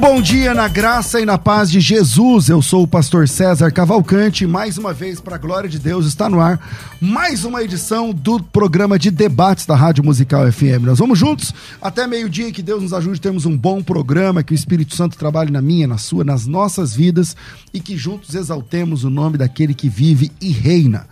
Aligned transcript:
bom 0.00 0.22
dia 0.22 0.54
na 0.54 0.66
graça 0.66 1.20
e 1.20 1.26
na 1.26 1.36
paz 1.36 1.70
de 1.70 1.78
Jesus. 1.78 2.48
Eu 2.48 2.62
sou 2.62 2.84
o 2.84 2.88
pastor 2.88 3.28
César 3.28 3.70
Cavalcante. 3.70 4.46
Mais 4.46 4.78
uma 4.78 4.94
vez, 4.94 5.20
para 5.20 5.34
a 5.34 5.38
glória 5.38 5.68
de 5.68 5.78
Deus, 5.78 6.06
está 6.06 6.26
no 6.26 6.40
ar 6.40 6.58
mais 6.98 7.44
uma 7.44 7.62
edição 7.62 8.10
do 8.10 8.42
programa 8.42 8.98
de 8.98 9.10
debates 9.10 9.66
da 9.66 9.76
Rádio 9.76 10.02
Musical 10.02 10.50
FM. 10.50 10.84
Nós 10.84 10.98
vamos 10.98 11.18
juntos 11.18 11.52
até 11.82 12.06
meio-dia. 12.06 12.50
Que 12.50 12.62
Deus 12.62 12.82
nos 12.82 12.94
ajude. 12.94 13.20
Temos 13.20 13.44
um 13.44 13.54
bom 13.54 13.82
programa. 13.82 14.42
Que 14.42 14.54
o 14.54 14.54
Espírito 14.54 14.96
Santo 14.96 15.18
trabalhe 15.18 15.50
na 15.50 15.60
minha, 15.60 15.86
na 15.86 15.98
sua, 15.98 16.24
nas 16.24 16.46
nossas 16.46 16.94
vidas 16.94 17.36
e 17.72 17.78
que 17.78 17.94
juntos 17.94 18.34
exaltemos 18.34 19.04
o 19.04 19.10
nome 19.10 19.36
daquele 19.36 19.74
que 19.74 19.90
vive 19.90 20.32
e 20.40 20.50
reina 20.50 21.06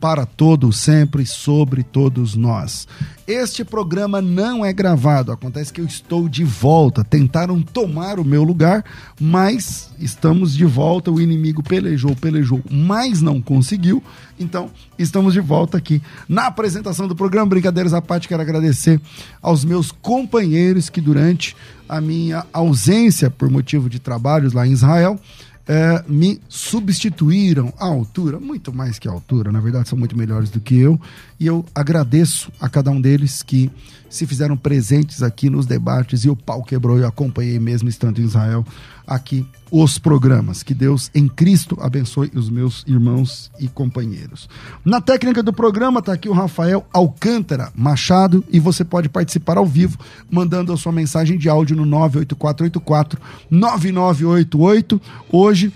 para 0.00 0.24
todos 0.24 0.78
sempre 0.78 1.26
sobre 1.26 1.82
todos 1.82 2.34
nós. 2.34 2.86
Este 3.26 3.62
programa 3.62 4.22
não 4.22 4.64
é 4.64 4.72
gravado, 4.72 5.30
acontece 5.30 5.70
que 5.70 5.80
eu 5.80 5.84
estou 5.84 6.28
de 6.28 6.44
volta. 6.44 7.04
Tentaram 7.04 7.60
tomar 7.60 8.18
o 8.18 8.24
meu 8.24 8.42
lugar, 8.42 8.82
mas 9.20 9.90
estamos 9.98 10.54
de 10.54 10.64
volta. 10.64 11.10
O 11.10 11.20
inimigo 11.20 11.62
pelejou, 11.62 12.16
pelejou, 12.16 12.62
mas 12.70 13.20
não 13.20 13.42
conseguiu. 13.42 14.02
Então, 14.40 14.70
estamos 14.98 15.34
de 15.34 15.40
volta 15.40 15.76
aqui 15.76 16.00
na 16.26 16.46
apresentação 16.46 17.06
do 17.06 17.14
programa. 17.14 17.50
Brincadeiras 17.50 17.92
à 17.92 18.00
parte, 18.00 18.28
quero 18.28 18.40
agradecer 18.40 18.98
aos 19.42 19.62
meus 19.62 19.92
companheiros 19.92 20.88
que 20.88 21.00
durante 21.00 21.54
a 21.86 22.00
minha 22.00 22.46
ausência 22.52 23.28
por 23.28 23.50
motivo 23.50 23.90
de 23.90 23.98
trabalhos 23.98 24.52
lá 24.52 24.66
em 24.66 24.72
Israel, 24.72 25.18
é, 25.68 26.02
me 26.08 26.40
substituíram 26.48 27.72
à 27.78 27.84
altura, 27.84 28.40
muito 28.40 28.72
mais 28.72 28.98
que 28.98 29.06
a 29.06 29.12
altura, 29.12 29.52
na 29.52 29.60
verdade 29.60 29.86
são 29.86 29.98
muito 29.98 30.16
melhores 30.16 30.48
do 30.48 30.60
que 30.60 30.74
eu, 30.78 30.98
e 31.38 31.46
eu 31.46 31.64
agradeço 31.74 32.50
a 32.58 32.70
cada 32.70 32.90
um 32.90 32.98
deles 32.98 33.42
que 33.42 33.70
se 34.08 34.26
fizeram 34.26 34.56
presentes 34.56 35.22
aqui 35.22 35.50
nos 35.50 35.66
debates 35.66 36.24
e 36.24 36.30
o 36.30 36.34
pau 36.34 36.64
quebrou, 36.64 36.98
eu 36.98 37.06
acompanhei 37.06 37.58
mesmo 37.58 37.88
estando 37.90 38.18
em 38.18 38.24
Israel 38.24 38.64
aqui 39.08 39.46
os 39.70 39.98
programas. 39.98 40.62
Que 40.62 40.74
Deus 40.74 41.10
em 41.14 41.26
Cristo 41.26 41.76
abençoe 41.80 42.30
os 42.34 42.50
meus 42.50 42.84
irmãos 42.86 43.50
e 43.58 43.66
companheiros. 43.66 44.48
Na 44.84 45.00
técnica 45.00 45.42
do 45.42 45.52
programa 45.52 46.00
está 46.00 46.12
aqui 46.12 46.28
o 46.28 46.32
Rafael 46.32 46.86
Alcântara 46.92 47.72
Machado 47.74 48.44
e 48.50 48.60
você 48.60 48.84
pode 48.84 49.08
participar 49.08 49.56
ao 49.56 49.66
vivo 49.66 49.98
mandando 50.30 50.72
a 50.72 50.76
sua 50.76 50.92
mensagem 50.92 51.38
de 51.38 51.48
áudio 51.48 51.74
no 51.74 51.86
98484 51.86 53.20
9988. 53.50 55.00
Hoje 55.32 55.72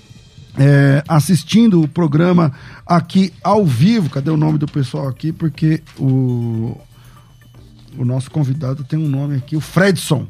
é, 0.58 1.02
assistindo 1.08 1.82
o 1.82 1.88
programa 1.88 2.52
aqui 2.86 3.32
ao 3.42 3.64
vivo. 3.64 4.10
Cadê 4.10 4.30
o 4.30 4.36
nome 4.36 4.58
do 4.58 4.66
pessoal 4.66 5.08
aqui? 5.08 5.32
Porque 5.32 5.82
o, 5.98 6.78
o 7.96 8.04
nosso 8.04 8.30
convidado 8.30 8.84
tem 8.84 8.98
um 8.98 9.08
nome 9.08 9.36
aqui, 9.36 9.56
o 9.56 9.60
Fredson. 9.60 10.26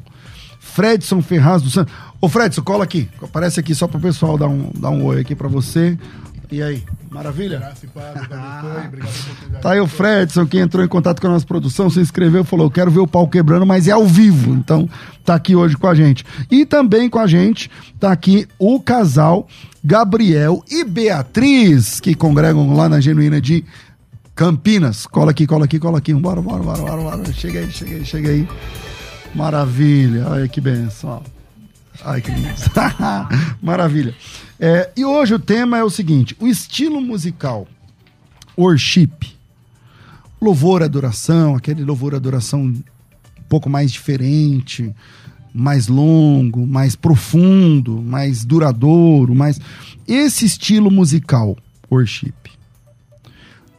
Fredson 0.59 1.21
Ferraz 1.21 1.61
do 1.61 1.69
Santos. 1.69 1.93
Ô 2.23 2.29
Fredson, 2.29 2.61
cola 2.61 2.85
aqui. 2.85 3.09
Aparece 3.21 3.59
aqui 3.59 3.75
só 3.75 3.85
para 3.85 3.97
o 3.97 4.01
pessoal 4.01 4.37
dar 4.37 4.47
um, 4.47 4.71
dar 4.79 4.91
um 4.91 5.03
oi 5.03 5.19
aqui 5.19 5.35
para 5.35 5.49
você. 5.49 5.97
E 6.49 6.63
aí, 6.63 6.81
maravilha? 7.11 7.59
tá 9.61 9.71
aí 9.71 9.81
o 9.81 9.87
Fredson 9.87 10.45
que 10.45 10.57
entrou 10.57 10.85
em 10.85 10.87
contato 10.87 11.19
com 11.19 11.27
a 11.27 11.31
nossa 11.31 11.45
produção, 11.45 11.89
se 11.89 11.99
inscreveu, 11.99 12.45
falou: 12.45 12.71
quero 12.71 12.89
ver 12.89 13.01
o 13.01 13.07
pau 13.07 13.27
quebrando, 13.27 13.65
mas 13.65 13.89
é 13.89 13.91
ao 13.91 14.07
vivo. 14.07 14.53
Então, 14.53 14.87
tá 15.25 15.35
aqui 15.35 15.53
hoje 15.53 15.75
com 15.75 15.85
a 15.85 15.93
gente. 15.93 16.23
E 16.49 16.65
também 16.65 17.09
com 17.09 17.19
a 17.19 17.27
gente 17.27 17.69
tá 17.99 18.13
aqui 18.13 18.47
o 18.57 18.79
casal 18.79 19.45
Gabriel 19.83 20.63
e 20.71 20.85
Beatriz, 20.85 21.99
que 21.99 22.15
congregam 22.15 22.73
lá 22.73 22.87
na 22.87 23.01
Genuína 23.01 23.41
de 23.41 23.65
Campinas. 24.33 25.05
Cola 25.07 25.31
aqui, 25.31 25.45
cola 25.45 25.65
aqui, 25.65 25.77
cola 25.77 25.97
aqui. 25.97 26.13
Bora, 26.13 26.41
bora, 26.41 26.63
bora, 26.63 26.83
bora, 26.83 27.01
bora. 27.01 27.33
Chega 27.33 27.59
aí, 27.59 27.69
chega 27.69 27.95
aí, 27.97 28.05
chega 28.05 28.29
aí. 28.29 28.47
Maravilha. 29.35 30.25
Olha 30.29 30.47
que 30.47 30.61
benção. 30.61 31.21
Ai, 32.05 32.21
que 32.21 32.31
lindo. 32.31 32.49
Maravilha. 33.61 34.13
É, 34.59 34.91
e 34.95 35.05
hoje 35.05 35.33
o 35.33 35.39
tema 35.39 35.77
é 35.77 35.83
o 35.83 35.89
seguinte: 35.89 36.35
o 36.39 36.47
estilo 36.47 37.01
musical, 37.01 37.67
worship, 38.57 39.13
louvor, 40.41 40.83
adoração, 40.83 41.55
aquele 41.55 41.83
louvor, 41.83 42.13
adoração 42.13 42.61
um 42.61 42.83
pouco 43.47 43.69
mais 43.69 43.91
diferente, 43.91 44.93
mais 45.53 45.87
longo, 45.87 46.67
mais 46.67 46.95
profundo, 46.95 48.01
mais 48.01 48.43
duradouro, 48.43 49.33
mais 49.33 49.59
esse 50.07 50.45
estilo 50.45 50.91
musical, 50.91 51.57
worship, 51.89 52.33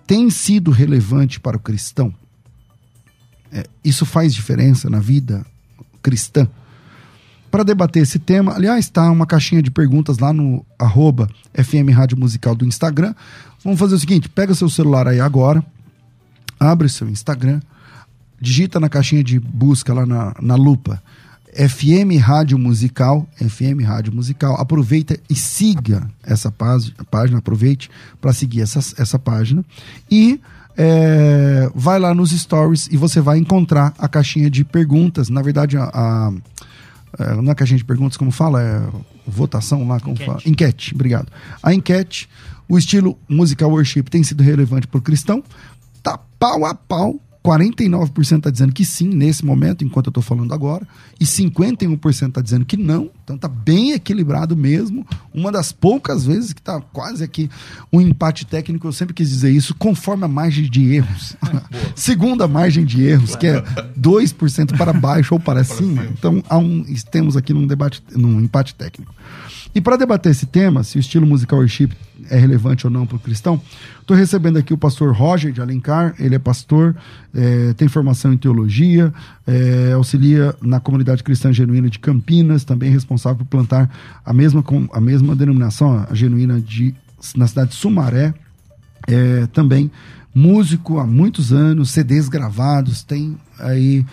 tem 0.07 0.31
sido 0.31 0.71
relevante 0.71 1.39
para 1.39 1.57
o 1.57 1.61
cristão? 1.61 2.15
É, 3.53 3.65
isso 3.85 4.07
faz 4.07 4.35
diferença 4.35 4.89
na 4.89 4.99
vida 4.99 5.45
cristã? 6.03 6.49
Para 7.55 7.63
debater 7.63 8.03
esse 8.03 8.19
tema, 8.19 8.53
aliás, 8.53 8.85
está 8.85 9.09
uma 9.09 9.25
caixinha 9.25 9.63
de 9.63 9.71
perguntas 9.71 10.19
lá 10.19 10.33
no 10.33 10.67
arroba 10.77 11.29
FM 11.55 11.95
Rádio 11.95 12.19
Musical 12.19 12.53
do 12.53 12.67
Instagram. 12.67 13.15
Vamos 13.63 13.79
fazer 13.79 13.95
o 13.95 13.99
seguinte: 14.01 14.29
pega 14.29 14.57
seu 14.57 14.69
celular 14.69 15.07
aí 15.07 15.21
agora, 15.21 15.65
abre 16.59 16.89
seu 16.89 17.09
Instagram, 17.09 17.61
digita 18.41 18.81
na 18.81 18.89
caixinha 18.89 19.23
de 19.23 19.39
busca 19.39 19.95
lá 19.95 20.05
na, 20.05 20.35
na 20.43 20.57
lupa 20.57 21.01
FM 21.55 22.21
Rádio 22.21 22.59
Musical, 22.59 23.25
FM 23.37 23.85
Rádio 23.87 24.13
Musical, 24.13 24.61
aproveita 24.61 25.17
e 25.31 25.37
siga 25.37 26.11
essa 26.25 26.51
página, 26.51 27.39
aproveite 27.39 27.89
para 28.21 28.33
seguir 28.33 28.63
essa, 28.63 28.81
essa 29.01 29.17
página 29.17 29.65
e 30.11 30.41
é, 30.77 31.71
vai 31.75 31.99
lá 31.99 32.13
nos 32.13 32.31
stories 32.31 32.89
e 32.91 32.97
você 32.97 33.21
vai 33.21 33.39
encontrar 33.39 33.95
a 33.97 34.09
caixinha 34.09 34.51
de 34.51 34.65
perguntas. 34.65 35.29
Na 35.29 35.41
verdade, 35.41 35.77
a, 35.77 35.85
a, 35.85 36.33
a 37.19 37.35
não 37.37 37.53
é 37.53 37.55
caixinha 37.55 37.79
de 37.79 37.85
perguntas, 37.85 38.17
como 38.17 38.31
fala, 38.31 38.63
é 38.63 38.83
votação 39.27 39.87
lá, 39.87 40.01
como 40.01 40.15
enquete. 40.15 40.27
fala? 40.27 40.43
Enquete, 40.47 40.95
obrigado. 40.95 41.29
A 41.63 41.73
enquete, 41.75 42.29
o 42.69 42.79
estilo 42.79 43.19
musical 43.29 43.71
worship 43.71 44.05
tem 44.05 44.23
sido 44.23 44.43
relevante 44.43 44.87
para 44.87 44.99
o 44.99 45.03
cristão, 45.03 45.43
tá 46.03 46.19
pau 46.39 46.65
a 46.65 46.75
pau 46.75 47.21
49% 47.45 48.39
está 48.39 48.51
dizendo 48.51 48.73
que 48.73 48.87
sim, 48.87 49.09
nesse 49.09 49.45
momento, 49.45 49.85
enquanto 49.85 50.07
eu 50.07 50.11
estou 50.11 50.23
falando 50.23 50.55
agora, 50.55 50.89
e 51.21 51.27
51% 51.27 52.29
está 52.29 52.41
dizendo 52.41 52.65
que 52.65 52.77
não. 52.77 53.11
Então 53.23 53.37
está 53.37 53.49
bem 53.49 53.93
equilibrado 53.93 54.57
mesmo. 54.57 55.07
Uma 55.33 55.53
das 55.53 55.71
poucas 55.71 56.25
vezes 56.25 56.55
que 56.55 56.61
está 56.61 56.81
quase 56.81 57.23
aqui 57.23 57.51
um 57.93 58.01
empate 58.01 58.47
técnico, 58.47 58.87
eu 58.87 58.93
sempre 58.93 59.13
quis 59.13 59.29
dizer 59.29 59.51
isso, 59.51 59.75
conforme 59.75 60.25
a 60.25 60.29
margem 60.29 60.65
de 60.71 60.95
erros. 60.95 61.37
Segunda 61.95 62.49
margem 62.49 62.85
de 62.85 63.03
erros, 63.03 63.37
que 63.37 63.47
é 63.47 63.61
2% 64.01 64.79
para 64.79 64.95
baixo 64.95 65.35
ou 65.35 65.41
para, 65.41 65.63
cima. 65.65 66.07
Então 66.19 66.43
um, 66.51 66.83
temos 67.11 67.37
aqui 67.37 67.53
num 67.53 67.67
debate, 67.67 68.03
num 68.17 68.41
empate 68.41 68.75
técnico. 68.75 69.15
E 69.75 69.81
para 69.81 69.97
debater 69.97 70.31
esse 70.31 70.47
tema, 70.47 70.85
se 70.85 70.97
o 70.97 71.01
estilo 71.01 71.27
musical 71.27 71.59
worship 71.59 71.91
é 72.31 72.39
relevante 72.39 72.87
ou 72.87 72.93
não 72.93 73.05
para 73.05 73.17
o 73.17 73.19
cristão, 73.19 73.61
estou 74.01 74.17
recebendo 74.17 74.57
aqui 74.57 74.73
o 74.73 74.79
pastor 74.79 75.13
Roger 75.13 75.53
de 75.53 75.61
Alencar, 75.61 76.15
ele 76.17 76.37
é 76.37 76.39
pastor, 76.39 76.95
é, 77.35 77.73
tem 77.73 77.89
formação 77.89 78.33
em 78.33 78.37
teologia, 78.37 79.13
é, 79.45 79.93
auxilia 79.93 80.55
na 80.63 80.79
comunidade 80.79 81.25
cristã 81.25 81.53
genuína 81.53 81.91
de 81.91 81.99
Campinas, 81.99 82.63
também 82.63 82.89
responsável 82.93 83.39
por 83.39 83.47
plantar 83.47 83.91
a 84.25 84.33
mesma, 84.33 84.65
a 84.93 85.01
mesma 85.01 85.35
denominação, 85.35 86.07
a 86.09 86.15
genuína 86.15 86.61
de, 86.61 86.95
na 87.35 87.49
cidade 87.49 87.71
de 87.71 87.77
Sumaré, 87.77 88.33
é, 89.09 89.47
também 89.49 89.91
músico 90.33 90.99
há 90.99 91.07
muitos 91.07 91.53
anos, 91.53 91.91
CDs 91.91 92.29
gravados, 92.29 93.03
tem 93.03 93.37
aí 93.59 94.05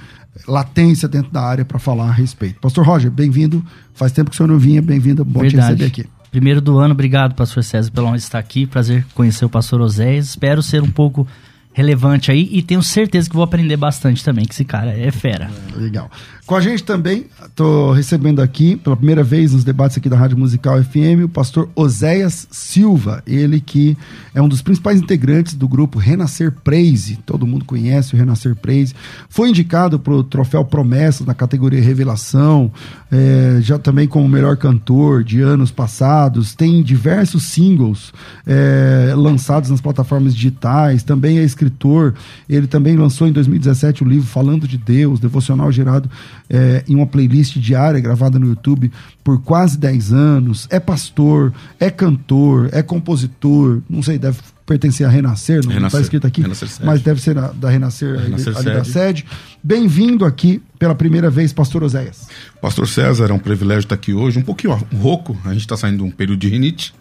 latência 0.48 1.08
dentro 1.08 1.32
da 1.32 1.42
área 1.42 1.66
para 1.66 1.80
falar 1.80 2.10
a 2.10 2.12
respeito. 2.12 2.60
Pastor 2.60 2.86
Roger, 2.86 3.12
bem-vindo. 3.12 3.64
Faz 3.94 4.12
tempo 4.12 4.30
que 4.30 4.36
o 4.36 4.38
senhor 4.38 4.48
não 4.48 4.58
vinha, 4.58 4.82
bem-vindo. 4.82 5.24
Bom 5.24 5.42
Verdade. 5.42 5.78
te 5.78 5.84
receber 5.84 5.86
aqui. 5.86 6.10
Primeiro 6.32 6.62
do 6.62 6.80
ano, 6.80 6.94
obrigado, 6.94 7.36
pastor 7.36 7.64
César, 7.64 7.92
pela 7.92 8.08
honra 8.08 8.18
de 8.18 8.24
estar 8.24 8.40
aqui. 8.40 8.66
Prazer 8.66 9.06
conhecer 9.14 9.44
o 9.44 9.50
pastor 9.50 9.82
Oséias. 9.82 10.30
Espero 10.30 10.64
ser 10.64 10.82
um 10.82 10.90
pouco 10.90 11.28
relevante 11.74 12.32
aí 12.32 12.50
e 12.52 12.62
tenho 12.62 12.82
certeza 12.82 13.30
que 13.30 13.36
vou 13.36 13.44
aprender 13.44 13.78
bastante 13.78 14.24
também, 14.24 14.46
que 14.46 14.54
esse 14.54 14.66
cara 14.66 14.92
é 14.92 15.12
fera. 15.12 15.50
Legal. 15.76 16.10
Com 16.52 16.58
a 16.58 16.60
gente 16.60 16.84
também, 16.84 17.28
estou 17.46 17.94
recebendo 17.94 18.42
aqui, 18.42 18.76
pela 18.76 18.98
primeira 18.98 19.24
vez 19.24 19.54
nos 19.54 19.64
debates 19.64 19.98
aqui 19.98 20.10
da 20.10 20.18
Rádio 20.18 20.38
Musical 20.38 20.84
FM, 20.84 21.24
o 21.24 21.30
pastor 21.30 21.70
Oséias 21.74 22.46
Silva, 22.52 23.24
ele 23.26 23.62
que 23.62 23.98
é 24.36 24.42
um 24.42 24.50
dos 24.50 24.62
principais 24.62 25.00
integrantes 25.00 25.54
do 25.54 25.66
grupo 25.66 25.98
Renascer 25.98 26.52
Praise, 26.52 27.18
todo 27.26 27.48
mundo 27.48 27.64
conhece 27.64 28.14
o 28.14 28.18
Renascer 28.18 28.54
Praise, 28.54 28.94
foi 29.30 29.48
indicado 29.48 29.98
para 29.98 30.12
o 30.12 30.26
troféu 30.26 30.66
Promessas 30.66 31.26
na 31.26 31.34
categoria 31.34 31.82
Revelação, 31.82 32.70
é, 33.10 33.60
já 33.62 33.80
também 33.80 34.06
como 34.06 34.28
melhor 34.28 34.58
cantor 34.58 35.24
de 35.24 35.40
anos 35.40 35.72
passados, 35.72 36.54
tem 36.54 36.84
diversos 36.84 37.44
singles 37.44 38.12
é, 38.46 39.14
lançados 39.16 39.70
nas 39.70 39.80
plataformas 39.80 40.36
digitais, 40.36 41.02
também 41.02 41.40
é 41.40 41.44
escritor, 41.44 42.14
ele 42.50 42.68
também 42.68 42.98
lançou 42.98 43.26
em 43.26 43.32
2017 43.32 44.04
o 44.04 44.06
livro 44.06 44.28
Falando 44.28 44.68
de 44.68 44.78
Deus, 44.78 45.18
devocional 45.18 45.72
gerado 45.72 46.12
é, 46.54 46.84
em 46.88 46.96
uma 46.96 47.08
playlist 47.08 47.58
diária 47.58 48.00
gravada 48.02 48.38
no 48.38 48.46
YouTube 48.46 48.92
por 49.24 49.42
quase 49.42 49.78
10 49.78 50.12
anos, 50.12 50.68
é 50.70 50.80
pastor, 50.80 51.54
é 51.80 51.90
cantor, 51.90 52.70
é 52.74 52.84
compositor, 52.84 53.82
não 53.90 54.04
sei, 54.04 54.20
deve 54.20 54.38
pertencer 54.66 55.06
a 55.08 55.10
Renascer, 55.10 55.56
não 55.56 55.62
está 55.64 55.74
Renascer. 55.76 56.02
escrito 56.02 56.28
aqui, 56.28 56.42
Renascer 56.42 56.70
mas 56.84 57.02
deve 57.02 57.22
ser 57.22 57.34
da, 57.36 57.48
da 57.52 57.70
Renascer, 57.70 58.16
ali- 58.16 58.24
Renascer 58.26 58.56
ali 58.58 58.66
da 58.66 58.84
Sede. 58.84 58.92
sede. 58.92 59.26
Bem-vindo 59.64 60.26
aqui 60.26 60.62
pela 60.80 60.96
primeira 60.96 61.30
vez, 61.30 61.54
Pastor 61.54 61.84
Oséias. 61.84 62.28
Pastor 62.62 62.88
César, 62.88 63.30
é 63.30 63.34
um 63.34 63.40
privilégio 63.40 63.82
estar 63.86 63.96
aqui 63.96 64.14
hoje, 64.14 64.40
um 64.40 64.44
pouquinho 64.44 64.74
rouco, 65.00 65.38
a 65.46 65.54
gente 65.54 65.62
está 65.62 65.78
saindo 65.78 65.98
de 65.98 66.04
um 66.04 66.12
período 66.12 66.40
de 66.40 66.50
rinite. 66.50 66.94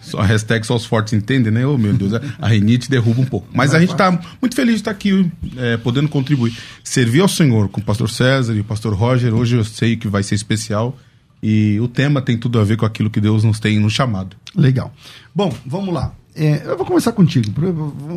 Só 0.00 0.20
a 0.20 0.24
hashtag 0.24 0.66
só 0.66 0.76
os 0.76 0.84
fortes 0.84 1.12
entendem, 1.12 1.52
né? 1.52 1.66
Oh, 1.66 1.78
meu 1.78 1.92
Deus, 1.92 2.12
a 2.38 2.48
rinite 2.48 2.90
derruba 2.90 3.20
um 3.20 3.26
pouco. 3.26 3.48
Mas 3.52 3.74
a 3.74 3.80
gente 3.80 3.92
está 3.92 4.10
muito 4.40 4.54
feliz 4.54 4.76
de 4.76 4.80
estar 4.80 4.90
aqui, 4.90 5.30
é, 5.56 5.76
podendo 5.76 6.08
contribuir. 6.08 6.56
Servir 6.82 7.20
ao 7.20 7.28
Senhor 7.28 7.68
com 7.68 7.80
o 7.80 7.84
pastor 7.84 8.10
César 8.10 8.54
e 8.54 8.60
o 8.60 8.64
pastor 8.64 8.94
Roger, 8.94 9.34
hoje 9.34 9.56
eu 9.56 9.64
sei 9.64 9.96
que 9.96 10.08
vai 10.08 10.22
ser 10.22 10.34
especial. 10.34 10.96
E 11.42 11.78
o 11.80 11.88
tema 11.88 12.20
tem 12.20 12.36
tudo 12.36 12.60
a 12.60 12.64
ver 12.64 12.76
com 12.76 12.84
aquilo 12.84 13.08
que 13.08 13.20
Deus 13.20 13.44
nos 13.44 13.58
tem 13.58 13.78
nos 13.78 13.92
chamado. 13.92 14.36
Legal. 14.54 14.92
Bom, 15.34 15.54
vamos 15.64 15.94
lá. 15.94 16.12
É, 16.34 16.62
eu 16.64 16.76
vou 16.76 16.86
começar 16.86 17.12
contigo. 17.12 17.50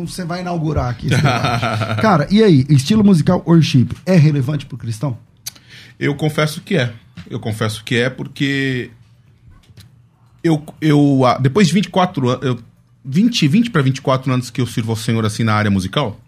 Você 0.04 0.24
vai 0.24 0.40
inaugurar 0.40 0.88
aqui. 0.88 1.08
Cara, 2.00 2.28
e 2.30 2.42
aí? 2.42 2.66
Estilo 2.68 3.02
musical 3.02 3.42
worship 3.46 3.88
é 4.06 4.16
relevante 4.16 4.66
para 4.66 4.76
o 4.76 4.78
cristão? 4.78 5.16
Eu 5.98 6.14
confesso 6.14 6.60
que 6.60 6.76
é. 6.76 6.92
Eu 7.30 7.40
confesso 7.40 7.82
que 7.84 7.96
é 7.96 8.10
porque 8.10 8.90
eu, 10.44 10.62
eu 10.80 11.24
ah, 11.24 11.38
depois 11.38 11.68
de 11.68 11.74
24 11.74 12.28
anos, 12.28 12.44
eu, 12.44 12.58
20, 13.02 13.48
20 13.48 13.70
para 13.70 13.80
24 13.80 14.30
anos 14.30 14.50
que 14.50 14.60
eu 14.60 14.66
sirvo 14.66 14.92
ao 14.92 14.96
Senhor 14.96 15.24
assim 15.24 15.42
na 15.42 15.54
área 15.54 15.70
musical, 15.70 16.20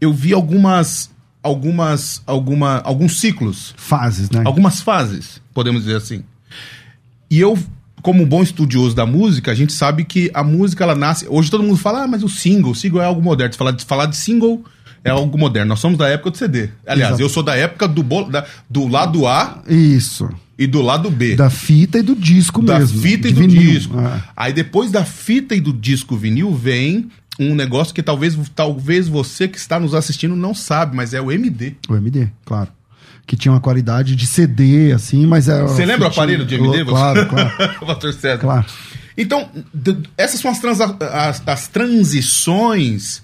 eu 0.00 0.12
vi 0.12 0.32
algumas 0.32 1.10
algumas 1.40 2.22
alguma 2.26 2.80
alguns 2.80 3.20
ciclos, 3.20 3.72
Fases, 3.76 4.28
né? 4.30 4.42
algumas 4.44 4.82
fases, 4.82 5.40
podemos 5.54 5.84
dizer 5.84 5.96
assim. 5.96 6.24
E 7.30 7.40
eu 7.40 7.56
como 8.02 8.22
um 8.22 8.26
bom 8.26 8.42
estudioso 8.42 8.94
da 8.94 9.06
música, 9.06 9.50
a 9.50 9.54
gente 9.54 9.72
sabe 9.72 10.04
que 10.04 10.30
a 10.34 10.44
música 10.44 10.84
ela 10.84 10.94
nasce. 10.94 11.26
Hoje 11.26 11.50
todo 11.50 11.62
mundo 11.62 11.78
fala, 11.78 12.02
ah, 12.02 12.06
mas 12.06 12.22
o 12.22 12.28
single, 12.28 12.72
o 12.72 12.74
single 12.74 13.00
é 13.00 13.06
algo 13.06 13.22
moderno. 13.22 13.54
Falar 13.54 13.70
de, 13.70 13.82
falar 13.82 14.04
de 14.04 14.16
single 14.16 14.62
é 15.02 15.08
algo 15.08 15.38
moderno. 15.38 15.70
Nós 15.70 15.80
somos 15.80 15.96
da 15.96 16.06
época 16.06 16.30
do 16.30 16.36
CD. 16.36 16.68
Aliás, 16.86 17.12
Exato. 17.12 17.22
eu 17.22 17.28
sou 17.30 17.42
da 17.42 17.56
época 17.56 17.88
do, 17.88 18.04
do 18.68 18.88
lado 18.88 19.26
A 19.26 19.62
Isso. 19.66 20.28
E 20.58 20.66
do 20.66 20.80
lado 20.82 21.10
B. 21.10 21.34
Da 21.36 21.50
fita 21.50 21.98
e 21.98 22.02
do 22.02 22.14
disco 22.14 22.62
Da 22.62 22.78
mesmo. 22.78 23.00
fita 23.00 23.28
e 23.28 23.32
do 23.32 23.40
vinil. 23.40 23.60
disco. 23.60 23.98
É. 24.00 24.22
Aí 24.36 24.52
depois 24.52 24.90
da 24.90 25.04
fita 25.04 25.54
e 25.54 25.60
do 25.60 25.72
disco 25.72 26.16
vinil 26.16 26.54
vem 26.54 27.10
um 27.40 27.54
negócio 27.54 27.92
que 27.92 28.02
talvez, 28.02 28.38
talvez 28.54 29.08
você 29.08 29.48
que 29.48 29.58
está 29.58 29.80
nos 29.80 29.92
assistindo 29.94 30.36
não 30.36 30.54
sabe, 30.54 30.94
mas 30.94 31.12
é 31.12 31.20
o 31.20 31.32
MD. 31.32 31.74
O 31.88 31.96
MD, 31.96 32.28
claro. 32.44 32.68
Que 33.26 33.36
tinha 33.36 33.50
uma 33.52 33.60
qualidade 33.60 34.14
de 34.14 34.26
CD, 34.26 34.92
assim, 34.92 35.26
mas 35.26 35.48
é. 35.48 35.62
Você 35.62 35.84
lembra 35.84 36.04
o 36.08 36.10
aparelho 36.10 36.44
de 36.46 36.54
MD? 36.54 36.84
Claro, 36.84 37.26
claro. 37.26 37.50
Claro. 38.40 38.66
Então, 39.16 39.48
essas 40.16 40.40
são 40.40 40.50
as, 40.50 40.58
transa- 40.60 40.96
as- 41.00 41.42
as 41.46 41.66
transições 41.68 43.22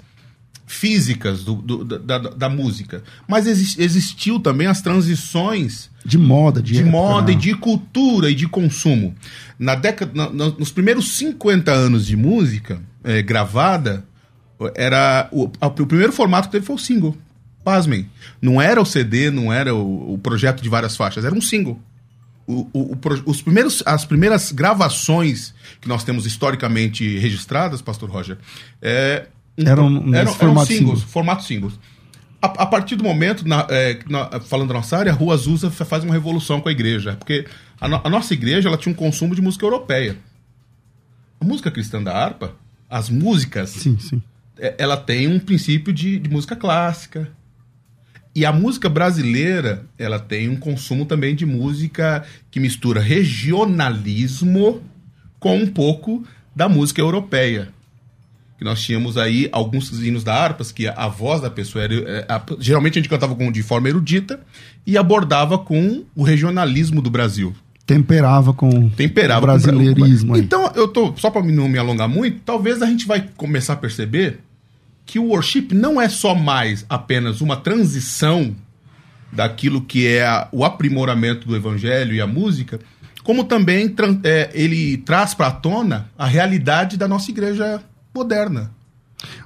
físicas 0.71 1.43
do- 1.43 1.57
do- 1.57 1.85
da, 1.85 2.19
da- 2.19 2.49
música. 2.49 3.03
Mas 3.27 3.47
exis- 3.49 3.77
existiu 3.77 4.39
também 4.39 4.69
as 4.69 4.81
transições 4.81 5.91
De 6.05 6.17
moda, 6.17 6.63
de, 6.63 6.75
de 6.75 6.85
moda 6.85 7.27
né? 7.27 7.33
e 7.33 7.37
de 7.37 7.55
cultura 7.57 8.31
e 8.31 8.35
de 8.37 8.47
consumo. 8.47 9.13
Na 9.59 9.75
década, 9.75 10.13
na- 10.15 10.31
nos 10.31 10.71
primeiros 10.71 11.17
50 11.19 11.73
anos 11.73 12.07
de 12.07 12.17
música 12.17 12.81
eh, 13.03 13.21
gravada, 13.21 14.05
era 14.77 15.29
o, 15.33 15.51
a- 15.61 15.67
o 15.67 15.71
primeiro 15.87 16.13
formato 16.13 16.47
que 16.49 16.53
teve 16.53 16.65
foi 16.67 16.77
o 16.77 16.79
single. 16.79 17.17
Pasmem. 17.65 18.09
Não 18.41 18.63
era 18.63 18.81
o 18.81 18.87
CD, 18.87 19.29
não 19.31 19.53
era 19.53 19.75
o, 19.75 20.15
o 20.15 20.19
projeto 20.19 20.63
de 20.63 20.69
várias 20.69 20.97
faixas, 20.97 21.25
era 21.25 21.35
um 21.35 21.41
single. 21.43 21.81
O- 22.47 22.67
o- 22.73 22.93
o 22.95 22.99
os 23.27 23.43
primeiros, 23.43 23.83
as 23.85 24.05
primeiras 24.05 24.53
gravações 24.53 25.53
que 25.81 25.89
nós 25.89 26.05
temos 26.05 26.27
historicamente 26.27 27.19
registradas, 27.19 27.83
Pastor 27.83 28.09
Roger, 28.09 28.39
é, 28.81 29.27
Eram 29.57 29.91
nesse 29.91 30.35
formato 30.37 30.67
singles, 30.69 30.99
single. 31.01 31.11
formato 31.13 31.43
singles. 31.45 31.75
A, 32.43 32.47
a 32.47 32.67
partir 32.67 32.97
do 32.97 33.05
momento, 33.05 33.47
na- 33.47 33.67
é, 33.69 33.99
na- 34.09 34.41
falando 34.41 34.69
da 34.69 34.75
nossa 34.75 34.97
área, 34.97 35.13
a 35.13 35.15
Rua 35.15 35.35
Azusa 35.35 35.71
fa- 35.71 35.85
faz 35.85 36.03
uma 36.05 36.15
revolução 36.15 36.61
com 36.61 36.69
a 36.69 36.73
igreja. 36.73 37.17
Porque 37.19 37.47
a, 37.81 37.87
no- 37.89 38.01
a 38.03 38.09
nossa 38.09 38.33
igreja 38.33 38.69
ela 38.69 38.79
tinha 38.79 38.93
um 38.93 38.97
consumo 38.97 39.35
de 39.35 39.43
música 39.43 39.65
europeia. 39.67 40.17
A 41.41 41.45
música 41.45 41.71
cristã 41.71 42.03
da 42.03 42.17
harpa, 42.17 42.55
as 42.89 43.11
músicas, 43.11 43.71
Sim, 43.71 43.99
sim. 43.99 44.23
é, 44.59 44.75
ela 44.79 44.97
tem 44.97 45.27
um 45.29 45.39
princípio 45.39 45.93
de, 45.93 46.19
de 46.19 46.31
música 46.31 46.57
clássica. 46.57 47.29
E 48.35 48.47
a 48.47 48.53
música 48.53 48.89
brasileira, 48.89 49.85
ela 49.99 50.19
tem 50.19 50.49
um 50.49 50.57
consumo 50.57 51.05
também 51.05 51.35
de 51.35 51.45
música 51.45 52.25
que 52.51 52.61
mistura 52.61 53.01
regionalismo 53.01 54.81
com 55.39 55.57
um 55.57 55.67
pouco 55.67 56.25
da 56.55 56.69
música 56.69 57.01
europeia. 57.01 57.69
Que 58.61 58.65
nós 58.65 58.79
tínhamos 58.83 59.17
aí 59.17 59.49
alguns 59.53 59.91
hinos 60.03 60.23
da 60.23 60.35
harpas 60.35 60.71
que 60.71 60.87
a 60.87 61.09
voz 61.09 61.41
da 61.41 61.49
pessoa 61.51 61.83
era. 61.83 61.95
é, 61.95 62.27
a- 62.29 62.43
geralmente 62.59 62.99
a 62.99 63.01
gente 63.01 63.09
cantava 63.09 63.35
com, 63.35 63.51
de 63.51 63.63
forma 63.63 63.89
erudita 63.89 64.39
e 64.87 64.99
abordava 64.99 65.57
com 65.57 66.05
o 66.15 66.23
regionalismo 66.23 67.01
do 67.01 67.09
Brasil 67.09 67.55
Temperava 67.87 68.53
com 68.53 68.91
temperava 68.91 69.41
o 69.41 69.47
brasileirismo 69.47 70.29
com... 70.29 70.35
aí. 70.35 70.41
Então, 70.43 70.71
eu 70.77 70.87
tô 70.87 71.15
só 71.17 71.31
para 71.31 71.43
não 71.43 71.71
me 71.71 71.79
alongar 71.79 72.07
muito, 72.07 72.41
talvez 72.45 72.83
a 72.83 72.87
gente 72.87 73.07
vai 73.07 73.27
começar 73.35 73.73
a 73.73 73.77
perceber 73.77 74.41
que 75.07 75.19
o 75.19 75.29
worship 75.29 75.69
não 75.73 75.99
é 75.99 76.09
só 76.11 76.35
mais 76.35 76.85
apenas 76.87 77.41
uma 77.41 77.57
transição 77.57 78.55
daquilo 79.33 79.81
que 79.81 80.07
é 80.07 80.27
a- 80.27 80.49
o 80.53 80.65
aprimoramento 80.67 81.49
do 81.49 81.57
evangelho 81.57 82.13
e 82.15 82.21
a 82.21 82.27
música, 82.27 82.79
como 83.25 83.43
também 83.45 83.95
é, 84.23 84.51
ele 84.53 84.99
traz 84.99 85.33
para 85.35 85.47
a 85.47 85.51
tona 85.51 86.11
a 86.19 86.27
realidade 86.27 86.97
da 86.99 87.09
nossa 87.09 87.31
igreja 87.31 87.81
moderna. 88.15 88.71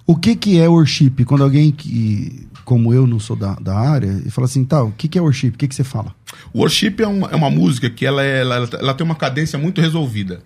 O 0.07 0.15
que 0.17 0.37
que 0.37 0.59
é 0.61 0.69
worship? 0.69 1.25
Quando 1.25 1.43
alguém 1.43 1.73
que, 1.73 2.47
como 2.65 2.95
eu, 2.95 3.07
não 3.07 3.19
sou 3.19 3.35
da, 3.35 3.55
da 3.55 3.77
área, 3.77 4.23
e 4.25 4.31
fala 4.31 4.45
assim, 4.47 4.65
tá, 4.65 4.83
o 4.83 4.93
que 4.93 5.09
que 5.09 5.19
é 5.19 5.21
worship? 5.21 5.49
O 5.49 5.59
que 5.59 5.67
que 5.67 5.75
você 5.75 5.83
fala? 5.85 6.15
O 6.53 6.61
worship 6.61 6.97
é 7.01 7.07
uma, 7.07 7.29
é 7.31 7.35
uma 7.35 7.51
música 7.51 7.91
que 7.91 8.07
ela, 8.07 8.25
é- 8.25 8.41
ela, 8.41 8.69
ela 8.79 8.95
tem 8.95 9.05
uma 9.05 9.17
cadência 9.17 9.59
muito 9.59 9.81
resolvida. 9.81 10.43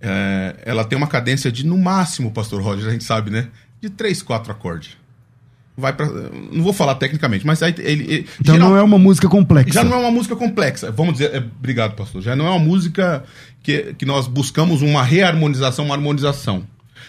É, 0.00 0.56
ela 0.64 0.84
tem 0.84 0.96
uma 0.96 1.06
cadência 1.06 1.50
de, 1.50 1.64
no 1.66 1.76
máximo, 1.78 2.30
Pastor 2.30 2.62
Roger, 2.62 2.88
a 2.88 2.92
gente 2.92 3.04
sabe, 3.04 3.30
né? 3.30 3.48
De 3.80 3.88
três, 3.90 4.22
quatro 4.22 4.50
acordes. 4.52 4.96
Vai 5.76 5.92
pra, 5.92 6.06
não 6.52 6.62
vou 6.64 6.72
falar 6.72 6.96
tecnicamente, 6.96 7.46
mas 7.46 7.62
aí 7.62 7.72
ele, 7.78 8.02
ele- 8.12 8.26
Então 8.40 8.54
geral- 8.56 8.70
não 8.70 8.76
é 8.76 8.82
uma 8.82 8.98
música 8.98 9.28
complexa. 9.28 9.70
já 9.72 9.84
não 9.84 9.94
é 9.94 10.00
uma 10.00 10.10
música 10.10 10.34
complexa. 10.34 10.90
Vamos 10.90 11.12
dizer, 11.14 11.32
é, 11.32 11.38
obrigado, 11.38 11.94
pastor. 11.94 12.20
Já 12.20 12.34
não 12.34 12.46
é 12.46 12.50
uma 12.50 12.58
música 12.58 13.22
que, 13.62 13.94
que 13.94 14.04
nós 14.04 14.26
buscamos 14.26 14.82
uma 14.82 15.02
reharmonização, 15.04 15.84
uma 15.84 15.94
harmonização. 15.94 16.64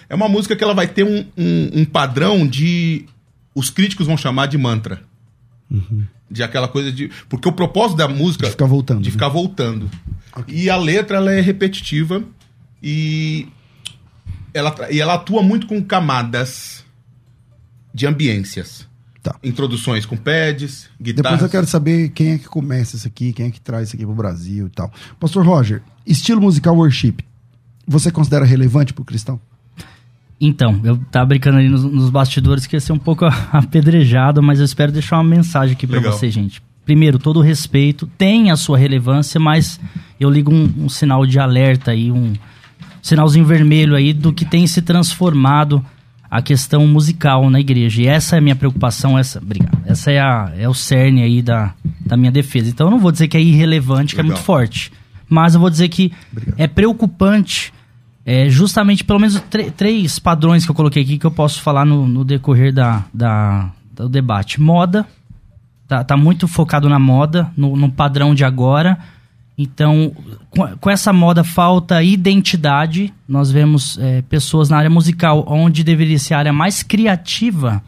É 0.10 0.16
uma 0.16 0.28
música 0.28 0.56
que 0.56 0.64
ela 0.64 0.74
vai 0.74 0.88
ter 0.88 1.04
um, 1.04 1.26
um, 1.38 1.82
um 1.82 1.86
padrão 1.86 2.48
de. 2.48 3.06
Os 3.54 3.70
críticos 3.70 4.08
vão 4.08 4.18
chamar 4.18 4.48
de 4.48 4.58
mantra. 4.58 5.02
De 6.30 6.42
aquela 6.42 6.68
coisa 6.68 6.92
de. 6.92 7.12
Porque 7.30 7.48
o 7.48 7.52
propósito 7.52 7.98
da 7.98 8.08
música. 8.08 8.46
De 8.46 8.52
ficar 8.52 8.66
voltando, 8.66 9.02
De 9.02 9.10
né? 9.10 9.12
ficar 9.12 9.30
voltando. 9.30 9.90
E 10.48 10.70
a 10.70 10.78
letra 10.78 11.18
ela 11.18 11.32
é 11.32 11.42
repetitiva 11.42 12.24
e 12.82 13.48
ela, 14.54 14.76
e 14.90 15.00
ela 15.00 15.16
atua 15.16 15.44
muito 15.44 15.68
com 15.68 15.82
camadas 15.84 16.84
de 17.94 18.08
ambiências. 18.08 18.88
Tá. 19.22 19.36
Introduções 19.44 20.06
com 20.06 20.16
pads, 20.16 20.90
guitarras. 21.00 21.40
Depois 21.40 21.42
eu 21.42 21.50
quero 21.50 21.68
saber 21.68 22.10
quem 22.10 22.32
é 22.32 22.38
que 22.38 22.48
começa 22.48 22.96
isso 22.96 23.06
aqui, 23.08 23.34
quem 23.34 23.48
é 23.48 23.52
que 23.52 23.60
traz 23.60 23.90
isso 23.90 23.96
aqui 23.98 24.06
pro 24.06 24.16
Brasil 24.16 24.68
e 24.68 24.70
tal. 24.70 24.92
Pastor 25.20 25.46
Roger, 25.46 25.84
estilo 26.06 26.40
musical 26.40 26.76
worship, 26.76 27.18
você 27.86 28.12
considera 28.12 28.46
relevante 28.46 28.94
pro 28.94 29.04
cristão? 29.04 29.40
Então, 30.42 30.80
eu 30.84 30.98
tava 31.12 31.28
brincando 31.28 31.58
ali 31.58 31.68
nos, 31.68 31.84
nos 31.84 32.10
bastidores 32.10 32.66
que 32.66 32.76
ia 32.76 32.80
ser 32.80 32.94
um 32.94 33.00
pouco 33.00 33.26
apedrejado, 33.52 34.42
mas 34.42 34.60
eu 34.60 34.66
espero 34.66 34.92
deixar 34.92 35.18
uma 35.18 35.24
mensagem 35.24 35.76
aqui 35.76 35.86
Legal. 35.86 36.14
você, 36.14 36.30
gente. 36.30 36.62
Primeiro, 36.86 37.20
todo 37.20 37.38
o 37.38 37.44
respeito 37.44 38.10
tem 38.18 38.50
a 38.50 38.56
sua 38.56 38.78
relevância, 38.78 39.40
mas 39.40 39.80
eu 40.20 40.30
ligo 40.30 40.52
um, 40.52 40.74
um 40.78 40.90
sinal 40.90 41.26
de 41.26 41.38
alerta 41.40 41.92
aí, 41.92 42.12
um 42.12 42.34
sinalzinho 43.02 43.46
vermelho 43.46 43.96
aí 43.96 44.14
do 44.14 44.34
que 44.34 44.46
tem 44.46 44.66
se 44.66 44.82
transformado 44.82 45.86
a 46.32 46.42
questão 46.42 46.88
musical 46.88 47.50
na 47.50 47.60
igreja. 47.60 48.02
E 48.02 48.08
essa 48.08 48.36
é 48.36 48.40
a 48.40 48.42
minha 48.42 48.56
preocupação, 48.56 49.18
essa, 49.18 49.40
obrigado. 49.40 49.78
Essa 49.86 50.12
é, 50.12 50.20
a, 50.20 50.52
é 50.58 50.70
o 50.70 50.74
cerne 50.74 51.24
aí 51.24 51.42
da, 51.42 51.74
da 52.06 52.16
minha 52.16 52.32
defesa. 52.32 52.70
Então 52.70 52.88
eu 52.88 52.92
não 52.92 53.00
vou 53.00 53.12
dizer 53.12 53.28
que 53.28 53.38
é 53.38 53.42
irrelevante, 53.42 54.16
que 54.16 54.22
é 54.22 54.24
Legal. 54.24 54.38
muito 54.38 54.46
forte. 54.46 54.92
Mas 55.28 55.54
eu 55.54 55.60
vou 55.60 55.70
dizer 55.70 55.90
que 55.90 56.12
é 56.58 56.68
preocupante 56.68 57.74
é, 58.26 58.50
justamente 58.50 59.04
pelo 59.04 59.20
menos 59.20 59.42
três 59.76 60.20
padrões 60.20 60.66
que 60.66 60.72
eu 60.72 60.76
coloquei 60.76 61.04
aqui 61.04 61.18
que 61.18 61.26
eu 61.26 61.32
posso 61.32 61.62
falar 61.62 61.86
no, 61.86 62.08
no 62.08 62.24
decorrer 62.24 62.74
da, 62.74 63.04
da- 63.14 63.72
do 63.96 64.08
debate. 64.10 64.62
Moda, 64.62 65.06
tá, 65.88 66.04
tá 66.04 66.16
muito 66.16 66.48
focado 66.48 66.88
na 66.88 67.00
moda, 67.00 67.52
no, 67.58 67.76
no 67.76 67.92
padrão 67.92 68.36
de 68.36 68.44
agora. 68.46 68.98
Então, 69.58 70.14
com, 70.52 70.66
com 70.78 70.90
essa 70.90 71.12
moda 71.12 71.44
falta 71.44 72.02
identidade. 72.02 73.14
Nós 73.28 73.52
vemos 73.52 73.98
é, 74.00 74.22
pessoas 74.22 74.70
na 74.70 74.78
área 74.78 74.90
musical, 74.90 75.44
onde 75.48 75.84
deveria 75.84 76.18
ser 76.18 76.34
a 76.34 76.38
área 76.40 76.54
mais 76.54 76.82
criativa, 76.82 77.82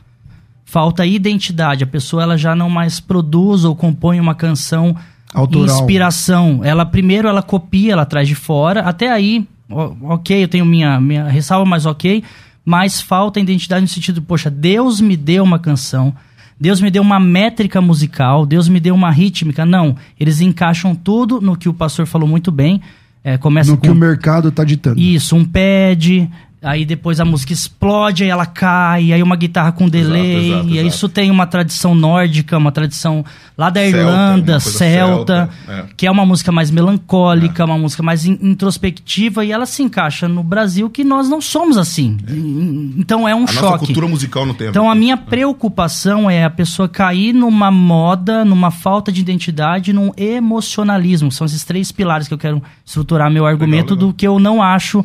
falta 0.65 1.05
identidade. 1.05 1.83
A 1.83 1.87
pessoa 1.87 2.23
ela 2.23 2.37
já 2.37 2.53
não 2.55 2.69
mais 2.69 2.99
produz 2.99 3.63
ou 3.63 3.73
compõe 3.75 4.19
uma 4.19 4.35
canção 4.35 4.93
Autoral. 5.33 5.65
inspiração. 5.77 6.59
Ela 6.61 6.85
primeiro 6.85 7.27
ela 7.29 7.41
copia, 7.41 7.93
ela 7.93 8.05
traz 8.05 8.27
de 8.27 8.35
fora. 8.35 8.81
Até 8.81 9.09
aí, 9.09 9.47
ok, 9.71 10.43
eu 10.43 10.47
tenho 10.47 10.65
minha 10.65 10.99
minha 10.99 11.27
ressalva, 11.27 11.65
mas 11.65 11.85
ok. 11.85 12.23
mas 12.63 13.01
falta 13.01 13.39
identidade 13.39 13.81
no 13.81 13.87
sentido, 13.87 14.21
poxa, 14.21 14.49
Deus 14.49 15.01
me 15.01 15.17
deu 15.17 15.43
uma 15.43 15.59
canção, 15.59 16.13
Deus 16.59 16.79
me 16.79 16.91
deu 16.91 17.01
uma 17.01 17.19
métrica 17.19 17.81
musical, 17.81 18.45
Deus 18.45 18.67
me 18.67 18.79
deu 18.79 18.93
uma 18.93 19.09
rítmica. 19.09 19.65
Não, 19.65 19.95
eles 20.19 20.41
encaixam 20.41 20.93
tudo 20.93 21.41
no 21.41 21.57
que 21.57 21.67
o 21.67 21.73
pastor 21.73 22.05
falou 22.05 22.27
muito 22.27 22.51
bem. 22.51 22.81
É, 23.23 23.37
começa 23.37 23.71
no 23.71 23.77
com 23.77 23.83
que 23.83 23.89
o 23.89 23.95
mercado 23.95 24.49
está 24.49 24.63
ditando. 24.63 24.99
isso, 24.99 25.35
um 25.35 25.45
pad, 25.45 26.29
aí 26.61 26.85
depois 26.85 27.19
a 27.19 27.25
música 27.25 27.51
explode, 27.53 28.23
aí 28.23 28.29
ela 28.29 28.45
cai, 28.45 29.11
aí 29.11 29.23
uma 29.23 29.35
guitarra 29.35 29.71
com 29.71 29.89
delay, 29.89 30.49
exato, 30.51 30.67
e 30.69 30.73
exato. 30.73 30.87
isso 30.87 31.09
tem 31.09 31.31
uma 31.31 31.47
tradição 31.47 31.95
nórdica, 31.95 32.57
uma 32.57 32.71
tradição 32.71 33.25
lá 33.57 33.69
da 33.69 33.81
Celta, 33.81 33.97
Irlanda, 33.97 34.59
celta, 34.59 34.77
celta, 34.77 35.49
é. 35.67 35.85
que 35.97 36.05
é 36.05 36.11
uma 36.11 36.25
música 36.25 36.51
mais 36.51 36.69
melancólica, 36.69 37.65
uma 37.65 37.77
música 37.77 38.03
mais 38.03 38.25
in- 38.25 38.37
introspectiva, 38.41 39.43
e 39.43 39.51
ela 39.51 39.65
se 39.65 39.81
encaixa 39.83 40.27
no 40.27 40.43
Brasil 40.43 40.89
que 40.89 41.03
nós 41.03 41.27
não 41.27 41.41
somos 41.41 41.77
assim. 41.77 42.17
E- 42.29 42.93
Então 42.99 43.27
é 43.27 43.33
um 43.33 43.39
A 43.39 43.41
nossa 43.41 43.53
choque. 43.53 43.85
cultura 43.85 44.07
musical 44.07 44.45
não 44.45 44.53
tem 44.53 44.67
Então 44.69 44.89
a 44.89 44.93
ver. 44.93 44.99
minha 44.99 45.17
preocupação 45.17 46.29
é 46.29 46.43
a 46.43 46.49
pessoa 46.49 46.87
cair 46.87 47.33
numa 47.33 47.71
moda, 47.71 48.45
numa 48.45 48.69
falta 48.71 49.11
de 49.11 49.19
identidade, 49.21 49.91
num 49.93 50.11
emocionalismo. 50.15 51.31
São 51.31 51.45
esses 51.45 51.63
três 51.63 51.91
pilares 51.91 52.27
que 52.27 52.33
eu 52.33 52.37
quero 52.37 52.61
estruturar 52.85 53.31
meu 53.31 53.45
argumento 53.45 53.93
legal. 53.95 54.09
do 54.09 54.13
que 54.13 54.27
eu 54.27 54.39
não 54.39 54.61
acho 54.61 55.03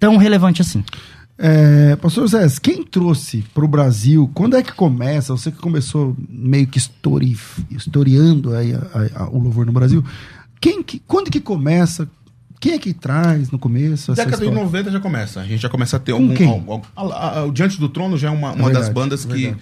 tão 0.00 0.16
relevante 0.16 0.60
assim. 0.62 0.82
É, 1.42 1.96
Pastor 1.96 2.26
Zé, 2.28 2.46
quem 2.60 2.82
trouxe 2.82 3.42
para 3.54 3.64
o 3.64 3.68
Brasil, 3.68 4.30
quando 4.34 4.56
é 4.56 4.62
que 4.62 4.72
começa? 4.72 5.34
Você 5.34 5.50
que 5.50 5.56
começou 5.58 6.14
meio 6.28 6.66
que 6.66 6.76
histori, 6.78 7.34
historiando 7.70 8.54
aí 8.54 8.74
a- 8.74 9.22
a- 9.22 9.28
o 9.30 9.38
louvor 9.38 9.64
no 9.64 9.72
Brasil. 9.72 10.04
Quem 10.60 10.82
que, 10.82 11.00
quando 11.06 11.30
que 11.30 11.40
começa? 11.40 12.06
Quem 12.60 12.72
é 12.74 12.78
que 12.78 12.92
traz 12.92 13.50
no 13.50 13.58
começo? 13.58 14.12
essa 14.12 14.22
Década 14.22 14.36
de 14.36 14.42
história? 14.50 14.64
90 14.64 14.90
já 14.90 15.00
começa. 15.00 15.40
A 15.40 15.44
gente 15.46 15.60
já 15.62 15.68
começa 15.70 15.96
a 15.96 16.00
ter 16.00 16.12
Com 16.12 16.28
algum. 16.30 16.48
algum- 16.70 16.82
a- 16.94 17.02
a- 17.02 17.38
a- 17.38 17.44
o 17.46 17.52
Diante 17.52 17.80
do 17.80 17.88
Trono 17.88 18.18
já 18.18 18.28
é 18.28 18.30
uma, 18.30 18.48
uma 18.52 18.64
Verdade, 18.64 18.84
das 18.86 18.88
bandas 18.90 19.24
que. 19.24 19.54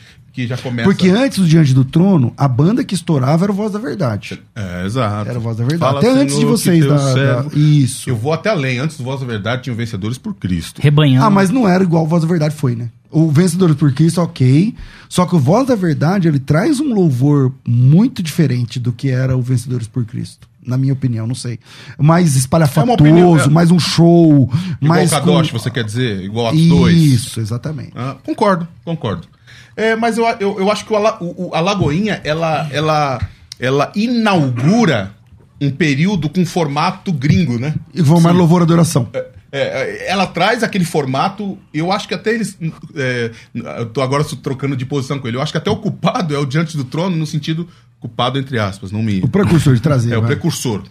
Que 0.42 0.46
já 0.46 0.56
começa. 0.56 0.88
Porque 0.88 1.08
antes 1.08 1.38
do 1.38 1.46
Diante 1.48 1.74
do 1.74 1.84
Trono, 1.84 2.32
a 2.36 2.46
banda 2.46 2.84
que 2.84 2.94
estourava 2.94 3.44
era 3.44 3.52
o 3.52 3.54
Voz 3.54 3.72
da 3.72 3.78
Verdade. 3.78 4.40
É, 4.54 4.86
exato. 4.86 5.28
Era 5.28 5.38
o 5.38 5.42
Voz 5.42 5.56
da 5.56 5.64
Verdade. 5.64 5.92
Fala, 5.92 5.98
Até 5.98 6.10
antes 6.20 6.38
de 6.38 6.44
vocês 6.44 6.86
da, 6.86 6.96
da- 7.42 7.46
Isso. 7.54 8.08
Eu 8.08 8.16
vou 8.16 8.32
até 8.32 8.50
além. 8.50 8.78
Antes 8.78 8.96
do 8.98 9.04
Voz 9.04 9.20
da 9.20 9.26
Verdade, 9.26 9.62
tinham 9.64 9.76
vencedores 9.76 10.16
por 10.16 10.34
Cristo. 10.34 10.80
Rebanhando. 10.80 11.26
Ah, 11.26 11.30
mas 11.30 11.50
não 11.50 11.68
era 11.68 11.82
igual 11.82 12.04
o 12.04 12.06
Voz 12.06 12.22
da 12.22 12.28
Verdade 12.28 12.54
foi, 12.54 12.76
né? 12.76 12.88
O 13.10 13.30
Vencedores 13.30 13.74
por 13.74 13.90
Cristo, 13.92 14.20
ok. 14.20 14.74
Só 15.08 15.24
que 15.26 15.34
o 15.34 15.38
Voz 15.38 15.66
da 15.66 15.74
Verdade, 15.74 16.28
ele 16.28 16.38
traz 16.38 16.78
um 16.78 16.92
louvor 16.94 17.52
muito 17.66 18.22
diferente 18.22 18.78
do 18.78 18.92
que 18.92 19.08
era 19.10 19.36
o 19.36 19.40
Vencedores 19.42 19.88
por 19.88 20.04
Cristo. 20.04 20.46
Na 20.64 20.76
minha 20.76 20.92
opinião, 20.92 21.26
não 21.26 21.34
sei. 21.34 21.58
Mais 21.98 22.36
espalhafatoso, 22.36 22.92
opinião, 22.92 23.38
é. 23.40 23.48
mais 23.48 23.70
um 23.70 23.78
show. 23.78 24.50
Igual 24.80 24.98
mais 24.98 25.10
o 25.10 25.14
Kadosh, 25.14 25.50
com- 25.50 25.58
você 25.58 25.70
quer 25.70 25.82
dizer? 25.84 26.22
Igual 26.22 26.48
Atos 26.48 26.66
2. 26.68 26.96
Isso, 26.96 27.40
exatamente. 27.40 27.92
Ah, 27.96 28.16
concordo, 28.22 28.68
concordo. 28.84 29.26
É, 29.78 29.94
mas 29.96 30.18
eu, 30.18 30.24
eu, 30.40 30.58
eu 30.58 30.70
acho 30.72 30.84
que 30.84 30.92
o, 30.92 30.96
o- 30.96 31.48
o- 31.50 31.54
a 31.54 31.60
Lagoinha, 31.60 32.20
ela, 32.24 32.68
ela, 32.72 33.18
ela 33.60 33.92
inaugura 33.94 35.12
um 35.60 35.70
período 35.70 36.28
com 36.28 36.44
formato 36.44 37.12
gringo, 37.12 37.58
né? 37.58 37.74
E 37.94 38.02
vão 38.02 38.20
mais 38.20 38.34
louvor 38.36 38.60
e 38.60 38.64
adoração. 38.64 39.08
É, 39.12 39.26
é, 39.52 40.10
ela 40.10 40.26
traz 40.26 40.62
aquele 40.62 40.84
formato, 40.84 41.56
eu 41.72 41.90
acho 41.92 42.06
que 42.08 42.14
até 42.14 42.34
eles. 42.34 42.58
é, 42.94 43.30
eu 43.54 43.86
tô 43.86 44.00
agora 44.02 44.24
trocando 44.42 44.76
de 44.76 44.84
posição 44.84 45.18
com 45.18 45.26
ele. 45.28 45.36
Eu 45.36 45.42
acho 45.42 45.52
que 45.52 45.58
até 45.58 45.70
o 45.70 45.76
culpado 45.76 46.34
é 46.34 46.38
o 46.38 46.44
diante 46.44 46.76
do 46.76 46.84
trono, 46.84 47.16
no 47.16 47.26
sentido 47.26 47.68
culpado, 48.00 48.38
entre 48.38 48.58
aspas, 48.58 48.92
não 48.92 49.02
me. 49.02 49.20
O 49.20 49.28
precursor 49.28 49.74
de 49.74 49.80
trazer. 49.80 50.12
É 50.12 50.18
o 50.18 50.20
vai. 50.20 50.30
precursor. 50.30 50.82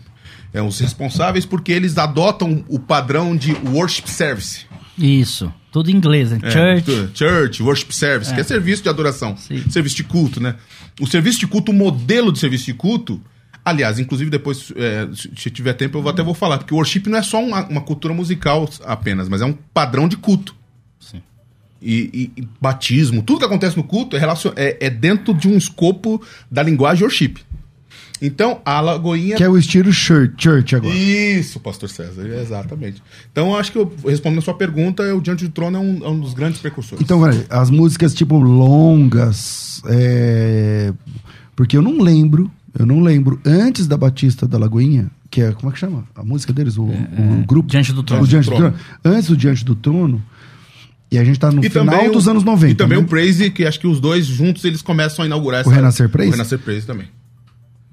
É 0.53 0.61
os 0.61 0.79
responsáveis 0.79 1.45
porque 1.45 1.71
eles 1.71 1.97
adotam 1.97 2.63
o 2.69 2.79
padrão 2.79 3.35
de 3.35 3.53
worship 3.69 4.09
service. 4.09 4.65
Isso. 4.97 5.53
Tudo 5.77 5.91
em 5.91 5.95
inglês, 5.95 6.31
né? 6.31 6.39
É, 6.41 6.49
Church. 6.49 6.81
tu- 6.85 7.09
church, 7.13 7.61
worship 7.61 7.91
service, 7.93 8.33
que 8.33 8.39
é 8.39 8.43
serviço 8.43 8.81
de 8.81 8.89
adoração. 8.89 9.37
Sim. 9.37 9.63
Serviço 9.69 9.95
de 9.95 10.03
culto, 10.03 10.39
né? 10.41 10.55
O 10.99 11.05
serviço 11.05 11.39
de 11.39 11.45
culto, 11.45 11.71
o 11.71 11.75
modelo 11.75 12.31
de 12.31 12.39
serviço 12.39 12.65
de 12.65 12.73
culto. 12.73 13.21
Aliás, 13.63 13.99
inclusive 13.99 14.31
depois, 14.31 14.73
é, 14.75 15.07
se 15.13 15.29
se 15.35 15.49
tiver 15.51 15.73
tempo, 15.73 15.99
eu 15.99 16.01
vou- 16.01 16.09
até 16.11 16.23
vou 16.23 16.33
falar, 16.33 16.57
porque 16.57 16.73
o 16.73 16.77
worship 16.77 17.03
não 17.07 17.19
é 17.19 17.21
só 17.21 17.39
uma, 17.43 17.63
uma 17.67 17.81
cultura 17.81 18.11
musical 18.11 18.67
apenas, 18.85 19.29
mas 19.29 19.39
é 19.41 19.45
um 19.45 19.53
padrão 19.53 20.07
de 20.07 20.17
culto. 20.17 20.55
Sim. 20.99 21.21
E, 21.79 22.31
e- 22.35 22.41
e 22.41 22.47
batismo, 22.59 23.21
tudo 23.21 23.37
que 23.39 23.45
acontece 23.45 23.77
no 23.77 23.83
culto 23.83 24.15
é, 24.15 24.19
relacion- 24.19 24.53
é- 24.55 24.77
é 24.87 24.89
dentro 24.89 25.31
de 25.31 25.47
um 25.47 25.55
escopo 25.57 26.19
da 26.49 26.63
linguagem 26.63 27.03
worship. 27.03 27.35
Então, 28.21 28.59
a 28.65 28.79
Lagoinha. 28.81 29.35
Que 29.35 29.43
é 29.43 29.49
o 29.49 29.57
estilo 29.57 29.91
church, 29.93 30.33
church 30.37 30.75
agora. 30.75 30.93
Isso, 30.93 31.59
pastor 31.59 31.89
César, 31.89 32.27
exatamente. 32.27 33.01
Então, 33.31 33.49
eu 33.51 33.55
acho 33.57 33.71
que 33.71 33.77
eu 33.77 33.91
respondendo 34.05 34.39
a 34.39 34.41
sua 34.41 34.53
pergunta, 34.55 35.03
o 35.15 35.21
Diante 35.21 35.45
do 35.45 35.51
Trono 35.51 35.77
é 35.77 35.79
um, 35.79 36.05
é 36.05 36.09
um 36.09 36.19
dos 36.19 36.33
grandes 36.33 36.59
precursores. 36.59 37.03
Então, 37.03 37.21
as 37.49 37.69
músicas 37.69 38.13
tipo 38.13 38.37
longas, 38.39 39.81
é, 39.87 40.91
porque 41.55 41.77
eu 41.77 41.81
não 41.81 41.99
lembro, 42.01 42.49
eu 42.77 42.85
não 42.85 42.99
lembro 43.01 43.39
antes 43.45 43.87
da 43.87 43.97
Batista 43.97 44.47
da 44.47 44.57
Lagoinha, 44.57 45.09
que 45.29 45.41
é 45.41 45.51
como 45.51 45.69
é 45.69 45.73
que 45.73 45.79
chama 45.79 46.03
a 46.15 46.23
música 46.23 46.51
deles, 46.53 46.77
o, 46.77 46.83
o 46.85 47.43
grupo 47.45 47.69
Diante 47.69 47.93
do 47.93 48.01
Trono. 48.03 48.23
o 48.23 48.27
Diante 48.27 48.49
do 48.49 48.55
Trono. 48.55 48.73
Antes 49.03 49.27
do 49.29 49.37
Diante 49.37 49.65
do 49.65 49.75
Trono, 49.75 50.23
e 51.11 51.17
a 51.17 51.23
gente 51.23 51.39
tá 51.39 51.51
no 51.51 51.63
E 51.63 51.69
final 51.69 52.09
dos 52.11 52.27
o- 52.27 52.31
anos 52.31 52.43
90. 52.43 52.71
E 52.71 52.75
também 52.75 52.97
né? 52.97 53.03
o 53.03 53.07
Praise, 53.07 53.49
que 53.49 53.65
acho 53.65 53.79
que 53.79 53.87
os 53.87 53.99
dois 53.99 54.25
juntos 54.25 54.63
eles 54.65 54.81
começam 54.81 55.23
a 55.23 55.25
inaugurar 55.25 55.61
essa. 55.61 55.69
O 55.69 55.73
Renascer 55.73 56.09
Praise? 56.09 56.29
O 56.29 56.31
Renascer 56.33 56.59
Praise 56.59 56.85
também. 56.85 57.07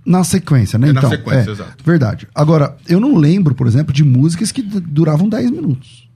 Na 0.04 0.22
sequência, 0.22 0.78
né? 0.78 0.90
É 0.90 0.92
na 0.92 1.00
então, 1.00 1.10
sequência, 1.10 1.50
é, 1.50 1.52
exato. 1.52 1.84
Verdade. 1.84 2.28
Agora, 2.34 2.76
eu 2.88 3.00
não 3.00 3.16
lembro, 3.16 3.54
por 3.54 3.66
exemplo, 3.66 3.92
de 3.92 4.04
músicas 4.04 4.52
que 4.52 4.62
duravam 4.62 5.28
10 5.28 5.50
minutos 5.50 6.08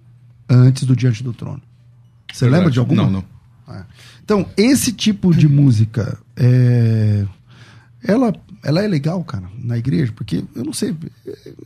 antes 0.49 0.85
do 0.85 0.95
Diante 0.95 1.23
do 1.23 1.33
Trono. 1.33 1.63
Você 2.33 2.45
Verdade. 2.45 2.61
lembra 2.61 2.73
de 2.73 2.79
alguma? 2.79 3.03
Não, 3.05 3.11
não. 3.11 3.25
É. 3.75 3.83
Então, 4.23 4.47
esse 4.57 4.93
tipo 4.93 5.35
de 5.35 5.49
música, 5.49 6.19
é, 6.37 7.25
ela, 8.03 8.35
ela 8.63 8.83
é 8.83 8.89
legal, 8.89 9.23
cara, 9.25 9.45
na 9.59 9.79
igreja, 9.79 10.13
porque 10.15 10.45
eu 10.55 10.65
não 10.65 10.73
sei, 10.73 10.95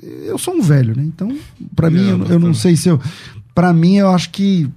eu 0.03 0.39
sou 0.39 0.55
um 0.55 0.63
velho, 0.63 0.97
né? 0.97 1.03
Então, 1.05 1.37
pra 1.75 1.91
mim, 1.91 2.09
eu, 2.09 2.25
eu 2.27 2.39
não 2.39 2.55
sei 2.55 2.77
se 2.77 2.89
eu. 2.89 3.01
Pra 3.55 3.73
mim, 3.73 3.97
eu 3.97 4.11
acho 4.11 4.31
que. 4.31 4.71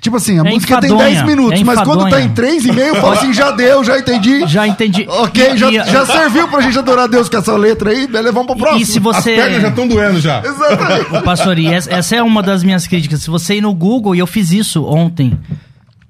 Tipo 0.00 0.16
assim, 0.16 0.38
a 0.38 0.40
É 0.40 0.50
música 0.50 0.80
tem 0.80 0.88
enfadonha, 0.90 1.10
10 1.14 1.26
minutos, 1.26 1.60
é 1.60 1.64
mas 1.64 1.80
quando 1.82 2.08
tá 2.08 2.20
em 2.22 2.30
3,5, 2.30 2.78
eu 2.78 2.94
falo 2.96 3.12
assim, 3.12 3.32
já 3.34 3.50
deu, 3.50 3.84
já 3.84 3.98
entendi. 3.98 4.46
Já 4.46 4.66
entendi. 4.66 5.04
Ok, 5.08 5.52
E- 5.52 5.56
já, 5.58 5.70
e- 5.70 5.74
já 5.90 6.06
serviu 6.06 6.48
pra 6.48 6.60
gente 6.62 6.78
adorar 6.78 7.06
Deus 7.06 7.28
com 7.28 7.36
essa 7.36 7.54
letra 7.56 7.90
aí, 7.90 8.06
beleza, 8.06 8.32
vamos 8.32 8.46
pro 8.46 8.56
próximo. 8.56 8.80
E 8.82 8.86
se 8.86 8.98
você. 8.98 9.30
As 9.32 9.36
pernas 9.36 9.62
já 9.62 9.68
estão 9.68 9.86
doendo 9.86 10.20
já. 10.20 10.40
Exatamente. 10.44 11.60
E 11.60 11.66
essa, 11.66 11.92
essa 11.92 12.16
é 12.16 12.22
uma 12.22 12.42
das 12.42 12.62
minhas 12.64 12.86
críticas. 12.86 13.20
Se 13.22 13.28
você 13.28 13.56
ir 13.56 13.60
no 13.60 13.74
Google, 13.74 14.14
e 14.14 14.18
eu 14.20 14.26
fiz 14.26 14.52
isso 14.52 14.84
ontem, 14.84 15.38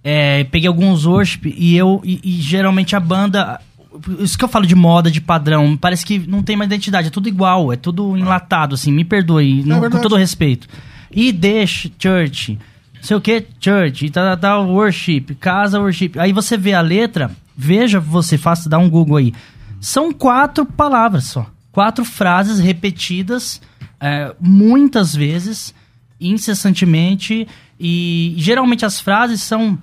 é, 0.04 0.44
peguei 0.44 0.68
alguns 0.68 1.04
worship 1.04 1.52
e 1.56 1.76
eu. 1.76 2.00
E, 2.04 2.20
e 2.22 2.32
geralmente 2.40 2.94
a 2.94 3.00
banda. 3.00 3.60
Isso 4.20 4.38
que 4.38 4.44
eu 4.44 4.48
falo 4.48 4.66
de 4.66 4.74
moda, 4.76 5.10
de 5.10 5.20
padrão, 5.20 5.76
parece 5.76 6.06
que 6.06 6.18
não 6.26 6.42
tem 6.44 6.54
uma 6.54 6.64
identidade, 6.64 7.08
é 7.08 7.10
tudo 7.10 7.28
igual, 7.28 7.72
é 7.72 7.76
tudo 7.76 8.16
enlatado, 8.16 8.74
assim, 8.76 8.92
me 8.92 9.04
perdoe, 9.04 9.64
não- 9.66 9.80
com 9.90 9.98
todo 10.00 10.14
respeito. 10.16 10.68
E 11.10 11.32
deixa, 11.32 11.90
church, 11.98 12.56
sei 13.00 13.16
o 13.16 13.20
que, 13.20 13.46
church, 13.60 14.06
e 14.06 14.10
tal, 14.10 14.36
tal, 14.36 14.68
worship, 14.68 15.34
casa 15.40 15.80
worship. 15.80 16.12
Aí 16.18 16.32
você 16.32 16.56
vê 16.56 16.74
a 16.74 16.80
letra, 16.80 17.30
veja, 17.56 17.98
você 17.98 18.36
faça, 18.36 18.68
dá 18.68 18.78
um 18.78 18.88
Google 18.88 19.16
aí. 19.16 19.34
São 19.80 20.12
quatro 20.12 20.64
palavras 20.66 21.24
só. 21.24 21.50
Quatro 21.72 22.04
frases 22.04 22.58
repetidas 22.58 23.60
é, 24.00 24.34
muitas 24.40 25.14
vezes, 25.14 25.74
incessantemente, 26.20 27.46
e 27.78 28.34
geralmente 28.36 28.84
as 28.84 29.00
frases 29.00 29.42
são: 29.42 29.78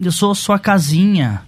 Eu 0.00 0.12
sou 0.12 0.34
sua 0.34 0.58
casinha. 0.58 1.42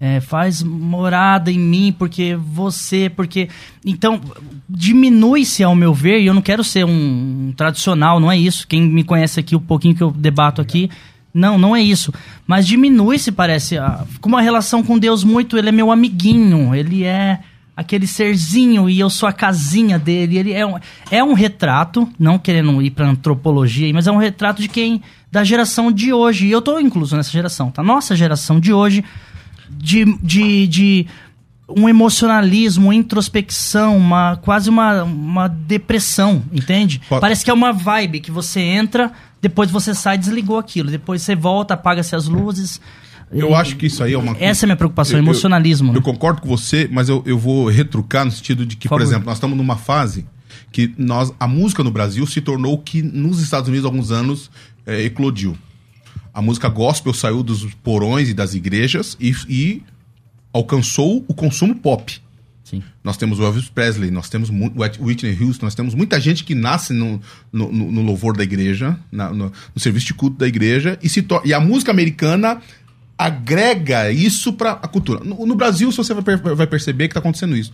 É, 0.00 0.20
faz 0.20 0.62
morada 0.62 1.50
em 1.50 1.58
mim 1.58 1.94
porque 1.96 2.36
você, 2.36 3.10
porque. 3.10 3.48
Então, 3.84 4.20
diminui-se 4.68 5.64
ao 5.64 5.74
meu 5.74 5.92
ver, 5.92 6.20
e 6.20 6.26
eu 6.26 6.34
não 6.34 6.42
quero 6.42 6.62
ser 6.62 6.84
um, 6.84 7.48
um 7.48 7.52
tradicional, 7.56 8.20
não 8.20 8.30
é 8.30 8.38
isso. 8.38 8.66
Quem 8.66 8.82
me 8.82 9.02
conhece 9.02 9.40
aqui, 9.40 9.56
o 9.56 9.60
pouquinho 9.60 9.96
que 9.96 10.02
eu 10.02 10.12
debato 10.12 10.60
aqui, 10.60 10.88
não, 11.34 11.58
não 11.58 11.74
é 11.74 11.82
isso. 11.82 12.12
Mas 12.46 12.66
diminui-se, 12.66 13.32
parece, 13.32 13.76
com 14.20 14.28
uma 14.28 14.40
relação 14.40 14.84
com 14.84 14.98
Deus 14.98 15.24
muito. 15.24 15.58
Ele 15.58 15.68
é 15.68 15.72
meu 15.72 15.90
amiguinho, 15.90 16.74
ele 16.74 17.02
é 17.02 17.40
aquele 17.76 18.06
serzinho 18.06 18.90
e 18.90 18.98
eu 18.98 19.10
sou 19.10 19.28
a 19.28 19.32
casinha 19.32 19.98
dele. 19.98 20.38
Ele 20.38 20.52
é 20.52 20.64
um, 20.64 20.78
é 21.10 21.24
um 21.24 21.32
retrato, 21.32 22.08
não 22.16 22.38
querendo 22.38 22.80
ir 22.80 22.90
pra 22.90 23.08
antropologia, 23.08 23.92
mas 23.92 24.06
é 24.06 24.12
um 24.12 24.16
retrato 24.16 24.62
de 24.62 24.68
quem. 24.68 25.02
da 25.30 25.42
geração 25.42 25.90
de 25.90 26.12
hoje. 26.12 26.46
E 26.46 26.52
eu 26.52 26.62
tô 26.62 26.78
incluso 26.78 27.16
nessa 27.16 27.32
geração, 27.32 27.68
tá? 27.72 27.82
Nossa 27.82 28.14
geração 28.14 28.60
de 28.60 28.72
hoje 28.72 29.04
de, 29.78 30.04
de, 30.22 30.66
de 30.66 31.06
um 31.68 31.88
emocionalismo, 31.88 32.86
uma 32.86 32.94
introspecção, 32.94 33.96
uma, 33.96 34.36
quase 34.36 34.68
uma, 34.70 35.02
uma 35.04 35.48
depressão, 35.48 36.42
entende? 36.52 37.00
Po- 37.08 37.20
Parece 37.20 37.44
que 37.44 37.50
é 37.50 37.54
uma 37.54 37.72
vibe 37.72 38.20
que 38.20 38.30
você 38.30 38.60
entra, 38.60 39.12
depois 39.40 39.70
você 39.70 39.94
sai 39.94 40.16
desligou 40.18 40.58
aquilo. 40.58 40.90
Depois 40.90 41.22
você 41.22 41.36
volta, 41.36 41.74
apaga-se 41.74 42.16
as 42.16 42.26
luzes. 42.26 42.80
Eu 43.30 43.50
E- 43.50 43.54
acho 43.54 43.76
que 43.76 43.86
isso 43.86 44.02
aí 44.02 44.14
é 44.14 44.18
uma 44.18 44.34
Essa 44.40 44.64
é 44.64 44.66
a 44.66 44.68
minha 44.68 44.76
preocupação, 44.76 45.14
Eu- 45.14 45.18
eu- 45.18 45.24
emocionalismo. 45.24 45.90
Eu, 45.90 45.94
né? 45.96 46.00
concordo 46.00 46.40
com 46.40 46.48
você, 46.48 46.88
mas 46.90 47.08
eu, 47.10 47.22
eu 47.26 47.38
vou 47.38 47.68
retrucar 47.68 48.24
no 48.24 48.30
sentido 48.30 48.64
de 48.64 48.74
que, 48.76 48.88
Por 48.88 48.96
por, 48.98 49.02
exemplo, 49.02 49.26
nós 49.26 49.36
estamos 49.36 49.56
numa 49.56 49.76
fase 49.76 50.24
que 50.72 50.92
nós, 50.96 51.32
a 51.38 51.46
música 51.46 51.84
no 51.84 51.90
Brasil 51.90 52.26
se 52.26 52.40
tornou 52.40 52.74
o 52.74 52.78
que 52.78 53.02
nos 53.02 53.40
Estados 53.42 53.68
Unidos 53.68 53.84
há 53.84 53.88
alguns 53.88 54.10
anos 54.10 54.50
é, 54.86 55.02
eclodiu. 55.02 55.56
A 56.38 56.42
música 56.42 56.68
gospel 56.68 57.12
saiu 57.12 57.42
dos 57.42 57.64
porões 57.82 58.28
e 58.28 58.32
das 58.34 58.54
igrejas 58.54 59.16
e, 59.18 59.34
e 59.48 59.82
alcançou 60.52 61.24
o 61.26 61.34
consumo 61.34 61.74
pop. 61.74 62.20
Sim. 62.62 62.80
Nós 63.02 63.16
temos 63.16 63.40
o 63.40 63.42
Elvis 63.42 63.68
Presley, 63.68 64.08
nós 64.12 64.28
temos 64.28 64.48
Whitney 65.00 65.36
Houston, 65.42 65.66
nós 65.66 65.74
temos 65.74 65.94
muita 65.96 66.20
gente 66.20 66.44
que 66.44 66.54
nasce 66.54 66.92
no, 66.92 67.20
no, 67.52 67.72
no- 67.72 68.02
louvor 68.02 68.36
da 68.36 68.44
igreja, 68.44 68.96
na- 69.10 69.30
no, 69.30 69.50
no 69.74 69.80
serviço 69.80 70.06
de 70.06 70.14
culto 70.14 70.36
da 70.38 70.46
igreja, 70.46 70.96
e, 71.02 71.08
se 71.08 71.26
e 71.44 71.52
a 71.52 71.58
música 71.58 71.90
americana 71.90 72.62
agrega 73.18 74.12
isso 74.12 74.52
para 74.52 74.70
a 74.72 74.86
cultura. 74.86 75.24
No, 75.24 75.44
no 75.44 75.56
Brasil, 75.56 75.90
você 75.90 76.14
vai, 76.14 76.22
per- 76.22 76.54
vai 76.54 76.66
perceber 76.68 77.08
que 77.08 77.12
está 77.12 77.18
acontecendo 77.20 77.56
isso. 77.56 77.72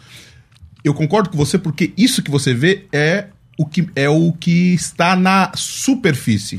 Eu 0.83 0.95
concordo 0.95 1.29
com 1.29 1.37
você 1.37 1.59
porque 1.59 1.93
isso 1.99 2.23
que 2.23 2.31
você 2.31 2.55
vê 2.55 2.87
é 2.91 3.27
o 3.59 3.67
que, 3.67 3.87
é 3.95 4.09
o 4.09 4.33
que 4.33 4.73
está 4.73 5.15
na 5.15 5.53
superfície. 5.55 6.59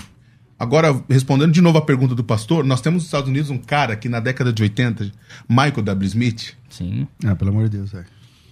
Agora, 0.57 0.97
respondendo 1.09 1.51
de 1.51 1.61
novo 1.61 1.77
a 1.77 1.81
pergunta 1.81 2.15
do 2.15 2.23
pastor, 2.23 2.63
nós 2.63 2.79
temos 2.81 2.99
nos 2.99 3.05
Estados 3.05 3.27
Unidos 3.29 3.49
um 3.49 3.57
cara 3.57 3.95
que 3.95 4.07
na 4.07 4.19
década 4.21 4.53
de 4.53 4.63
80, 4.63 5.11
Michael 5.49 5.81
W. 5.81 6.07
Smith, 6.07 6.53
Sim. 6.69 7.07
Ah, 7.25 7.35
pelo 7.35 7.51
amor 7.51 7.67
de 7.67 7.77
Deus, 7.77 7.93
é. 7.93 8.05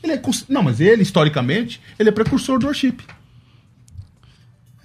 ele 0.03 0.13
é, 0.13 0.21
não, 0.49 0.61
mas 0.63 0.81
ele, 0.81 1.01
historicamente, 1.01 1.79
ele 1.97 2.09
é 2.09 2.11
precursor 2.11 2.59
do 2.59 2.65
worship. 2.65 2.97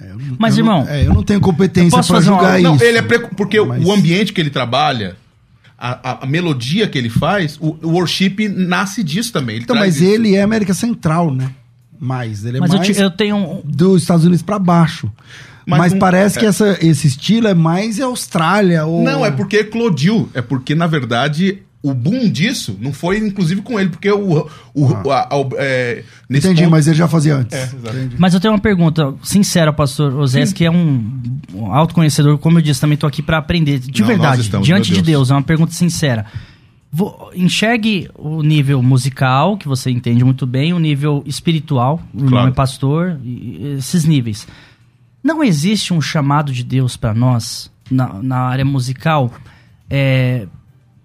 É, 0.00 0.10
eu 0.12 0.16
não- 0.18 0.36
Mas, 0.38 0.56
eu 0.56 0.64
não- 0.64 0.78
irmão, 0.82 0.88
é, 0.94 1.06
eu 1.06 1.12
não 1.12 1.22
tenho 1.24 1.40
competência 1.40 1.90
pra 1.90 2.02
fazer 2.04 2.30
uma- 2.30 2.38
julgar 2.40 2.60
não, 2.60 2.76
isso. 2.76 2.84
ele 2.84 2.98
é 2.98 3.02
precu- 3.02 3.34
porque 3.34 3.60
Mas- 3.60 3.84
o 3.84 3.92
ambiente 3.92 4.32
que 4.32 4.40
ele 4.40 4.50
trabalha, 4.50 5.16
a, 5.76 6.10
a- 6.12 6.22
a 6.22 6.26
melodia 6.26 6.86
que 6.88 6.96
ele 6.96 7.10
faz, 7.10 7.56
o, 7.60 7.76
o 7.82 7.88
worship 7.94 8.48
nasce 8.48 9.02
disso 9.02 9.32
também. 9.32 9.56
Ele 9.56 9.64
Então, 9.64 9.74
mas 9.76 9.96
isso. 9.96 10.04
ele 10.04 10.36
é 10.36 10.42
América 10.42 10.72
Central, 10.72 11.34
né? 11.34 11.50
Mais, 12.00 12.44
ele 12.44 12.58
é 12.58 12.60
Mas 12.60 12.70
eu, 12.72 12.76
mais 12.78 12.96
te- 12.96 13.02
eu 13.02 13.10
tenho. 13.10 13.36
um- 13.36 13.60
dos 13.64 14.02
Estados 14.02 14.24
Unidos 14.24 14.42
pra 14.42 14.58
baixo. 14.58 15.10
Mas 15.66 15.78
Mas, 15.80 15.92
não- 15.92 15.98
parece 15.98 16.38
é. 16.38 16.40
que 16.40 16.46
essa, 16.46 16.78
esse 16.80 17.06
estilo 17.08 17.46
é 17.48 17.52
mais 17.54 18.00
Austrália 18.00 18.86
ou... 18.86 19.02
Não, 19.04 19.24
é 19.26 19.30
porque 19.30 19.58
eclodiu. 19.58 20.30
É 20.32 20.40
porque, 20.40 20.74
na 20.74 20.86
verdade, 20.86 21.58
o 21.82 21.92
boom 21.92 22.30
disso 22.30 22.78
não 22.80 22.90
foi, 22.90 23.18
inclusive, 23.18 23.60
com 23.60 23.78
ele. 23.78 23.90
Porque 23.90 24.10
o... 24.10 24.48
o, 24.74 25.10
a- 25.10 25.28
a- 25.30 25.48
é, 25.58 26.04
nesse 26.26 26.46
Entendi, 26.46 26.62
ponto- 26.62 26.70
mas 26.70 26.86
ele 26.86 26.96
já 26.96 27.06
fazia 27.06 27.36
antes. 27.36 27.54
É. 27.54 27.68
Mas 28.16 28.32
eu 28.32 28.40
tenho 28.40 28.54
uma 28.54 28.60
pergunta 28.60 29.12
sincera, 29.22 29.70
pastor 29.70 30.14
Osés, 30.14 30.54
que 30.54 30.64
é 30.64 30.70
um, 30.70 31.20
um 31.52 31.66
autoconhecedor, 31.72 32.38
como 32.38 32.58
eu 32.58 32.62
disse, 32.62 32.80
também 32.80 32.96
tô 32.96 33.06
aqui 33.06 33.20
para 33.20 33.36
aprender. 33.36 33.78
De 33.78 34.00
Não, 34.00 34.08
verdade, 34.08 34.40
estamos, 34.40 34.66
diante 34.66 34.86
de 34.88 34.94
Deus. 35.02 35.06
Deus, 35.06 35.30
é 35.30 35.34
uma 35.34 35.42
pergunta 35.42 35.72
sincera. 35.74 36.24
Enxergue 37.34 38.08
o 38.14 38.42
nível 38.42 38.82
musical, 38.82 39.56
que 39.58 39.68
você 39.68 39.90
entende 39.90 40.24
muito 40.24 40.46
bem, 40.46 40.72
o 40.72 40.78
nível 40.78 41.22
espiritual, 41.26 42.00
o 42.14 42.24
Claro. 42.26 42.48
é 42.48 42.52
pastor, 42.52 43.20
esses 43.76 44.04
níveis. 44.04 44.46
Não 45.22 45.44
existe 45.44 45.92
um 45.92 46.00
chamado 46.00 46.50
de 46.52 46.64
Deus 46.64 46.96
para 46.96 47.12
nós 47.12 47.70
na, 47.90 48.22
na 48.22 48.38
área 48.38 48.64
musical. 48.64 49.30
É, 49.90 50.46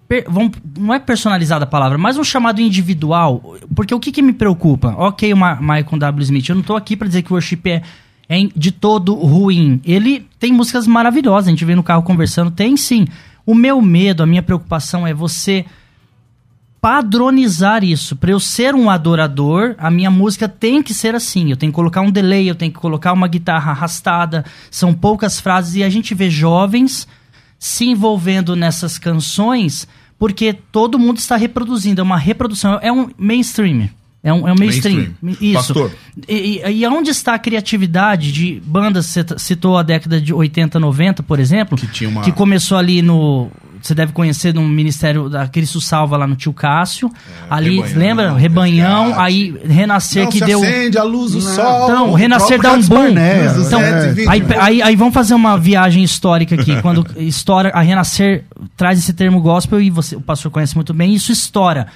per- 0.07 0.25
vamos- 0.29 0.57
não 0.77 0.93
é 0.93 0.99
personalizada 0.99 1.65
a 1.65 1.67
palavra, 1.67 1.97
mas 1.97 2.17
um 2.17 2.23
chamado 2.23 2.61
individual. 2.61 3.55
Porque 3.75 3.93
o 3.93 3.99
que, 3.99 4.11
que 4.11 4.21
me 4.21 4.31
preocupa? 4.33 4.95
Ok, 4.97 5.33
Ma 5.33 5.55
Michael 5.55 5.97
W. 5.99 6.23
Smith, 6.23 6.47
eu 6.49 6.55
não 6.55 6.63
tô 6.63 6.75
aqui 6.77 6.95
para 6.95 7.07
dizer 7.07 7.23
que 7.23 7.31
o 7.31 7.35
worship 7.35 7.61
é, 7.65 7.81
é 8.29 8.47
de 8.55 8.71
todo 8.71 9.13
ruim. 9.15 9.81
Ele 9.83 10.25
tem 10.39 10.53
músicas 10.53 10.87
maravilhosas, 10.87 11.47
a 11.47 11.51
gente 11.51 11.65
vê 11.65 11.75
no 11.75 11.83
carro 11.83 12.03
conversando, 12.03 12.49
tem 12.51 12.77
sim. 12.77 13.05
O 13.45 13.53
meu 13.53 13.81
medo, 13.81 14.23
a 14.23 14.25
minha 14.25 14.41
preocupação 14.41 15.05
é 15.05 15.13
você 15.13 15.65
padronizar 16.81 17.83
isso. 17.83 18.15
Para 18.15 18.31
eu 18.31 18.39
ser 18.39 18.75
um 18.75 18.89
adorador, 18.89 19.75
a 19.77 19.89
minha 19.89 20.11
música 20.11 20.49
tem 20.49 20.83
que 20.83 20.93
ser 20.93 21.15
assim. 21.15 21.49
Eu 21.49 21.57
tenho 21.57 21.71
que 21.71 21.75
colocar 21.75 22.01
um 22.01 22.11
delay, 22.11 22.49
eu 22.49 22.55
tenho 22.55 22.71
que 22.71 22.79
colocar 22.79 23.13
uma 23.13 23.27
guitarra 23.27 23.71
arrastada. 23.71 24.43
São 24.69 24.93
poucas 24.93 25.39
frases 25.39 25.75
e 25.75 25.83
a 25.83 25.89
gente 25.89 26.13
vê 26.13 26.29
jovens 26.29 27.07
se 27.57 27.85
envolvendo 27.85 28.55
nessas 28.55 28.97
canções 28.97 29.87
porque 30.19 30.53
todo 30.53 30.99
mundo 30.99 31.17
está 31.17 31.35
reproduzindo. 31.35 31.99
É 31.99 32.03
uma 32.03 32.17
reprodução, 32.17 32.79
é 32.81 32.91
um 32.91 33.09
mainstream. 33.17 33.89
É 34.23 34.31
um, 34.33 34.47
é 34.47 34.53
um 34.53 34.55
mainstream. 34.57 35.09
Mainstream. 35.21 35.51
Isso. 35.51 35.53
Pastor. 35.73 35.91
E, 36.29 36.61
e, 36.65 36.71
e 36.83 36.87
onde 36.87 37.09
está 37.09 37.33
a 37.33 37.39
criatividade 37.39 38.31
de 38.31 38.61
bandas? 38.65 39.05
Você 39.07 39.25
citou 39.37 39.77
a 39.77 39.83
década 39.83 40.21
de 40.21 40.33
80, 40.33 40.79
90, 40.79 41.21
por 41.23 41.39
exemplo, 41.39 41.77
Que 41.77 41.87
tinha 41.87 42.09
uma- 42.09 42.21
que 42.21 42.31
começou 42.31 42.77
ali 42.77 43.01
no. 43.01 43.49
Você 43.81 43.93
deve 43.93 44.13
conhecer 44.13 44.53
no 44.53 44.61
Ministério 44.65 45.27
da 45.27 45.45
Cristo 45.45 45.81
Salva 45.81 46.15
lá 46.15 46.25
no 46.25 46.37
Tio 46.37 46.53
Cássio. 46.53 47.11
ali, 47.49 47.81
Rebanhão, 47.81 47.97
lembra? 47.99 48.33
Rebanhão, 48.37 49.03
Resgate. 49.07 49.21
aí 49.25 49.55
Renascer 49.65 50.23
Não 50.23 50.31
que 50.31 50.39
se 50.39 50.45
deu. 50.45 50.63
acende 50.63 50.97
a 50.97 51.03
luz 51.03 51.33
do 51.33 51.41
Não. 51.41 51.55
sol. 51.55 51.83
Então, 51.83 52.09
o 52.11 52.13
Renascer 52.13 52.61
dá 52.61 52.71
um 52.71 52.81
boom. 52.81 53.09
Então, 53.67 53.81
é. 53.81 54.13
aí, 54.29 54.43
aí, 54.57 54.81
aí 54.81 54.95
vamos 54.95 55.13
fazer 55.13 55.33
uma 55.33 55.57
viagem 55.57 56.01
histórica 56.01 56.55
aqui. 56.55 56.81
Quando 56.81 57.05
estoura, 57.17 57.71
a 57.73 57.81
Renascer 57.81 58.45
traz 58.77 58.97
esse 58.99 59.11
termo 59.11 59.41
gospel 59.41 59.81
e 59.81 59.89
você, 59.89 60.15
o 60.15 60.21
pastor 60.21 60.49
conhece 60.49 60.75
muito 60.75 60.93
bem, 60.93 61.13
isso 61.13 61.33
estoura. 61.33 61.87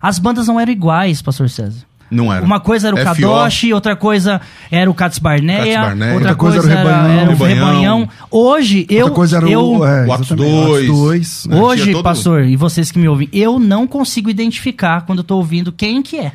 As 0.00 0.18
bandas 0.18 0.46
não 0.48 0.58
eram 0.58 0.72
iguais, 0.72 1.20
pastor 1.22 1.48
César. 1.50 1.84
Não 2.10 2.32
era. 2.32 2.44
Uma 2.44 2.58
coisa 2.58 2.88
era 2.88 2.96
o. 2.96 3.04
Kadoshi, 3.04 3.72
outra 3.72 3.94
coisa 3.94 4.40
era 4.68 4.90
o 4.90 4.94
Cats 4.94 5.20
Barneia, 5.20 5.80
outra 5.92 6.14
Outra 6.14 6.34
coisa 6.34 6.58
coisa 6.60 6.72
era 6.72 6.84
o 6.84 6.88
era, 6.88 7.02
Rebanhão. 7.02 7.20
era 7.20 7.30
o 7.30 7.32
Rebanhão. 7.34 7.66
Rebanhão. 7.68 8.08
Hoje, 8.30 8.86
eu. 8.90 8.98
Outra 9.04 9.14
coisa 9.14 9.36
era 9.36 9.48
eu 9.48 9.60
o... 9.64 9.86
É, 9.86 10.06
o 10.06 10.12
Atos 10.12 10.26
exatamente, 10.26 10.56
dois. 10.66 10.84
Atos 10.88 10.98
dois. 10.98 11.46
né? 11.46 11.60
Hoje, 11.60 11.92
todo- 11.92 12.02
pastor, 12.02 12.44
e 12.46 12.56
vocês 12.56 12.90
que 12.90 12.98
me 12.98 13.06
ouvem, 13.06 13.28
eu 13.32 13.60
não 13.60 13.86
consigo 13.86 14.28
identificar 14.28 15.02
quando 15.02 15.18
eu 15.20 15.24
tô 15.24 15.36
ouvindo 15.36 15.70
quem 15.70 16.02
que 16.02 16.18
é. 16.18 16.32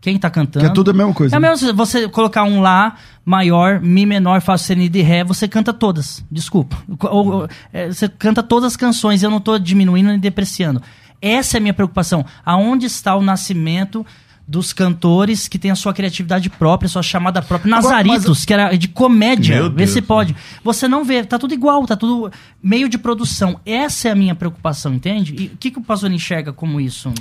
Quem 0.00 0.16
tá 0.16 0.30
cantando. 0.30 0.64
Que 0.64 0.70
é 0.70 0.72
tudo 0.72 0.92
a 0.92 0.94
mesma 0.94 1.12
coisa, 1.12 1.34
É 1.34 1.40
né? 1.40 1.48
mesmo 1.50 1.74
você 1.74 2.06
colocar 2.08 2.44
um 2.44 2.60
Lá 2.60 2.94
maior, 3.26 3.80
Mi 3.80 4.06
menor, 4.06 4.40
Fá 4.40 4.56
sustenido 4.56 4.96
e 4.96 5.02
Ré, 5.02 5.24
você 5.24 5.48
canta 5.48 5.72
todas. 5.72 6.24
Desculpa. 6.30 6.76
Ou- 7.10 7.26
ou, 7.40 7.48
é, 7.72 7.88
você 7.88 8.08
canta 8.08 8.40
todas 8.40 8.68
as 8.68 8.76
canções, 8.76 9.24
eu 9.24 9.30
não 9.30 9.40
tô 9.40 9.58
diminuindo 9.58 10.10
nem 10.10 10.18
depreciando. 10.20 10.80
Essa 11.20 11.56
é 11.56 11.58
a 11.58 11.60
minha 11.60 11.74
preocupação. 11.74 12.24
Aonde 12.44 12.86
está 12.86 13.14
o 13.16 13.22
nascimento 13.22 14.04
dos 14.46 14.72
cantores 14.72 15.46
que 15.46 15.58
têm 15.58 15.70
a 15.70 15.74
sua 15.74 15.92
criatividade 15.92 16.48
própria, 16.48 16.88
sua 16.88 17.02
chamada 17.02 17.42
própria? 17.42 17.74
Agora, 17.76 17.96
Nazaritos, 18.02 18.44
que 18.46 18.52
era 18.54 18.74
de 18.76 18.88
comédia. 18.88 19.68
Vê 19.68 19.86
se 19.86 20.00
pode. 20.00 20.34
Você 20.64 20.88
não 20.88 21.04
vê, 21.04 21.22
tá 21.22 21.38
tudo 21.38 21.52
igual, 21.52 21.86
tá 21.86 21.96
tudo 21.96 22.32
meio 22.62 22.88
de 22.88 22.96
produção. 22.96 23.60
Essa 23.66 24.08
é 24.08 24.12
a 24.12 24.14
minha 24.14 24.34
preocupação, 24.34 24.94
entende? 24.94 25.34
E 25.38 25.46
o 25.48 25.56
que, 25.58 25.70
que 25.70 25.78
o 25.78 25.82
pastor 25.82 26.10
enxerga 26.10 26.52
como 26.52 26.80
isso? 26.80 27.12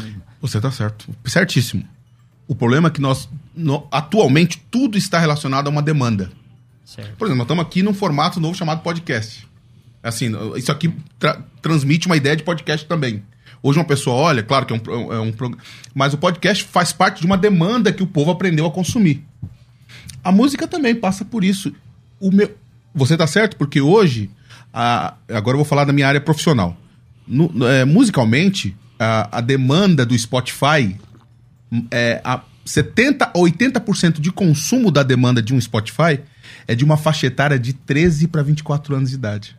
Você 0.41 0.61
tá 0.61 0.71
certo. 0.71 1.05
Certíssimo. 1.25 1.83
O 2.47 2.55
problema 2.55 2.87
é 2.87 2.91
que 2.91 3.01
nós, 3.01 3.27
no- 3.53 3.85
atualmente, 3.91 4.63
tudo 4.71 4.97
está 4.97 5.19
relacionado 5.19 5.67
a 5.67 5.69
uma 5.69 5.81
demanda. 5.81 6.31
Certo. 6.85 7.17
Por 7.17 7.25
exemplo, 7.25 7.39
nós 7.39 7.45
estamos 7.45 7.65
aqui 7.65 7.83
num 7.83 7.93
formato 7.93 8.39
novo 8.39 8.55
chamado 8.55 8.81
podcast. 8.81 9.45
Assim, 10.01 10.31
isso 10.55 10.71
aqui 10.71 10.93
tra- 11.19 11.41
transmite 11.61 12.07
uma 12.07 12.15
ideia 12.15 12.37
de 12.37 12.43
podcast 12.43 12.87
também. 12.87 13.21
Hoje 13.61 13.79
uma 13.79 13.85
pessoa 13.85 14.15
olha, 14.15 14.43
claro 14.43 14.65
que 14.65 14.73
é 14.73 14.75
um, 14.77 15.13
é 15.13 15.19
um 15.19 15.33
mas 15.93 16.13
o 16.13 16.17
podcast 16.17 16.63
faz 16.63 16.93
parte 16.93 17.19
de 17.21 17.25
uma 17.25 17.37
demanda 17.37 17.91
que 17.91 18.03
o 18.03 18.07
povo 18.07 18.31
aprendeu 18.31 18.65
a 18.65 18.71
consumir. 18.71 19.23
A 20.23 20.31
música 20.31 20.67
também 20.67 20.95
passa 20.95 21.25
por 21.25 21.43
isso. 21.43 21.73
O 22.19 22.31
meu, 22.31 22.55
você 22.93 23.15
tá 23.17 23.25
certo, 23.27 23.57
porque 23.57 23.81
hoje, 23.81 24.29
a- 24.73 25.15
agora 25.29 25.55
eu 25.55 25.59
vou 25.59 25.65
falar 25.65 25.85
da 25.85 25.93
minha 25.93 26.07
área 26.07 26.21
profissional. 26.21 26.77
No- 27.27 27.51
é, 27.67 27.83
musicalmente, 27.85 28.75
a, 28.99 29.37
a 29.39 29.41
demanda 29.41 30.05
do 30.05 30.17
Spotify 30.17 30.95
é, 31.91 32.21
a 32.23 32.41
70 32.65 33.25
a 33.25 33.33
80% 33.33 34.19
de 34.19 34.31
consumo 34.31 34.91
da 34.91 35.01
demanda 35.03 35.41
de 35.41 35.53
um 35.53 35.59
Spotify 35.61 36.19
é 36.67 36.75
de 36.75 36.83
uma 36.83 36.97
faixa 36.97 37.27
etária 37.27 37.57
de 37.57 37.73
13 37.73 38.27
para 38.27 38.41
24 38.43 38.95
anos 38.95 39.09
de 39.09 39.15
idade. 39.15 39.56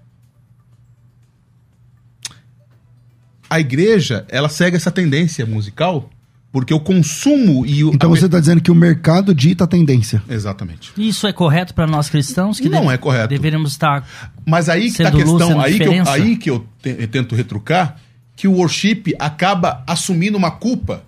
A 3.50 3.58
igreja, 3.60 4.24
ela 4.28 4.48
segue 4.48 4.76
essa 4.76 4.90
tendência 4.90 5.44
musical 5.46 6.10
porque 6.50 6.72
o 6.72 6.80
consumo 6.80 7.66
e 7.66 7.84
o 7.84 7.92
Então 7.94 8.08
você 8.10 8.24
está 8.26 8.40
dizendo 8.40 8.60
que 8.62 8.70
o 8.70 8.74
mercado 8.74 9.34
dita 9.34 9.64
a 9.64 9.66
tendência. 9.66 10.22
Exatamente. 10.28 10.92
Isso 10.96 11.26
é 11.26 11.32
correto 11.32 11.74
para 11.74 11.86
nós 11.86 12.08
cristãos? 12.08 12.58
Que 12.58 12.68
Não 12.68 12.80
deve- 12.82 12.94
é 12.94 12.98
correto. 12.98 13.28
Deveríamos 13.28 13.72
estar. 13.72 14.06
Mas 14.46 14.68
aí 14.68 14.90
que 14.90 15.02
tá 15.02 15.08
a 15.10 15.12
questão, 15.12 15.60
aí 15.60 15.78
que, 15.78 15.84
eu, 15.84 16.08
aí 16.08 16.36
que 16.36 16.50
eu, 16.50 16.66
te- 16.82 16.96
eu 16.98 17.08
tento 17.08 17.34
retrucar, 17.34 17.96
que 18.34 18.48
o 18.48 18.52
worship 18.54 19.14
acaba 19.18 19.82
assumindo 19.86 20.38
uma 20.38 20.50
culpa 20.50 21.02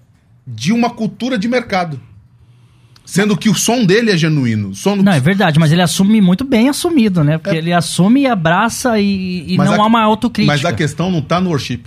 de 0.46 0.72
uma 0.72 0.90
cultura 0.90 1.38
de 1.38 1.48
mercado. 1.48 1.98
Sendo 3.04 3.36
que 3.36 3.48
o 3.48 3.54
som 3.54 3.84
dele 3.84 4.12
é 4.12 4.16
genuíno. 4.16 4.74
Som 4.74 4.96
Não, 4.96 5.12
é 5.12 5.18
verdade, 5.20 5.58
mas 5.58 5.72
ele 5.72 5.82
assume 5.82 6.20
muito 6.20 6.44
bem 6.44 6.68
assumido, 6.68 7.24
né? 7.24 7.34
É. 7.34 7.38
Porque 7.38 7.56
ele 7.56 7.72
assume 7.72 8.20
e 8.22 8.26
abraça 8.26 9.00
e, 9.00 9.54
e 9.54 9.56
não 9.56 9.72
a- 9.72 9.84
há 9.84 9.86
uma 9.86 10.02
autocrítica. 10.02 10.52
Mas 10.52 10.64
a 10.64 10.72
questão 10.72 11.10
não 11.10 11.18
está 11.18 11.40
no 11.40 11.50
worship. 11.50 11.84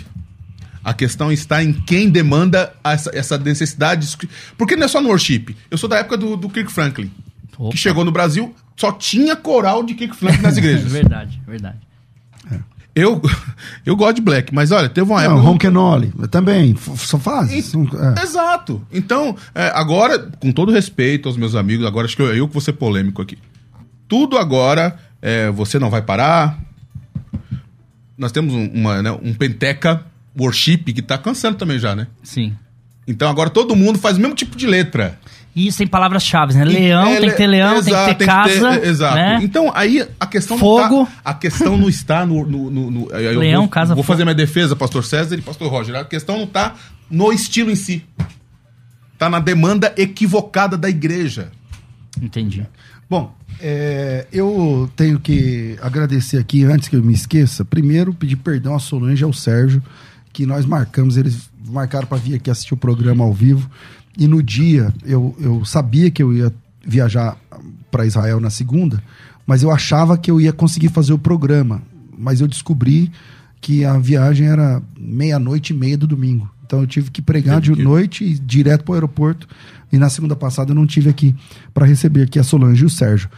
A 0.84 0.94
questão 0.94 1.32
está 1.32 1.64
em 1.64 1.72
quem 1.72 2.10
demanda 2.10 2.74
essa, 2.84 3.10
essa 3.14 3.38
necessidade. 3.38 4.18
Porque 4.58 4.76
não 4.76 4.86
é 4.86 4.88
só 4.88 5.00
no 5.02 5.10
worship. 5.10 5.56
Eu 5.72 5.78
sou 5.78 5.88
da 5.90 5.98
época 5.98 6.18
do, 6.18 6.36
do 6.36 6.50
Kirk 6.50 6.72
Franklin. 6.72 7.10
Opa. 7.58 7.70
Que 7.72 7.78
chegou 7.78 8.04
no 8.04 8.12
Brasil, 8.12 8.54
só 8.76 8.92
tinha 8.92 9.36
coral 9.36 9.84
de 9.84 9.94
Kirk 9.94 10.16
Franklin 10.16 10.42
nas 10.42 10.58
igrejas. 10.58 10.92
verdade, 10.92 11.42
verdade. 11.48 11.78
Eu, 12.96 13.20
eu 13.86 13.96
gosto 13.96 14.18
de 14.18 14.22
black, 14.22 14.54
mas 14.54 14.72
olha, 14.72 14.88
teve 14.90 15.10
uma 15.10 15.20
Não, 15.24 15.32
época. 15.32 15.42
Ronquenole, 15.50 16.14
também, 16.30 16.74
f- 16.76 16.92
só 17.08 17.18
faz. 17.18 17.52
É. 17.52 18.22
Exato. 18.22 18.86
Então, 18.92 19.36
é, 19.56 19.72
agora, 19.74 20.20
com 20.40 20.52
todo 20.52 20.72
respeito 20.72 21.28
aos 21.28 21.36
meus 21.38 21.56
amigos, 21.56 21.86
agora 21.88 22.06
acho 22.06 22.16
que 22.16 22.22
eu, 22.22 22.36
eu 22.36 22.48
que 22.48 22.54
vou 22.54 22.62
ser 22.62 22.74
polêmico 22.74 23.20
aqui. 23.22 23.38
Tudo 24.08 24.38
agora, 24.38 24.96
é, 25.22 25.50
você 25.50 25.80
não 25.80 25.90
vai 25.90 26.04
parar. 26.04 26.60
Nós 28.16 28.32
temos 28.32 28.54
um, 28.54 28.68
uma, 28.74 29.02
né, 29.02 29.12
um 29.24 29.34
Penteca 29.34 30.06
Worship 30.40 30.78
que 30.94 31.02
tá 31.02 31.18
cansando 31.18 31.58
também 31.58 31.78
já, 31.80 31.96
né? 31.96 32.08
Sim. 32.24 32.54
Então 33.08 33.30
agora 33.30 33.50
todo 33.50 33.76
mundo 33.76 34.00
faz 34.00 34.18
o 34.18 34.22
mesmo 34.22 34.36
tipo 34.36 34.56
de 34.58 34.66
letra. 34.66 35.20
E 35.56 35.68
isso 35.68 35.78
tem 35.78 35.86
palavras-chave, 35.86 36.56
né? 36.56 36.66
Leão, 36.66 37.10
É, 37.10 37.20
tem 37.20 37.30
que 37.30 37.36
ter 37.38 37.46
leão, 37.46 37.76
exato, 37.78 38.06
tem 38.06 38.14
que 38.14 38.20
ter 38.20 38.26
casa. 38.26 38.80
ter- 38.80 38.88
exato. 38.88 39.16
Né? 39.16 39.40
Então, 39.44 39.72
aí 39.76 40.04
a 40.20 40.26
questão 40.26 40.58
Fogo. 40.58 40.96
não 41.00 41.06
tá, 41.06 41.12
a 41.24 41.34
questão 41.36 41.78
não 41.78 41.88
está 41.90 42.26
no, 42.26 42.44
no, 42.44 42.72
no- 42.72 42.90
no- 42.90 43.12
eu 43.12 43.40
Leão, 43.40 43.62
vou, 43.62 43.70
casa, 43.70 43.94
Vou 43.94 44.04
fogo. 44.04 44.14
fazer 44.14 44.24
minha 44.24 44.34
defesa, 44.34 44.76
pastor 44.76 45.04
César 45.04 45.36
e 45.36 45.42
pastor 45.42 45.70
Roger. 45.70 45.96
A 45.96 46.06
questão 46.06 46.38
não 46.38 46.46
está 46.46 46.74
no 47.12 47.32
estilo 47.32 47.70
em 47.70 47.76
si. 47.76 48.04
Tá 49.18 49.30
na 49.30 49.40
demanda 49.40 49.94
equivocada 49.96 50.76
da 50.76 50.90
igreja. 50.90 51.52
Entendi. 52.20 52.66
Bom, 53.08 53.32
é, 53.62 54.26
eu 54.34 54.90
tenho 54.96 55.20
que 55.20 55.78
agradecer 55.84 56.38
aqui, 56.40 56.64
antes 56.64 56.90
que 56.90 56.96
eu 56.96 57.04
me 57.04 57.14
esqueça, 57.14 57.64
primeiro 57.64 58.12
pedir 58.12 58.38
perdão 58.38 58.74
a 58.76 58.80
Solange 58.80 59.22
e 59.24 59.26
ao 59.26 59.34
Sérgio, 59.34 59.84
que 60.34 60.46
nós 60.46 60.66
marcamos, 60.66 61.16
eles 61.16 61.50
marcaram 61.68 62.08
para 62.08 62.18
vir 62.18 62.36
aqui 62.36 62.50
assistir 62.50 62.74
o 62.74 62.78
programa 62.78 63.24
ao 63.24 63.34
vivo, 63.34 63.70
e 64.18 64.28
no 64.28 64.44
dia 64.44 64.94
eu, 65.06 65.36
eu 65.40 65.64
sabia 65.64 66.12
que 66.12 66.22
eu 66.22 66.34
ia 66.34 66.52
viajar 66.86 67.38
para 67.90 68.06
Israel 68.06 68.40
na 68.40 68.50
segunda, 68.50 69.02
mas 69.46 69.64
eu 69.64 69.72
achava 69.72 70.18
que 70.18 70.30
eu 70.30 70.42
ia 70.42 70.52
conseguir 70.52 70.90
fazer 70.90 71.14
o 71.14 71.18
programa, 71.18 71.82
mas 72.18 72.42
eu 72.42 72.48
descobri 72.48 73.12
que 73.62 73.86
a 73.86 73.98
viagem 73.98 74.48
era 74.48 74.82
meia-noite 75.00 75.72
e 75.72 75.76
meia 75.76 75.98
do 75.98 76.06
domingo. 76.06 76.50
Então 76.66 76.82
eu 76.82 76.88
tive 76.88 77.12
que 77.12 77.22
pregar 77.22 77.62
de 77.62 77.72
noite 77.76 78.24
e 78.24 78.38
direto 78.38 78.84
para 78.84 78.92
o 78.92 78.96
aeroporto. 78.96 79.48
E 79.92 79.98
na 79.98 80.10
segunda 80.10 80.36
passada 80.36 80.72
eu 80.72 80.76
não 80.76 80.88
tive 80.88 81.10
aqui 81.10 81.36
para 81.74 81.86
receber 81.86 82.24
aqui 82.24 82.40
a 82.40 82.44
Solange 82.44 82.84
e 82.84 82.86
o 82.86 82.90
Sérgio. 82.90 83.30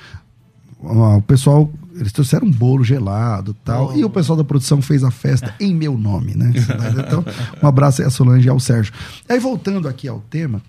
Ah, 0.84 1.18
O 1.18 1.22
pessoal, 1.22 1.72
eles 1.98 2.12
trouxeram 2.12 2.48
um 2.48 2.52
bolo 2.52 2.84
gelado 2.84 3.52
e 3.52 3.66
tal. 3.66 3.98
E 3.98 4.04
o 4.04 4.10
pessoal 4.10 4.38
da 4.38 4.44
produção 4.44 4.82
fez 4.82 5.04
a 5.04 5.12
festa 5.12 5.54
em 5.60 5.74
meu 5.74 5.98
nome, 5.98 6.36
né? 6.36 6.52
Então, 7.06 7.24
um 7.62 7.68
abraço 7.68 8.02
aí 8.02 8.08
a 8.08 8.12
Solange 8.12 8.48
e 8.48 8.50
ao 8.50 8.60
Sérgio. 8.60 8.94
Aí 9.30 9.40
voltando 9.40 9.88
aqui 9.88 10.08
ao 10.08 10.20
tema, 10.20 10.62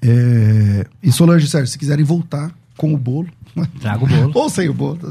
é, 0.00 0.86
e 1.02 1.12
Solange 1.12 1.46
e 1.46 1.48
Sérgio, 1.48 1.68
se 1.70 1.78
quiserem 1.78 2.04
voltar 2.04 2.52
com 2.76 2.94
o 2.94 2.96
bolo, 2.96 3.28
Traga 3.80 4.04
o 4.04 4.06
bolo. 4.06 4.32
ou 4.36 4.50
sem 4.50 4.68
o 4.68 4.74
bolo, 4.74 4.96
tá? 4.96 5.08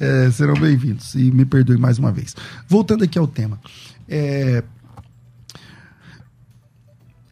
É, 0.00 0.30
serão 0.30 0.54
bem-vindos. 0.54 1.14
E 1.14 1.30
me 1.30 1.44
perdoe 1.44 1.76
mais 1.76 1.98
uma 1.98 2.10
vez. 2.10 2.34
Voltando 2.68 3.04
aqui 3.04 3.18
ao 3.18 3.26
tema. 3.26 3.60
É, 4.08 4.64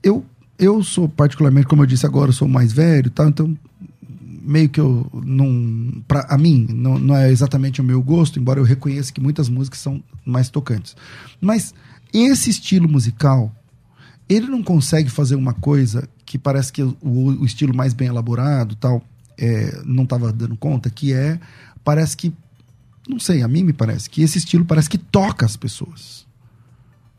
eu, 0.03 0.25
eu 0.59 0.83
sou 0.85 1.09
particularmente, 1.09 1.67
como 1.67 1.83
eu 1.83 1.87
disse 1.87 2.07
agora, 2.07 2.31
eu 2.31 2.35
sou 2.35 2.47
mais 2.47 2.73
velho 2.73 3.09
e 3.09 3.11
tal, 3.11 3.29
então 3.29 3.57
meio 4.45 4.69
que 4.69 4.81
eu 4.81 5.09
não. 5.25 6.03
Pra, 6.07 6.27
a 6.29 6.37
mim, 6.37 6.67
não, 6.71 6.99
não 6.99 7.17
é 7.17 7.31
exatamente 7.31 7.81
o 7.81 7.85
meu 7.85 8.03
gosto, 8.03 8.39
embora 8.39 8.61
eu 8.61 8.65
reconheça 8.65 9.13
que 9.13 9.21
muitas 9.21 9.49
músicas 9.49 9.79
são 9.81 10.03
mais 10.25 10.49
tocantes. 10.49 10.97
Mas 11.41 11.75
esse 12.13 12.51
estilo 12.51 12.89
musical, 12.89 13.55
ele 14.29 14.47
não 14.47 14.63
consegue 14.63 15.09
fazer 15.09 15.37
uma 15.37 15.55
coisa 15.55 16.09
que 16.27 16.39
parece 16.39 16.73
que 16.73 16.83
o, 16.83 16.97
o 17.03 17.45
estilo 17.45 17.75
mais 17.75 17.95
bem 17.95 18.09
elaborado 18.09 18.75
tal, 18.77 19.03
é, 19.39 19.81
não 19.85 20.05
estava 20.05 20.33
dando 20.33 20.57
conta, 20.57 20.91
que 20.91 21.13
é. 21.13 21.39
Parece 21.85 22.17
que. 22.17 22.33
Não 23.09 23.19
sei, 23.19 23.43
a 23.43 23.49
mim 23.49 23.65
me 23.65 23.73
parece 23.73 24.09
que 24.09 24.23
esse 24.23 24.39
estilo 24.39 24.65
parece 24.65 24.89
que 24.89 24.99
toca 24.99 25.45
as 25.45 25.57
pessoas. 25.57 26.27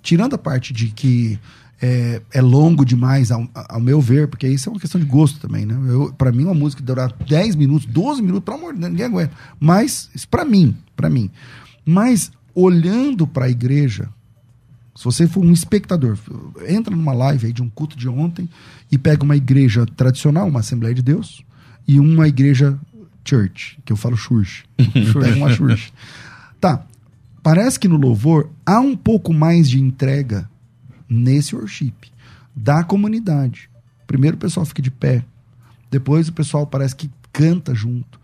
Tirando 0.02 0.34
a 0.34 0.38
parte 0.38 0.74
de 0.74 0.90
que 0.90 1.40
é, 1.86 2.22
é 2.32 2.42
longo 2.42 2.86
demais, 2.86 3.30
ao, 3.30 3.46
ao 3.54 3.82
meu 3.82 4.00
ver, 4.00 4.30
porque 4.30 4.48
isso 4.48 4.70
é 4.70 4.72
uma 4.72 4.80
questão 4.80 5.02
de 5.02 5.06
gosto 5.06 5.38
também, 5.38 5.66
né? 5.66 5.76
Eu, 5.90 6.14
pra 6.14 6.32
mim, 6.32 6.46
uma 6.46 6.54
música 6.54 6.82
durar 6.82 7.12
10 7.28 7.58
minutos, 7.58 7.86
12 7.86 8.22
minutos, 8.22 8.46
pelo 8.46 8.56
amor 8.56 8.74
de 8.74 8.80
Deus, 8.80 8.92
ninguém 8.92 9.06
aguenta. 9.06 9.34
Mas, 9.60 10.10
isso 10.16 10.26
pra 10.30 10.46
mim, 10.46 10.78
pra 10.96 11.10
mim. 11.10 11.30
Mas, 11.86 12.32
olhando 12.56 13.28
pra 13.28 13.50
igreja, 13.50 14.08
se 14.96 15.04
você 15.04 15.28
for 15.28 15.44
um 15.44 15.52
espectador, 15.52 16.18
entra 16.66 16.96
numa 16.96 17.12
live 17.12 17.48
aí 17.48 17.52
de 17.52 17.62
um 17.62 17.68
culto 17.68 17.98
de 17.98 18.08
ontem 18.08 18.48
e 18.90 18.98
pega 18.98 19.22
uma 19.22 19.36
igreja 19.36 19.86
tradicional, 19.86 20.48
uma 20.48 20.62
Assembleia 20.62 20.96
de 20.96 21.02
Deus, 21.02 21.44
e 21.86 22.00
uma 22.00 22.30
igreja 22.30 22.80
church, 23.26 23.78
que 23.84 23.92
eu 23.92 23.98
falo 23.98 24.16
church. 24.16 24.64
pega 24.78 25.36
uma 25.36 25.50
church. 25.50 25.94
Tá, 26.62 26.86
parece 27.42 27.78
que 27.78 27.90
no 27.90 27.98
louvor 27.98 28.50
há 28.66 28.80
um 28.80 28.96
pouco 28.96 29.34
mais 29.34 29.70
de 29.70 29.82
entrega 29.82 30.50
nesse 31.14 31.56
worship 31.56 31.94
da 32.56 32.84
comunidade. 32.84 33.70
Primeiro 34.08 34.36
o 34.36 34.40
pessoal 34.40 34.66
fica 34.66 34.82
de 34.82 34.92
pé, 34.92 35.24
depois 35.90 36.28
o 36.28 36.34
pessoal 36.34 36.66
parece 36.66 36.96
que 36.96 37.10
canta 37.32 37.74
junto, 37.74 38.20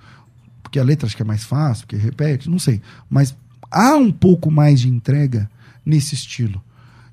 porque 0.62 0.80
a 0.80 0.84
letra 0.84 1.08
acho 1.08 1.16
que 1.16 1.22
é 1.22 1.26
mais 1.26 1.44
fácil, 1.44 1.86
porque 1.86 1.96
repete, 1.96 2.50
não 2.50 2.60
sei. 2.60 2.82
Mas 3.10 3.36
há 3.72 3.96
um 3.96 4.12
pouco 4.12 4.52
mais 4.52 4.80
de 4.80 4.90
entrega 4.90 5.50
nesse 5.86 6.16
estilo. 6.16 6.62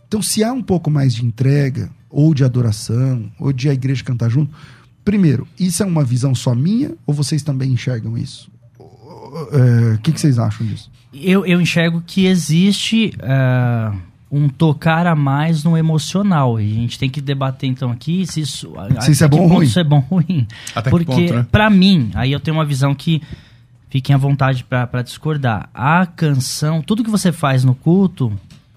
Então, 0.07 0.23
se 0.23 0.45
há 0.45 0.53
um 0.53 0.63
pouco 0.63 0.91
mais 0.91 1.15
de 1.15 1.25
entrega, 1.25 1.91
ou 2.09 2.33
de 2.33 2.45
adoração, 2.45 3.31
ou 3.39 3.53
de 3.53 3.69
a 3.69 3.75
igreja 3.75 4.05
cantar 4.05 4.31
junto, 4.31 4.55
primeiro, 5.05 5.47
isso 5.59 5.83
é 5.83 5.87
uma 5.87 6.05
visão 6.05 6.35
só 6.35 6.55
minha, 6.55 6.95
ou 7.07 7.15
vocês 7.15 7.43
também 7.43 7.73
enxergam 7.73 8.17
isso? 8.17 8.51
É, 9.53 9.95
O 9.95 9.99
que, 9.99 10.13
que 10.13 10.21
vocês 10.21 10.39
acham 10.39 10.67
disso? 10.67 10.91
Eu, 11.13 11.45
eu 11.45 11.61
enxergo 11.61 12.03
que 12.07 12.27
existe 12.27 13.13
ah, 13.23 13.95
um 14.31 14.49
tocar 14.49 15.07
a 15.07 15.15
mais 15.15 15.63
no 15.63 15.77
emocional. 15.77 16.61
E 16.61 16.73
a 16.73 16.75
gente 16.75 16.99
tem 16.99 17.09
que 17.09 17.21
debater 17.21 17.69
então 17.69 17.91
aqui 17.91 18.27
se 18.27 18.41
isso, 18.41 18.73
Se 19.01 19.13
isso 19.13 19.25
até 19.25 19.35
é 19.37 19.39
bom 19.39 19.47
que 19.47 19.53
ou 19.53 19.57
ruim. 19.59 19.67
Isso 19.67 19.81
é 19.81 19.85
bom 19.85 20.05
ou 20.11 20.19
ruim. 20.19 20.47
Até 20.75 20.91
que 20.91 20.97
Porque, 20.97 21.05
ponto, 21.07 21.35
né? 21.35 21.47
pra 21.51 21.71
mim, 21.71 22.11
aí 22.15 22.33
eu 22.33 22.41
tenho 22.41 22.57
uma 22.57 22.65
visão 22.65 22.95
que 22.95 23.23
fiquem 23.89 24.15
à 24.15 24.19
vontade 24.19 24.65
pra 24.65 24.87
pra 24.87 25.03
discordar. 25.03 25.69
A 25.73 26.05
canção, 26.07 26.83
tudo 26.83 27.05
que 27.05 27.11
você 27.11 27.31
faz 27.33 27.65
no 27.65 27.75
culto 27.75 28.33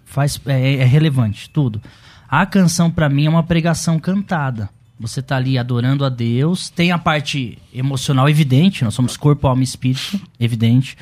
faz, 0.06 0.40
é, 0.46 0.76
é 0.76 0.86
relevante, 0.86 1.50
tudo. 1.50 1.82
A 2.30 2.46
canção, 2.46 2.92
pra 2.92 3.10
mim, 3.10 3.26
é 3.26 3.30
uma 3.30 3.44
pregação 3.44 4.00
cantada. 4.00 4.70
Você 5.00 5.22
tá 5.22 5.38
ali 5.38 5.58
adorando 5.58 6.04
a 6.04 6.10
Deus, 6.10 6.70
tem 6.70 6.92
a 6.92 6.98
parte 6.98 7.58
emocional 7.74 8.28
evidente, 8.30 8.84
nós 8.84 8.94
somos 8.94 9.16
corpo, 9.16 9.48
alma 9.48 9.62
e 9.62 9.64
espírito, 9.64 10.20
evidente. 10.40 10.98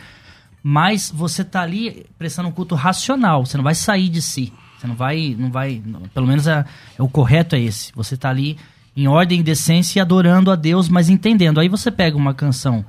Mas 0.70 1.10
você 1.16 1.46
tá 1.46 1.62
ali 1.62 2.06
prestando 2.20 2.50
um 2.50 2.52
culto 2.52 2.76
racional, 2.76 3.46
você 3.46 3.56
não 3.56 3.64
vai 3.64 3.74
sair 3.74 4.10
de 4.10 4.22
si. 4.22 4.52
Você 4.78 4.86
não 4.86 4.96
vai, 4.96 5.34
não 5.40 5.50
vai, 5.50 5.82
pelo 6.14 6.28
menos 6.28 6.46
é, 6.46 6.66
é 7.00 7.02
o 7.02 7.08
correto 7.08 7.56
é 7.56 7.60
esse. 7.62 7.94
Você 7.96 8.18
tá 8.18 8.30
ali 8.30 8.58
em 8.94 9.08
ordem 9.08 9.40
e 9.40 9.44
decência 9.44 9.98
e 9.98 10.02
adorando 10.02 10.52
a 10.52 10.58
Deus, 10.58 10.90
mas 10.90 11.08
entendendo. 11.10 11.62
Aí 11.62 11.70
você 11.70 11.90
pega 11.90 12.18
uma 12.18 12.34
canção 12.34 12.84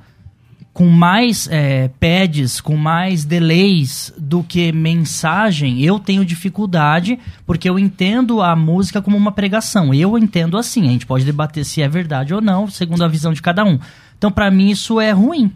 com 0.73 0.87
mais 0.89 1.47
é, 1.49 1.87
pads, 1.87 2.59
com 2.59 2.75
mais 2.75 3.23
delays 3.23 4.13
do 4.17 4.43
que 4.43 4.73
mensagem, 4.73 5.81
eu 5.81 5.99
tenho 5.99 6.25
dificuldade, 6.25 7.17
porque 7.45 7.69
eu 7.69 7.79
entendo 7.79 8.41
a 8.41 8.57
música 8.57 9.01
como 9.01 9.15
uma 9.15 9.31
pregação. 9.31 9.93
Eu 9.93 10.17
entendo 10.17 10.57
assim. 10.57 10.85
A 10.85 10.91
gente 10.91 11.05
pode 11.05 11.23
debater 11.23 11.63
se 11.63 11.81
é 11.81 11.87
verdade 11.87 12.33
ou 12.33 12.41
não, 12.41 12.69
segundo 12.69 13.05
a 13.05 13.07
visão 13.07 13.31
de 13.31 13.41
cada 13.41 13.63
um. 13.63 13.79
Então, 14.17 14.29
pra 14.29 14.51
mim, 14.51 14.69
isso 14.69 14.99
é 14.99 15.11
ruim. 15.11 15.55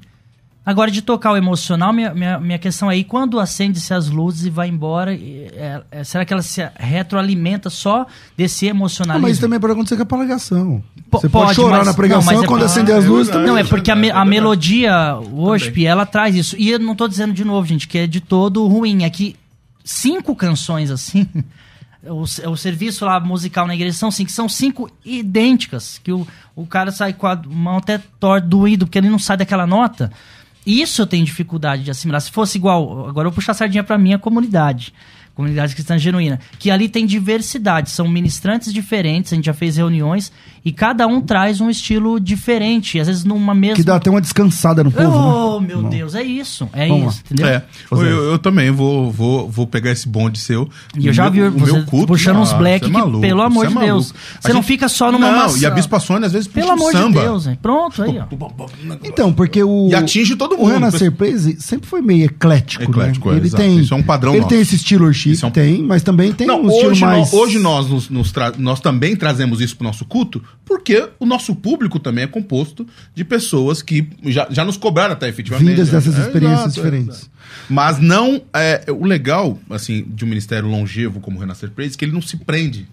Agora, 0.66 0.90
de 0.90 1.02
tocar 1.02 1.34
o 1.34 1.36
emocional, 1.38 1.92
minha, 1.92 2.14
minha, 2.14 2.40
minha 2.40 2.58
questão 2.58 2.90
é: 2.90 2.96
e 2.98 3.04
quando 3.04 3.38
acende-se 3.40 3.94
as 3.94 4.10
luzes 4.10 4.46
e 4.46 4.50
vai 4.50 4.70
embora, 4.70 5.14
é- 5.14 5.82
é- 5.92 6.04
será 6.06 6.24
que 6.24 6.32
ela 6.32 6.42
se 6.42 6.62
retroalimenta 6.80 7.70
só 7.70 8.06
desse 8.38 8.68
Ah, 8.68 8.70
emocionalismo? 8.70 9.28
mas 9.28 9.40
também 9.40 9.60
pode 9.60 9.74
acontecer 9.74 9.98
com 9.98 10.04
a 10.04 10.06
pregação. 10.06 10.82
Po- 11.12 11.20
Você 11.20 11.28
pode, 11.28 11.46
pode, 11.48 11.56
chorar 11.56 11.78
mas- 11.80 11.88
na 11.88 11.94
pregação 11.94 12.26
não, 12.26 12.34
mas 12.34 12.44
é 12.44 12.48
quando 12.48 12.60
pra- 12.62 12.66
acender 12.68 12.96
as 12.96 13.04
é 13.04 13.08
luzes 13.10 13.32
também. 13.32 13.48
Não, 13.48 13.58
é 13.58 13.64
porque 13.66 13.92
a, 13.92 13.96
me- 13.96 14.10
a 14.10 14.24
melodia 14.24 15.16
worship, 15.34 15.86
ela 15.86 16.06
traz 16.06 16.34
isso. 16.34 16.56
E 16.58 16.70
eu 16.70 16.80
não 16.80 16.96
tô 16.96 17.10
dizendo 17.10 17.34
de 17.34 17.44
novo, 17.44 17.68
gente, 17.68 17.86
que 17.88 17.98
é 17.98 18.08
de 18.08 18.22
todo 18.22 18.66
ruim. 18.66 19.04
É 19.04 19.10
que 19.10 19.36
cinco 19.84 20.34
canções 20.34 20.90
assim, 20.90 21.28
o, 22.08 22.22
o 22.22 22.56
serviço 22.56 23.04
lá 23.04 23.20
musical 23.20 23.68
na 23.68 23.76
igreja 23.76 23.98
são 23.98 24.10
cinco, 24.10 24.32
são 24.32 24.48
cinco 24.48 24.90
idênticas, 25.06 26.00
que 26.02 26.12
o, 26.14 26.26
o 26.56 26.66
cara 26.66 26.90
sai 26.90 27.12
com 27.12 27.28
a 27.28 27.36
mão 27.36 27.78
até 27.80 28.00
torta, 28.18 28.48
doído, 28.48 28.86
porque 28.86 28.98
ele 28.98 29.10
não 29.10 29.20
sai 29.20 29.36
daquela 29.36 29.68
nota. 29.68 30.10
Isso 30.66 31.02
eu 31.02 31.08
tenho 31.08 31.26
dificuldade 31.26 31.84
de 31.84 31.92
assimilar. 31.92 32.22
Se 32.22 32.32
fosse 32.32 32.58
igual, 32.58 33.08
agora 33.08 33.28
eu 33.28 33.32
vou 33.32 33.36
puxar 33.36 33.52
a 33.52 33.56
sardinha 33.56 33.84
pra 33.84 33.98
minha 33.98 34.18
comunidade. 34.18 34.94
Comunidade 35.36 35.74
cristã 35.74 35.98
genuína. 35.98 36.40
Que 36.60 36.70
ali 36.70 36.88
tem 36.88 37.06
diversidade, 37.06 37.90
são 37.90 38.08
ministrantes 38.08 38.72
diferentes, 38.72 39.34
a 39.34 39.36
gente 39.36 39.46
já 39.46 39.54
fez 39.54 39.78
reuniões, 39.78 40.32
e 40.66 40.72
cada 40.72 41.06
um 41.08 41.20
traz 41.22 41.60
um 41.60 41.70
estilo 41.70 42.20
diferente, 42.20 43.00
às 43.00 43.08
vezes 43.08 43.24
numa 43.26 43.54
mesma. 43.54 43.76
Que 43.76 43.84
dá 43.84 43.96
até 43.96 44.10
uma 44.10 44.22
descansada 44.22 44.84
no 44.84 44.92
povo. 44.92 45.10
Oh, 45.18 45.60
né? 45.60 45.68
meu 45.68 45.82
Não. 45.82 45.90
Deus, 45.90 46.16
é 46.16 46.24
isso. 46.24 46.70
É 46.74 46.88
Vamos 46.88 47.16
isso, 47.16 47.24
entendeu? 47.26 47.48
É, 47.48 47.64
eu, 47.92 48.00
eu 48.32 48.40
também 48.40 48.72
vou, 48.72 49.12
vou, 49.12 49.50
vou 49.50 49.68
pegar 49.68 49.92
esse 49.92 50.08
bonde 50.08 50.40
seu. 50.40 50.70
E 50.98 51.08
eu 51.08 51.14
já 51.14 51.28
O 51.28 51.32
vi 51.32 51.42
o 51.42 51.52
você 51.52 51.72
meu 51.74 51.86
culto, 51.86 52.08
puxando 52.08 52.36
uns 52.38 52.50
nossa, 52.52 52.58
black 52.58 52.86
é 52.86 52.88
que, 52.88 52.94
maluco, 52.94 53.22
pelo 53.22 53.42
amor 53.42 53.68
de 53.68 53.76
é 53.78 53.80
Deus. 53.80 54.12
maluco. 54.12 54.20
Você 54.42 54.48
A 54.52 54.54
não 54.54 54.62
gente- 54.62 54.68
fica 54.68 54.88
só 54.88 55.12
numa 55.12 55.30
Não, 55.32 55.38
maçã. 55.38 55.60
e 55.60 55.66
a 55.66 55.70
Bispa 55.72 56.00
Sônia 56.00 56.28
às 56.28 56.34
vezes 56.34 56.48
puxa 56.48 56.60
Pelo 56.62 56.70
um 56.72 56.74
amor 56.74 56.92
samba. 56.92 57.20
de 57.20 57.26
Deus, 57.26 57.48
hein? 57.48 57.60
Pronto, 57.62 58.02
aí, 58.04 58.18
ó. 58.20 58.26
Então, 59.04 59.34
porque 59.34 59.64
o. 59.64 59.90
E 59.90 59.96
atinge 59.96 60.36
todo 60.36 60.56
O 60.56 60.60
mundo. 60.60 60.72
Renascer 60.74 61.12
Praise 61.12 61.58
sempre 61.60 61.88
foi 61.88 62.02
meio 62.02 62.26
eclético, 62.26 62.84
Eclético, 62.84 63.30
né? 63.30 63.36
é, 63.36 63.38
Ele 63.40 63.48
exato. 63.48 63.64
tem. 63.64 63.80
Isso 63.80 63.94
é 63.94 63.98
um 63.98 64.04
padrão 64.04 64.32
Ele 64.32 64.40
nosso. 64.42 64.50
tem 64.50 64.62
esse 64.62 64.76
estilo 64.76 65.06
worship, 65.06 65.38
é 65.42 65.46
um- 65.46 65.52
tem, 65.52 65.84
mas 65.84 66.04
também 66.04 66.32
tem 66.32 66.48
Não, 66.48 66.62
um 66.64 66.70
estilo 66.70 66.92
hoje, 66.92 67.02
mais. 67.02 67.20
nós, 67.20 67.34
hoje 67.34 67.60
nós, 67.60 67.88
nos, 67.90 68.10
nos 68.10 68.32
tra- 68.32 68.54
nós 68.58 68.80
também 68.80 69.16
trazemos 69.16 69.62
isso 69.62 69.76
para 69.76 69.86
o 69.86 69.88
nosso 69.88 70.06
culto, 70.06 70.42
porque 70.66 71.10
o 71.20 71.26
nosso 71.26 71.56
público 71.56 72.00
também 72.00 72.24
é 72.24 72.28
composto 72.28 72.88
de 73.14 73.24
pessoas 73.24 73.82
que 73.82 74.08
já, 74.26 74.48
já 74.50 74.64
nos 74.64 74.78
cobraram 74.78 75.14
até 75.14 75.28
efetivamente. 75.28 75.68
Vindas 75.70 75.90
dessas 75.90 76.18
É, 76.18 76.22
experiências 76.22 76.60
exato, 76.62 76.80
é, 76.80 76.84
diferentes. 76.84 77.18
exato. 77.18 77.32
Mas 77.70 78.00
não. 78.00 78.42
É, 78.54 78.86
o 78.92 79.06
legal, 79.06 79.60
assim, 79.70 80.04
de 80.08 80.24
um 80.24 80.28
ministério 80.28 80.68
longevo 80.70 81.20
como 81.20 81.38
o 81.38 81.40
Renascer 81.40 81.70
Praise, 81.72 81.96
é 81.96 81.98
que 81.98 82.06
ele 82.06 82.12
não 82.14 82.22
se 82.22 82.38
prende. 82.38 82.88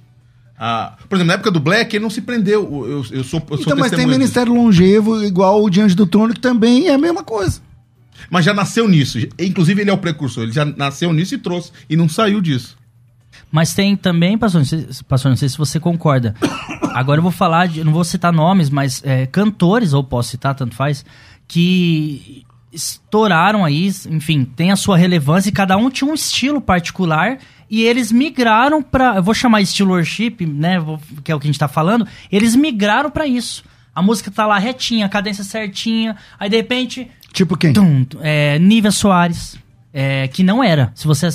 a- 0.63 0.97
por 1.09 1.15
exemplo, 1.15 1.29
na 1.29 1.35
época 1.35 1.51
do 1.51 1.59
Black, 1.61 1.97
ele 1.97 2.03
não 2.03 2.11
se 2.11 2.21
prendeu. 2.21 2.63
Eu, 2.87 2.91
eu, 2.91 3.05
sou, 3.05 3.15
eu 3.15 3.25
sou 3.25 3.57
Então, 3.61 3.77
mas 3.79 3.91
tem 3.91 4.01
disso. 4.01 4.09
Ministério 4.11 4.53
Longevo, 4.53 5.23
igual 5.25 5.63
o 5.65 5.71
Diante 5.71 5.95
do 5.95 6.07
Trono, 6.07 6.35
que 6.35 6.41
também 6.41 6.89
é 6.89 6.95
a 6.95 6.99
mesma 6.99 7.25
coisa. 7.25 7.63
Mas 8.29 8.45
já 8.45 8.53
nasceu 8.53 8.87
nisso. 8.87 9.19
Inclusive, 9.39 9.81
ele 9.81 9.89
é 9.89 9.93
o 9.93 9.97
precursor. 9.99 10.43
Ele 10.43 10.53
já 10.53 10.65
nasceu 10.67 11.13
nisso 11.15 11.35
e 11.35 11.39
trouxe. 11.39 11.73
E 11.89 11.97
não 11.97 12.07
saiu 12.09 12.41
disso. 12.43 12.77
Mas 13.51 13.75
tem 13.75 13.97
também, 13.97 14.39
pastor, 14.39 14.61
não 14.61 14.67
sei, 14.67 14.87
pastor, 15.09 15.31
não 15.31 15.37
sei 15.37 15.49
se 15.49 15.59
você 15.59 15.81
concorda. 15.81 16.35
Agora 16.95 17.19
eu 17.19 17.23
vou 17.23 17.33
falar, 17.33 17.67
de, 17.67 17.83
não 17.83 17.93
vou 17.93 18.05
citar 18.05 18.33
nomes, 18.33 18.71
mas 18.71 19.03
é, 19.05 19.27
cantores, 19.27 19.93
ou 19.93 20.05
posso 20.05 20.31
citar, 20.31 20.55
tanto 20.55 20.75
faz, 20.75 21.05
que 21.49 22.45
estouraram 22.73 23.65
aí, 23.65 23.91
enfim, 24.09 24.45
tem 24.45 24.71
a 24.71 24.77
sua 24.77 24.97
relevância 24.97 25.49
e 25.49 25.53
cada 25.53 25.77
um 25.77 25.91
tinha 25.91 26.09
um 26.09 26.15
estilo 26.15 26.61
particular 26.61 27.39
e 27.69 27.83
eles 27.83 28.13
migraram 28.13 28.83
pra. 28.83 29.17
eu 29.17 29.23
vou 29.23 29.35
chamar 29.35 29.61
estilo 29.61 29.93
worship, 29.93 30.47
né, 30.47 30.77
que 31.25 31.33
é 31.33 31.35
o 31.35 31.41
que 31.41 31.47
a 31.47 31.51
gente 31.51 31.59
tá 31.59 31.69
falando, 31.69 32.07
eles 32.31 32.55
migraram 32.55 33.11
pra 33.11 33.27
isso. 33.27 33.65
A 33.93 34.01
música 34.01 34.31
tá 34.31 34.47
lá 34.47 34.59
retinha, 34.59 35.07
a 35.07 35.09
cadência 35.09 35.43
certinha, 35.43 36.17
aí 36.39 36.49
de 36.49 36.57
repente 36.57 37.11
Tipo 37.33 37.57
quem? 37.57 37.73
Tum, 37.73 38.05
é, 38.21 38.59
Nívia 38.59 38.91
Soares, 38.91 39.57
é, 39.93 40.29
que 40.29 40.43
não 40.43 40.63
era. 40.63 40.91
Se 40.95 41.07
você 41.07 41.29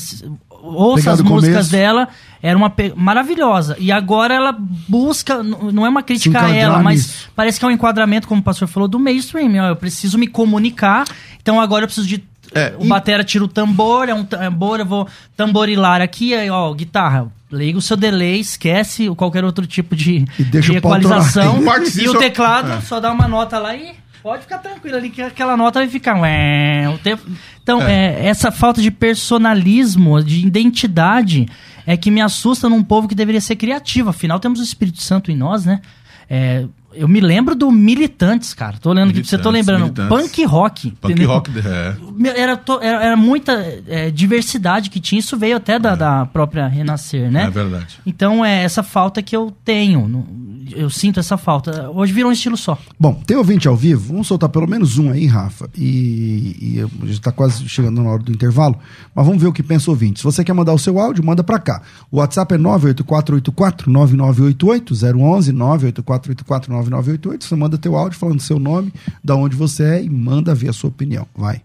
ouça 0.73 1.11
as 1.11 1.21
músicas 1.21 1.55
começo. 1.67 1.71
dela, 1.71 2.07
era 2.41 2.57
uma 2.57 2.71
maravilhosa. 2.95 3.75
E 3.79 3.91
agora 3.91 4.33
ela 4.33 4.55
busca, 4.87 5.41
não 5.43 5.85
é 5.85 5.89
uma 5.89 6.03
crítica 6.03 6.45
a 6.45 6.51
ela, 6.51 6.79
mas 6.79 6.97
nisso. 7.07 7.29
parece 7.35 7.59
que 7.59 7.65
é 7.65 7.67
um 7.67 7.71
enquadramento, 7.71 8.27
como 8.27 8.41
o 8.41 8.43
pastor 8.43 8.67
falou, 8.67 8.87
do 8.87 8.99
mainstream. 8.99 9.51
ó, 9.63 9.69
Eu 9.69 9.75
preciso 9.75 10.17
me 10.17 10.27
comunicar, 10.27 11.05
então 11.41 11.59
agora 11.59 11.83
eu 11.83 11.87
preciso 11.87 12.07
de. 12.07 12.23
É, 12.53 12.73
o 12.79 12.85
e- 12.85 12.87
batera 12.87 13.23
tira 13.23 13.43
o 13.43 13.47
tambor, 13.47 14.07
é 14.07 14.13
um 14.13 14.23
tambor, 14.23 14.79
eu 14.79 14.85
vou 14.85 15.07
tamborilar 15.35 16.01
aqui, 16.01 16.33
aí, 16.33 16.49
ó, 16.49 16.71
guitarra. 16.73 17.27
Liga 17.51 17.77
o 17.77 17.81
seu 17.81 17.95
delay, 17.95 18.39
esquece 18.39 19.07
o 19.09 19.15
qualquer 19.15 19.43
outro 19.43 19.65
tipo 19.67 19.95
de, 19.95 20.25
E 20.37 20.43
de 20.43 20.71
o 20.71 20.77
equalização. 20.77 21.59
E 21.95 22.09
o 22.09 22.17
teclado 22.17 22.71
é. 22.71 22.81
só 22.81 22.99
dá 22.99 23.11
uma 23.11 23.27
nota 23.27 23.57
lá 23.59 23.75
e 23.75 23.93
pode 24.25 24.41
ficar 24.41 24.57
tranquilo 24.57 24.97
ali 24.97 25.11
que 25.11 25.21
aquela 25.21 25.55
nota 25.55 25.77
vai 25.77 25.87
ficar 25.87 26.19
ué, 26.19 26.89
o 26.89 26.97
tempo. 26.97 27.21
Então, 27.61 27.79
é, 27.79 28.25
essa 28.25 28.51
falta 28.51 28.81
de 28.81 28.89
personalismo, 28.89 30.23
de 30.23 30.47
identidade 30.47 31.47
é 31.85 31.95
que 31.95 32.09
me 32.09 32.21
assusta 32.21 32.67
num 32.67 32.83
povo 32.83 33.07
que 33.07 33.13
deveria 33.13 33.39
ser 33.39 33.55
criativo. 33.55 34.09
Afinal, 34.09 34.39
temos 34.39 34.59
o 34.59 34.63
Espírito 34.63 34.99
Santo 34.99 35.31
em 35.31 35.35
nós, 35.37 35.63
né? 35.63 35.79
É, 36.27 36.65
eu 36.91 37.07
me 37.07 37.19
lembro 37.19 37.53
do 37.53 37.69
Militantes, 37.71 38.51
cara. 38.55 38.77
Tô 38.79 38.91
lendo 38.93 39.11
aqui 39.11 39.19
pra 39.19 39.29
você, 39.29 39.37
tô 39.37 39.51
lembrando. 39.51 39.83
Militantes. 39.83 40.17
Punk 40.17 40.43
rock. 40.45 40.91
Punk 40.99 41.11
entendeu? 41.11 41.29
rock. 41.29 41.51
É. 41.59 42.41
Era, 42.41 42.57
to- 42.57 42.79
era, 42.81 43.03
era 43.03 43.15
muita 43.15 43.51
é, 43.87 44.09
diversidade 44.09 44.89
que 44.89 44.99
tinha. 44.99 45.19
Isso 45.19 45.37
veio 45.37 45.57
até 45.57 45.77
da, 45.77 45.93
da 45.93 46.25
própria 46.25 46.65
Renascer, 46.67 47.29
né? 47.29 47.43
É 47.43 47.49
verdade. 47.51 47.99
Então 48.07 48.43
é 48.43 48.63
essa 48.63 48.81
falta 48.81 49.21
que 49.21 49.35
eu 49.35 49.53
tenho. 49.63 50.07
no- 50.07 50.54
Eu 50.71 50.89
sinto 50.89 51.19
essa 51.19 51.37
falta. 51.37 51.89
Hoje 51.89 52.13
virou 52.13 52.29
um 52.29 52.33
estilo 52.33 52.57
só. 52.57 52.77
Bom, 52.99 53.21
tem 53.25 53.37
ouvinte 53.37 53.67
ao 53.67 53.75
vivo? 53.75 54.13
Vamos 54.13 54.27
soltar 54.27 54.49
pelo 54.49 54.67
menos 54.67 54.97
um 54.97 55.11
aí, 55.11 55.27
Rafa. 55.27 55.69
E, 55.75 56.55
e 56.59 56.81
a 56.81 56.87
gente 57.05 57.21
tá 57.21 57.31
quase 57.31 57.67
chegando 57.67 58.01
na 58.01 58.09
hora 58.09 58.23
do 58.23 58.31
intervalo, 58.31 58.75
mas 59.13 59.23
vamos 59.25 59.41
ver 59.41 59.47
o 59.47 59.53
que 59.53 59.61
pensa 59.61 59.89
o 59.89 59.93
ouvinte. 59.93 60.19
Se 60.19 60.23
você 60.23 60.43
quer 60.43 60.53
mandar 60.53 60.73
o 60.73 60.79
seu 60.79 60.99
áudio, 60.99 61.23
manda 61.23 61.43
pra 61.43 61.59
cá. 61.59 61.83
O 62.11 62.17
WhatsApp 62.17 62.55
é 62.55 62.57
98484-9988, 62.57 65.15
011 65.15 65.53
98484-9988. 65.53 67.43
Você 67.43 67.55
manda 67.55 67.77
teu 67.77 67.95
áudio 67.95 68.17
falando 68.17 68.41
seu 68.41 68.57
nome, 68.57 68.91
da 69.23 69.35
onde 69.35 69.55
você 69.55 69.83
é 69.83 70.03
e 70.03 70.09
manda 70.09 70.55
ver 70.55 70.69
a 70.69 70.73
sua 70.73 70.89
opinião. 70.89 71.27
Vai. 71.35 71.61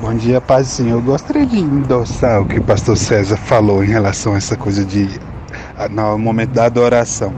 Bom 0.00 0.14
dia, 0.14 0.40
Pazinho. 0.40 0.96
Eu 0.96 1.02
gostaria 1.02 1.44
de 1.44 1.58
endossar 1.58 2.40
o 2.40 2.46
que 2.46 2.58
o 2.58 2.64
pastor 2.64 2.96
César 2.96 3.36
falou 3.36 3.84
em 3.84 3.88
relação 3.88 4.32
a 4.34 4.38
essa 4.38 4.56
coisa 4.56 4.84
de 4.84 5.08
no 5.88 6.18
momento 6.18 6.50
da 6.50 6.64
adoração. 6.64 7.32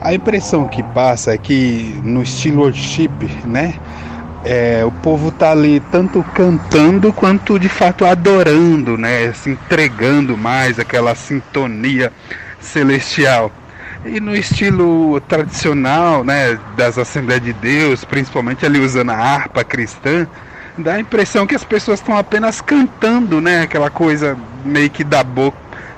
A 0.00 0.14
impressão 0.14 0.68
que 0.68 0.82
passa 0.82 1.34
é 1.34 1.38
que 1.38 2.00
no 2.04 2.22
estilo 2.22 2.62
worship, 2.62 3.10
né, 3.44 3.74
é, 4.44 4.84
o 4.84 4.92
povo 4.92 5.32
tá 5.32 5.50
ali 5.50 5.80
tanto 5.90 6.22
cantando 6.34 7.12
quanto 7.12 7.58
de 7.58 7.68
fato 7.68 8.04
adorando, 8.04 8.96
né, 8.96 9.32
se 9.32 9.50
entregando 9.50 10.36
mais 10.36 10.78
aquela 10.78 11.14
sintonia 11.14 12.12
celestial. 12.60 13.50
E 14.04 14.20
no 14.20 14.36
estilo 14.36 15.20
tradicional, 15.22 16.22
né, 16.22 16.56
das 16.76 16.96
Assembleias 16.96 17.42
de 17.42 17.52
Deus, 17.54 18.04
principalmente 18.04 18.64
ali 18.64 18.78
usando 18.78 19.10
a 19.10 19.16
harpa 19.16 19.64
cristã, 19.64 20.28
dá 20.78 20.94
a 20.94 21.00
impressão 21.00 21.46
que 21.46 21.54
as 21.56 21.64
pessoas 21.64 21.98
estão 21.98 22.16
apenas 22.16 22.60
cantando, 22.60 23.40
né, 23.40 23.62
aquela 23.62 23.90
coisa 23.90 24.36
meio 24.64 24.90
que 24.90 25.02
da 25.02 25.24
boca, 25.24 25.56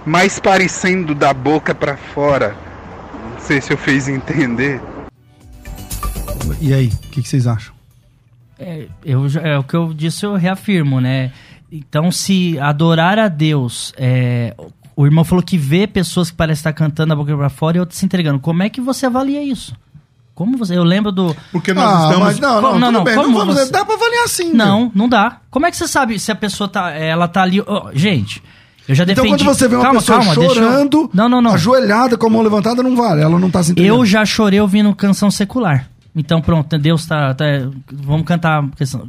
mais 0.08 0.38
parecendo 0.40 1.14
da 1.14 1.32
boca 1.32 1.74
para 1.74 1.96
fora. 1.96 2.56
Não 3.34 3.40
sei 3.40 3.60
se 3.60 3.72
eu 3.72 3.76
fiz 3.78 4.08
entender. 4.08 4.80
E 6.60 6.72
aí, 6.72 6.86
o 6.88 7.08
que, 7.10 7.22
que 7.22 7.28
vocês 7.28 7.46
acham? 7.46 7.74
É, 8.58 8.86
eu, 9.04 9.28
já- 9.28 9.40
é 9.42 9.58
o 9.58 9.62
que 9.62 9.74
eu 9.74 9.92
disse, 9.94 10.24
eu 10.26 10.34
reafirmo, 10.34 11.00
né? 11.00 11.30
Então, 11.70 12.10
se 12.10 12.58
adorar 12.58 13.18
a 13.18 13.28
Deus, 13.28 13.92
é, 13.96 14.54
o 14.96 15.04
irmão 15.06 15.22
falou 15.24 15.44
que 15.44 15.56
vê 15.58 15.86
pessoas 15.86 16.30
que 16.30 16.36
parecem 16.36 16.60
estar 16.60 16.72
cantando 16.72 17.12
a 17.12 17.16
boca 17.16 17.36
pra 17.36 17.48
fora 17.50 17.76
e 17.76 17.80
outras 17.80 17.98
se 17.98 18.04
entregando. 18.06 18.40
Como 18.40 18.62
é 18.62 18.68
que 18.68 18.80
você 18.80 19.06
avalia 19.06 19.42
isso? 19.42 19.76
Como 20.34 20.56
você? 20.56 20.76
Eu 20.76 20.84
lembro 20.84 21.12
do. 21.12 21.36
Porque 21.52 21.74
nós 21.74 21.84
ah, 21.84 22.04
estamos. 22.06 22.18
mas 22.26 22.38
não, 22.40 22.60
não, 22.62 22.78
não, 22.78 22.92
não, 22.92 23.04
bem. 23.04 23.14
como 23.16 23.28
Não 23.28 23.38
vamos, 23.38 23.54
você- 23.56 23.70
Dá 23.70 23.84
pra 23.84 23.94
avaliar 23.94 24.24
assim. 24.24 24.52
Não, 24.52 24.80
meu. 24.82 24.92
não 24.94 25.08
dá. 25.08 25.40
Como 25.50 25.66
é 25.66 25.70
que 25.70 25.76
você 25.76 25.86
sabe 25.88 26.18
se 26.18 26.30
a 26.32 26.34
pessoa 26.36 26.68
tá. 26.68 26.90
Ela 26.92 27.28
tá 27.28 27.42
ali. 27.42 27.60
ó, 27.66 27.90
gente, 27.92 28.42
eu 28.88 28.94
já 28.94 29.04
Então, 29.04 29.14
defendi. 29.24 29.44
quando 29.44 29.54
você 29.54 29.68
vê 29.68 29.76
uma 29.76 29.84
Calma, 29.84 30.00
pessoa 30.00 30.18
calma, 30.18 30.34
deixa 30.34 30.50
eu- 30.50 30.54
chorando, 30.64 31.10
Não, 31.14 31.28
não, 31.28 31.40
não. 31.42 31.52
ajoelhada 31.54 32.16
com 32.16 32.26
a 32.26 32.30
mão 32.30 32.42
levantada, 32.42 32.82
não 32.82 32.96
vale. 32.96 33.20
Ela 33.20 33.38
não 33.38 33.50
tá 33.50 33.62
se 33.62 33.72
entregando. 33.72 33.96
Eu 34.00 34.04
já 34.06 34.24
chorei 34.24 34.60
ouvindo 34.60 34.94
canção 34.94 35.30
secular. 35.30 35.88
Então, 36.16 36.40
pronto, 36.40 36.76
Deus 36.78 37.06
tá. 37.06 37.32
tá- 37.32 37.44
vamos 37.92 38.26
cantar 38.26 38.64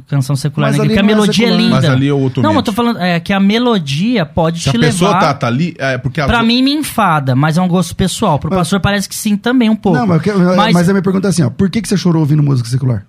canção- 0.06 0.36
secular, 0.36 0.70
Mas 0.70 0.78
né? 0.78 0.84
Porque 0.84 0.98
a 0.98 1.02
é 1.02 1.04
melodia 1.04 1.46
é 1.46 1.48
secular. 1.48 1.58
linda. 1.60 1.74
Mas 1.76 1.84
ali 1.90 2.06
é 2.08 2.12
outro 2.12 2.40
Não, 2.40 2.50
mas 2.50 2.58
eu 2.58 2.62
tô 2.62 2.72
falando 2.72 3.00
é, 3.00 3.18
que 3.18 3.32
a 3.32 3.40
melodia 3.40 4.24
pode 4.24 4.60
Se 4.60 4.70
te 4.70 4.76
a 4.76 4.80
pessoa 4.80 5.18
tá, 5.18 5.34
tá 5.34 5.46
ali. 5.48 5.74
É 5.78 5.98
porque 5.98 6.20
a 6.20 6.26
Pra 6.26 6.40
mim 6.44 6.62
me 6.62 6.72
enfada, 6.72 7.34
mas 7.34 7.56
é 7.58 7.62
um 7.62 7.66
gosto 7.66 7.96
pessoal. 7.96 8.38
Pro 8.38 8.50
pastor 8.50 8.78
parece 8.78 9.08
que 9.08 9.14
sim 9.16 9.36
também 9.36 9.68
um 9.68 9.74
pouco. 9.74 9.98
Não, 9.98 10.06
mas, 10.06 10.22
Mas- 10.56 10.72
mas 10.72 10.88
a 10.88 10.92
minha 10.92 11.02
pergunta 11.02 11.26
é 11.26 11.30
assim, 11.30 11.42
ó. 11.42 11.50
Por 11.50 11.68
que, 11.68 11.82
que 11.82 11.88
você 11.88 11.96
chorou 11.96 12.20
ouvindo 12.20 12.44
música 12.44 12.68
secular? 12.68 13.04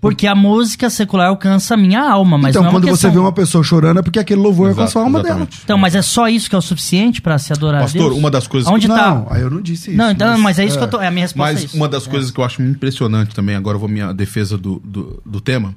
Porque 0.00 0.28
a 0.28 0.34
música 0.34 0.88
secular 0.88 1.28
alcança 1.28 1.74
a 1.74 1.76
minha 1.76 2.00
alma, 2.08 2.38
mas 2.38 2.50
então, 2.50 2.62
não 2.62 2.68
é 2.68 2.70
uma 2.72 2.76
quando 2.80 2.84
você 2.84 2.90
questão- 2.92 3.10
vê 3.12 3.18
uma 3.18 3.32
pessoa 3.32 3.64
chorando, 3.64 3.98
é 3.98 4.02
porque 4.02 4.20
aquele 4.20 4.40
louvor 4.40 4.68
Exato, 4.68 4.80
alcançou 4.80 5.02
a 5.02 5.04
alma 5.06 5.18
exatamente. 5.20 5.60
Então, 5.64 5.76
mas 5.76 5.94
é 5.96 6.02
só 6.02 6.28
isso 6.28 6.48
que 6.48 6.54
é 6.54 6.58
o 6.58 6.62
suficiente 6.62 7.20
pra 7.20 7.36
se 7.36 7.52
adorar 7.52 7.80
a 7.80 7.84
Pastor, 7.84 8.02
Deus? 8.10 8.16
uma 8.16 8.30
das 8.30 8.46
coisas 8.46 8.70
Onde 8.70 8.86
que- 8.86 8.94
tá? 8.94 9.10
Não, 9.14 9.26
aí 9.28 9.42
eu 9.42 9.50
não 9.50 9.60
disse 9.60 9.88
isso. 9.90 9.98
Não, 9.98 10.10
então, 10.12 10.38
mas, 10.38 10.56
é 10.60 10.64
isso 10.64 10.78
que 10.78 10.84
eu 10.84 10.88
tô. 10.88 11.00
É 11.00 11.08
a 11.08 11.10
minha 11.10 11.24
resposta. 11.24 11.50
é 11.50 11.54
Mas 11.54 11.64
isso. 11.64 11.76
uma 11.76 11.88
das 11.88 12.06
coisas 12.06 12.30
que 12.30 12.38
eu 12.38 12.44
acho 12.44 12.62
impressionante 12.62 13.34
também, 13.34 13.56
agora 13.56 13.74
eu 13.74 13.80
vou 13.80 13.88
minha 13.88 14.12
defesa 14.14 14.56
do, 14.56 14.80
do, 14.84 15.20
do 15.26 15.40
tema, 15.40 15.74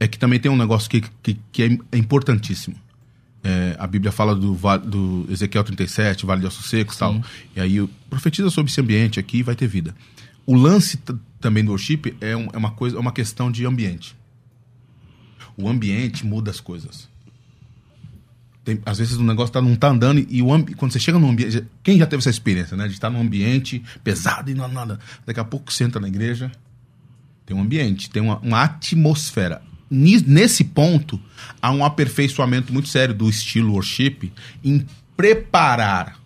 é 0.00 0.08
que 0.08 0.18
também 0.18 0.40
tem 0.40 0.50
um 0.50 0.56
negócio 0.56 0.90
que, 0.90 1.00
que, 1.22 1.38
que 1.52 1.78
é 1.92 1.96
importantíssimo. 1.96 2.74
É, 3.44 3.76
a 3.78 3.86
Bíblia 3.86 4.10
fala 4.10 4.34
do, 4.34 4.54
do 4.84 5.26
Ezequiel 5.30 5.62
37, 5.62 6.26
Vale 6.26 6.40
de 6.40 6.46
Ossos 6.48 6.68
Secos 6.68 6.96
e 6.96 6.98
tal. 6.98 7.20
E 7.54 7.60
aí 7.60 7.88
profetiza 8.10 8.50
sobre 8.50 8.72
esse 8.72 8.80
ambiente 8.80 9.20
aqui 9.20 9.38
e 9.38 9.42
vai 9.44 9.54
ter 9.54 9.66
vida. 9.68 9.94
O 10.50 10.54
lance 10.56 10.98
também 11.40 11.64
do 11.64 11.70
worship 11.70 12.16
é, 12.20 12.36
um- 12.36 12.48
é 12.52 12.56
uma 12.58 12.72
coisa, 12.72 12.96
é 12.96 12.98
uma 12.98 13.12
questão 13.12 13.52
de 13.52 13.64
ambiente. 13.64 14.16
O 15.56 15.68
ambiente 15.68 16.26
muda 16.26 16.50
as 16.50 16.58
coisas. 16.58 17.08
Tem- 18.64 18.80
às 18.84 18.98
vezes 18.98 19.14
o 19.16 19.22
negócio 19.22 19.52
tá, 19.52 19.62
não 19.62 19.76
tá 19.76 19.88
andando 19.90 20.26
e 20.28 20.42
o 20.42 20.46
quando 20.76 20.90
você 20.90 20.98
chega 20.98 21.20
num 21.20 21.30
ambiente. 21.30 21.64
Quem 21.84 21.98
já 21.98 22.04
teve 22.06 22.18
essa 22.20 22.30
experiência, 22.30 22.76
né? 22.76 22.88
De 22.88 22.94
estar 22.94 23.10
num 23.10 23.20
ambiente 23.20 23.80
pesado 24.02 24.50
e 24.50 24.54
não 24.54 24.66
nada. 24.66 24.98
Daqui 25.24 25.38
a 25.38 25.44
pouco 25.44 25.72
você 25.72 25.84
entra 25.84 26.00
na 26.00 26.08
igreja, 26.08 26.50
tem 27.46 27.56
um 27.56 27.60
ambiente, 27.62 28.10
tem 28.10 28.20
uma, 28.20 28.38
uma 28.40 28.62
atmosfera. 28.64 29.62
Nesse 29.88 30.64
ponto, 30.64 31.20
há 31.62 31.70
um 31.70 31.84
aperfeiçoamento 31.84 32.72
muito 32.72 32.88
sério 32.88 33.14
do 33.14 33.30
estilo 33.30 33.72
worship 33.74 34.32
em 34.64 34.84
preparar 35.16 36.18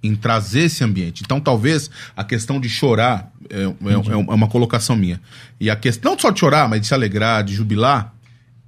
em 0.00 0.14
trazer 0.14 0.60
esse 0.66 0.84
ambiente. 0.84 1.22
Então, 1.24 1.40
talvez 1.40 1.90
a 2.16 2.22
questão 2.22 2.60
de 2.60 2.68
chorar 2.68 3.32
é, 3.50 3.62
é, 3.62 4.12
é 4.12 4.16
uma 4.16 4.48
colocação 4.48 4.96
minha. 4.96 5.20
E 5.60 5.70
a 5.70 5.76
questão 5.76 6.12
não 6.12 6.18
só 6.18 6.30
de 6.30 6.40
chorar, 6.40 6.68
mas 6.68 6.80
de 6.80 6.86
se 6.86 6.94
alegrar, 6.94 7.44
de 7.44 7.54
jubilar, 7.54 8.14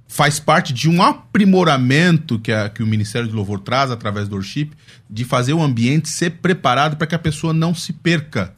faz 0.07 0.39
parte 0.39 0.73
de 0.73 0.89
um 0.89 1.01
aprimoramento 1.01 2.37
que, 2.37 2.51
a, 2.51 2.67
que 2.67 2.83
o 2.83 2.87
Ministério 2.87 3.29
do 3.29 3.35
Louvor 3.35 3.59
traz 3.61 3.89
através 3.91 4.27
do 4.27 4.35
worship, 4.35 4.71
de 5.09 5.23
fazer 5.23 5.53
o 5.53 5.61
ambiente 5.61 6.09
ser 6.09 6.31
preparado 6.31 6.97
para 6.97 7.07
que 7.07 7.15
a 7.15 7.19
pessoa 7.19 7.53
não 7.53 7.73
se 7.73 7.93
perca 7.93 8.53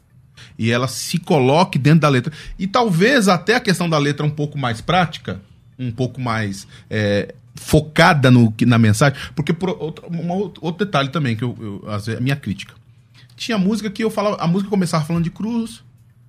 e 0.58 0.72
ela 0.72 0.88
se 0.88 1.20
coloque 1.20 1.78
dentro 1.78 2.02
da 2.02 2.10
letra. 2.10 2.34
E 2.58 2.66
talvez 2.66 3.28
até 3.28 3.56
a 3.56 3.60
questão 3.60 3.90
da 3.90 3.98
letra 3.98 4.26
um 4.26 4.32
pouco 4.32 4.58
mais 4.58 4.82
prática, 4.82 5.42
um 5.78 5.92
pouco 5.92 6.20
mais 6.20 6.68
é, 6.90 7.36
focada 7.56 8.32
no, 8.32 8.52
na 8.62 8.80
mensagem, 8.80 9.18
porque 9.36 9.54
por 9.54 9.70
outro, 9.70 10.08
uma, 10.08 10.34
outro 10.34 10.86
detalhe 10.86 11.10
também 11.10 11.36
que 11.36 11.44
eu, 11.44 11.56
eu 11.60 12.18
a 12.18 12.20
minha 12.20 12.36
crítica. 12.36 12.74
Tinha 13.36 13.58
música 13.58 13.90
que 13.90 14.04
eu 14.04 14.10
falava, 14.10 14.38
a 14.42 14.48
música 14.48 14.70
começava 14.70 15.06
falando 15.06 15.24
de 15.24 15.30
cruz 15.30 15.84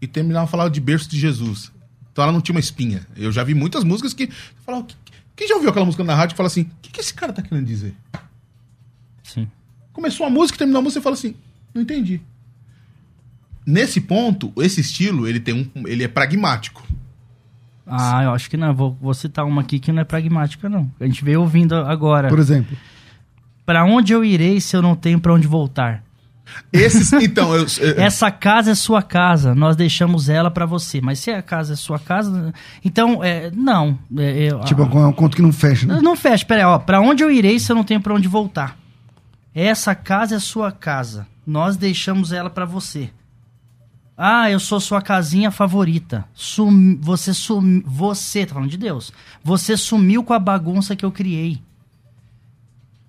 e 0.04 0.06
terminava 0.06 0.46
falando 0.46 0.72
de 0.72 0.80
berço 0.80 1.08
de 1.08 1.18
Jesus. 1.18 1.72
Então 2.12 2.22
ela 2.22 2.32
não 2.32 2.40
tinha 2.40 2.54
uma 2.54 2.60
espinha. 2.60 3.06
Eu 3.16 3.32
já 3.32 3.42
vi 3.42 3.54
muitas 3.54 3.82
músicas 3.82 4.14
que 4.14 4.28
falava, 4.64 4.86
quem 5.34 5.48
já 5.48 5.54
ouviu 5.54 5.70
aquela 5.70 5.84
música 5.84 6.04
na 6.04 6.14
rádio 6.14 6.34
e 6.34 6.36
fala 6.36 6.46
assim, 6.46 6.62
o 6.62 6.70
que, 6.82 6.92
que 6.92 7.00
esse 7.00 7.12
cara 7.12 7.32
tá 7.32 7.42
querendo 7.42 7.66
dizer? 7.66 7.94
Sim. 9.22 9.50
Começou 9.92 10.26
a 10.26 10.30
música, 10.30 10.58
terminou 10.58 10.80
a 10.80 10.82
música 10.82 11.00
e 11.00 11.02
fala 11.02 11.14
assim, 11.14 11.34
não 11.72 11.82
entendi. 11.82 12.20
Nesse 13.66 14.00
ponto, 14.00 14.52
esse 14.58 14.80
estilo, 14.80 15.26
ele 15.26 15.40
tem 15.40 15.54
um, 15.74 15.88
ele 15.88 16.04
é 16.04 16.08
pragmático. 16.08 16.86
Ah, 17.86 18.22
eu 18.24 18.30
acho 18.32 18.48
que 18.50 18.56
não. 18.56 18.74
Vou, 18.74 18.96
vou 19.00 19.14
citar 19.14 19.44
uma 19.44 19.62
aqui 19.62 19.78
que 19.78 19.90
não 19.90 20.02
é 20.02 20.04
pragmática, 20.04 20.68
não. 20.68 20.90
A 21.00 21.06
gente 21.06 21.24
veio 21.24 21.40
ouvindo 21.40 21.74
agora. 21.74 22.28
Por 22.28 22.38
exemplo. 22.38 22.76
Para 23.64 23.84
onde 23.84 24.12
eu 24.12 24.22
irei 24.22 24.60
se 24.60 24.76
eu 24.76 24.82
não 24.82 24.94
tenho 24.94 25.18
para 25.18 25.32
onde 25.32 25.46
voltar? 25.46 26.03
Esses, 26.72 27.12
então, 27.12 27.54
eu, 27.54 27.66
eu, 27.80 28.00
Essa 28.00 28.30
casa 28.30 28.72
é 28.72 28.74
sua 28.74 29.02
casa, 29.02 29.54
nós 29.54 29.76
deixamos 29.76 30.28
ela 30.28 30.50
para 30.50 30.66
você. 30.66 31.00
Mas 31.00 31.18
se 31.18 31.30
a 31.30 31.42
casa 31.42 31.74
é 31.74 31.76
sua 31.76 31.98
casa, 31.98 32.52
então, 32.84 33.22
é, 33.22 33.50
não. 33.50 33.98
É, 34.16 34.46
é, 34.46 34.58
tipo, 34.60 34.82
é 34.82 35.06
um 35.06 35.12
conto 35.12 35.36
que 35.36 35.42
não 35.42 35.52
fecha, 35.52 35.86
né? 35.86 36.00
Não 36.02 36.16
fecha, 36.16 36.44
peraí, 36.44 36.64
ó. 36.64 36.78
Pra 36.78 37.00
onde 37.00 37.22
eu 37.22 37.30
irei 37.30 37.58
se 37.58 37.70
eu 37.70 37.76
não 37.76 37.84
tenho 37.84 38.00
para 38.00 38.14
onde 38.14 38.28
voltar? 38.28 38.76
Essa 39.54 39.94
casa 39.94 40.36
é 40.36 40.38
sua 40.38 40.72
casa, 40.72 41.26
nós 41.46 41.76
deixamos 41.76 42.32
ela 42.32 42.50
para 42.50 42.64
você. 42.64 43.10
Ah, 44.16 44.48
eu 44.50 44.60
sou 44.60 44.78
sua 44.78 45.02
casinha 45.02 45.50
favorita. 45.50 46.24
Sum, 46.34 46.98
você 47.00 47.34
sum, 47.34 47.82
você, 47.84 48.46
tá 48.46 48.54
falando 48.54 48.70
de 48.70 48.76
Deus. 48.76 49.12
Você 49.42 49.76
sumiu 49.76 50.22
com 50.22 50.32
a 50.32 50.38
bagunça 50.38 50.94
que 50.94 51.04
eu 51.04 51.10
criei. 51.10 51.60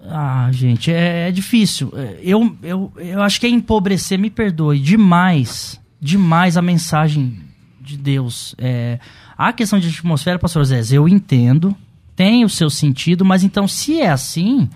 Ah, 0.09 0.49
gente, 0.51 0.91
é, 0.91 1.29
é 1.29 1.31
difícil. 1.31 1.91
É, 1.95 2.19
eu, 2.21 2.55
eu, 2.61 2.91
eu 2.97 3.21
acho 3.21 3.39
que 3.39 3.45
é 3.45 3.49
empobrecer, 3.49 4.19
me 4.19 4.29
perdoe, 4.29 4.79
demais, 4.79 5.79
demais 5.99 6.57
a 6.57 6.61
mensagem 6.61 7.39
de 7.81 7.97
Deus. 7.97 8.55
É, 8.57 8.99
a 9.37 9.51
questão 9.53 9.79
de 9.79 9.89
atmosfera, 9.89 10.39
pastor 10.39 10.63
Zé, 10.65 10.81
eu 10.91 11.07
entendo, 11.07 11.75
tem 12.15 12.45
o 12.45 12.49
seu 12.49 12.69
sentido, 12.69 13.25
mas 13.25 13.43
então 13.43 13.67
se 13.67 13.99
é 13.99 14.09
assim, 14.09 14.69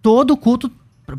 todo 0.00 0.36
culto 0.36 0.70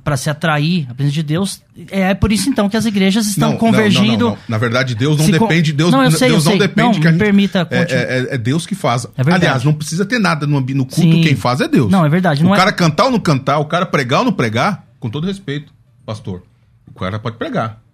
para 0.04 0.18
se 0.18 0.30
atrair 0.30 0.88
a 0.90 0.94
presença 0.94 1.14
de 1.14 1.24
Deus. 1.24 1.62
É 1.92 2.14
por 2.14 2.32
isso 2.32 2.50
então 2.50 2.68
que 2.68 2.76
as 2.76 2.86
igrejas 2.86 3.28
estão 3.28 3.52
não, 3.52 3.58
convergindo. 3.58 4.26
Não, 4.26 4.32
não, 4.32 4.38
Na 4.50 4.58
verdade, 4.58 4.96
Deus 4.96 5.18
não 5.18 5.30
depende. 5.30 5.72
Deus 5.74 5.92
não, 5.92 6.04
eu 6.04 6.12
sei, 6.12 6.30
Deus 6.30 6.46
eu 6.46 6.52
não 6.52 6.58
sei. 6.58 6.68
depende. 6.68 7.00
Não, 7.00 7.12
me 7.12 7.18
permita. 7.18 7.68
É, 7.70 7.82
é, 7.82 8.28
é, 8.36 8.38
Deus 8.38 8.66
que 8.66 8.74
faz. 8.74 9.06
É 9.06 9.32
Aliás, 9.32 9.64
não 9.64 9.74
precisa 9.74 10.06
ter 10.06 10.20
nada 10.20 10.48
no, 10.48 10.60
no 10.60 10.86
culto. 10.86 10.96
Sim. 10.96 11.22
Quem 11.22 11.36
faz 11.36 11.62
é 11.62 11.68
Deus. 11.68 11.92
Não, 11.92 12.06
é 12.06 12.10
verdade. 12.10 12.44
o 12.44 12.54
é 12.54 12.58
cara 12.58 12.72
cantar 12.72 13.06
ou 13.06 13.12
não 13.12 13.20
cantar, 13.20 13.60
o 13.60 13.66
cara 13.66 13.86
pregar 13.86 14.20
ou 14.20 14.26
não 14.26 14.34
pregar, 14.34 14.86
com 15.00 15.10
todo 15.10 15.28
respeito, 15.28 15.72
pastor. 16.06 16.42
O 16.88 17.00
cara 17.00 17.20
pode 17.20 17.38
pregar 17.38 17.85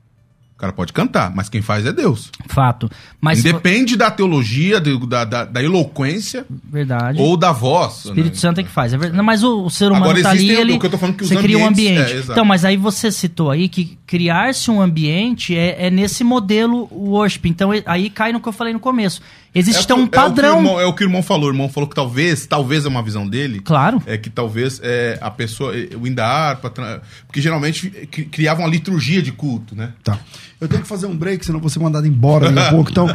cara 0.61 0.73
pode 0.73 0.93
cantar, 0.93 1.33
mas 1.35 1.49
quem 1.49 1.59
faz 1.59 1.87
é 1.87 1.91
Deus. 1.91 2.29
Fato. 2.45 2.89
Mas 3.19 3.39
Independe 3.39 3.97
da 3.97 4.11
teologia, 4.11 4.79
da, 4.79 5.25
da, 5.25 5.45
da, 5.45 5.63
eloquência. 5.63 6.45
Verdade. 6.71 7.19
Ou 7.19 7.35
da 7.35 7.51
voz. 7.51 8.05
O 8.05 8.09
Espírito 8.09 8.33
né? 8.33 8.39
Santo 8.39 8.61
é 8.61 8.63
que 8.63 8.69
faz. 8.69 8.93
É 8.93 8.97
verdade. 8.97 9.23
Mas 9.23 9.43
o, 9.43 9.63
o 9.63 9.69
ser 9.71 9.87
humano 9.87 10.05
Agora, 10.05 10.21
tá 10.21 10.29
ali, 10.29 10.51
ele, 10.51 10.77
que 10.77 10.85
eu 10.85 10.89
tô 10.91 10.99
falando 10.99 11.15
que 11.15 11.25
você 11.25 11.35
cria 11.35 11.57
um 11.57 11.65
ambiente. 11.65 12.13
É, 12.13 12.19
então, 12.19 12.45
mas 12.45 12.63
aí 12.63 12.77
você 12.77 13.11
citou 13.11 13.49
aí 13.49 13.67
que 13.67 13.97
criar-se 14.05 14.69
um 14.69 14.79
ambiente 14.79 15.57
é, 15.57 15.87
é 15.87 15.89
nesse 15.89 16.23
modelo 16.23 16.87
worship. 16.91 17.41
Então, 17.45 17.71
aí 17.87 18.11
cai 18.11 18.31
no 18.31 18.39
que 18.39 18.47
eu 18.47 18.53
falei 18.53 18.71
no 18.71 18.79
começo. 18.79 19.19
Existe 19.53 19.79
é 19.79 19.83
então 19.83 19.99
um 19.99 20.07
padrão. 20.07 20.49
É 20.49 20.53
o, 20.53 20.57
irmão, 20.57 20.79
é 20.79 20.85
o, 20.85 20.93
que 20.93 21.03
o 21.03 21.05
irmão 21.05 21.23
falou. 21.23 21.49
O 21.49 21.51
irmão 21.51 21.67
falou 21.69 21.89
que 21.89 21.95
talvez, 21.95 22.45
talvez 22.45 22.85
é 22.85 22.87
uma 22.87 23.01
visão 23.01 23.27
dele. 23.27 23.59
Claro. 23.61 24.01
É 24.05 24.17
que 24.17 24.29
talvez 24.29 24.79
é, 24.83 25.17
a 25.19 25.31
pessoa, 25.31 25.73
o 25.99 26.07
indar, 26.07 26.61
porque 26.61 27.41
geralmente 27.41 27.89
criava 28.31 28.61
uma 28.61 28.69
liturgia 28.69 29.21
de 29.23 29.31
culto, 29.31 29.75
né? 29.75 29.93
Tá. 30.03 30.19
Eu 30.61 30.67
tenho 30.67 30.83
que 30.83 30.87
fazer 30.87 31.07
um 31.07 31.17
break, 31.17 31.43
senão 31.43 31.59
vou 31.59 31.71
ser 31.71 31.79
mandado 31.79 32.05
embora 32.05 32.51
daqui 32.51 32.67
a 32.67 32.69
pouco. 32.69 32.91
Então, 32.91 33.07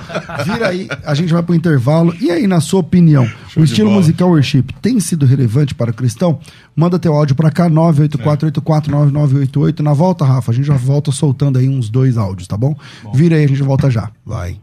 vira 0.44 0.66
aí, 0.66 0.88
a 1.04 1.14
gente 1.14 1.32
vai 1.32 1.44
pro 1.44 1.54
intervalo. 1.54 2.12
E 2.20 2.28
aí, 2.28 2.44
na 2.44 2.60
sua 2.60 2.80
opinião, 2.80 3.24
Show 3.48 3.62
o 3.62 3.64
estilo 3.64 3.88
musical 3.88 4.30
worship 4.30 4.64
tem 4.82 4.98
sido 4.98 5.24
relevante 5.24 5.72
para 5.72 5.92
o 5.92 5.94
cristão? 5.94 6.40
Manda 6.74 6.98
teu 6.98 7.14
áudio 7.14 7.36
para 7.36 7.52
cá, 7.52 7.70
984-849988. 7.70 9.78
Na 9.78 9.92
volta, 9.92 10.24
Rafa, 10.24 10.50
a 10.50 10.54
gente 10.54 10.66
já 10.66 10.74
volta 10.74 11.12
soltando 11.12 11.56
aí 11.56 11.68
uns 11.68 11.88
dois 11.88 12.18
áudios, 12.18 12.48
tá 12.48 12.56
bom? 12.56 12.74
bom. 13.04 13.12
Vira 13.12 13.36
aí, 13.36 13.44
a 13.44 13.48
gente 13.48 13.62
volta 13.62 13.88
já. 13.88 14.10
Vai. 14.24 14.58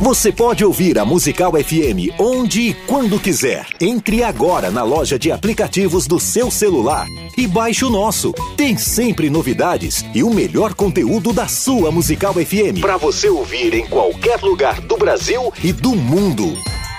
Você 0.00 0.30
pode 0.30 0.64
ouvir 0.64 0.96
a 0.96 1.04
Musical 1.04 1.52
FM 1.52 2.14
onde 2.20 2.60
e 2.60 2.74
quando 2.86 3.18
quiser. 3.18 3.66
Entre 3.80 4.22
agora 4.22 4.70
na 4.70 4.84
loja 4.84 5.18
de 5.18 5.32
aplicativos 5.32 6.06
do 6.06 6.20
seu 6.20 6.52
celular 6.52 7.04
e 7.36 7.48
baixe 7.48 7.84
o 7.84 7.90
nosso. 7.90 8.32
Tem 8.56 8.76
sempre 8.76 9.28
novidades 9.28 10.04
e 10.14 10.22
o 10.22 10.32
melhor 10.32 10.74
conteúdo 10.74 11.32
da 11.32 11.48
sua 11.48 11.90
Musical 11.98 12.34
FM 12.34 12.78
para 12.80 12.96
você 12.96 13.28
ouvir 13.28 13.74
em 13.74 13.84
qualquer 13.84 14.40
lugar 14.40 14.80
do 14.82 14.96
Brasil 14.96 15.52
e 15.64 15.72
do 15.72 15.96
mundo. 15.96 16.56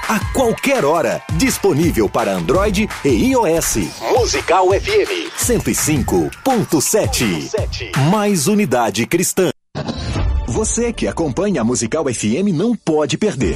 A 0.10 0.20
qualquer 0.34 0.84
hora, 0.84 1.24
disponível 1.38 2.10
para 2.10 2.34
Android 2.34 2.90
e 3.06 3.08
iOS. 3.08 3.78
Musical 4.18 4.68
FM 4.72 5.32
105.7. 5.38 7.90
Mais 8.12 8.50
unidade 8.50 9.06
cristã. 9.06 9.52
Você 10.46 10.92
que 10.92 11.08
acompanha 11.08 11.62
a 11.62 11.64
Musical 11.64 12.04
FM 12.14 12.52
não 12.54 12.76
pode 12.76 13.18
perder. 13.18 13.56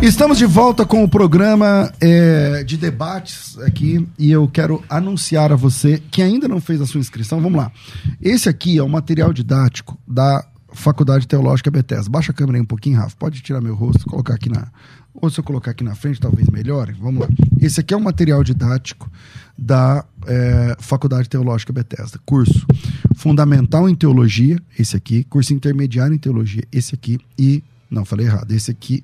Estamos 0.00 0.38
de 0.38 0.46
volta 0.46 0.86
com 0.86 1.02
o 1.02 1.08
programa 1.08 1.92
é, 2.00 2.62
de 2.62 2.76
debates 2.76 3.58
aqui 3.58 4.06
e 4.16 4.30
eu 4.30 4.46
quero 4.46 4.82
anunciar 4.88 5.52
a 5.52 5.56
você 5.56 6.00
que 6.10 6.22
ainda 6.22 6.46
não 6.46 6.60
fez 6.60 6.80
a 6.80 6.86
sua 6.86 7.00
inscrição. 7.00 7.40
Vamos 7.40 7.58
lá. 7.58 7.72
Esse 8.22 8.48
aqui 8.48 8.78
é 8.78 8.82
o 8.82 8.88
material 8.88 9.32
didático 9.32 9.98
da 10.06 10.46
Faculdade 10.72 11.26
Teológica 11.26 11.68
Bethesda. 11.68 12.08
Baixa 12.08 12.30
a 12.30 12.34
câmera 12.34 12.58
aí 12.58 12.62
um 12.62 12.66
pouquinho, 12.66 12.96
Rafa. 12.96 13.16
Pode 13.18 13.40
tirar 13.42 13.60
meu 13.60 13.74
rosto, 13.74 14.06
colocar 14.06 14.34
aqui 14.34 14.48
na. 14.48 14.68
Ou 15.12 15.28
se 15.28 15.40
eu 15.40 15.44
colocar 15.44 15.72
aqui 15.72 15.82
na 15.82 15.96
frente, 15.96 16.20
talvez 16.20 16.48
melhore. 16.48 16.92
Vamos 16.92 17.22
lá. 17.22 17.28
Esse 17.60 17.80
aqui 17.80 17.92
é 17.92 17.96
o 17.96 18.00
material 18.00 18.44
didático 18.44 19.10
da 19.58 20.04
é, 20.26 20.76
Faculdade 20.78 21.28
Teológica 21.28 21.72
Bethesda. 21.72 22.20
Curso 22.24 22.64
Fundamental 23.16 23.88
em 23.88 23.96
Teologia, 23.96 24.62
esse 24.78 24.96
aqui. 24.96 25.24
Curso 25.24 25.52
Intermediário 25.52 26.14
em 26.14 26.18
Teologia, 26.18 26.62
esse 26.70 26.94
aqui. 26.94 27.18
E. 27.36 27.64
Não, 27.90 28.04
falei 28.04 28.26
errado. 28.26 28.52
Esse 28.52 28.70
aqui 28.70 29.02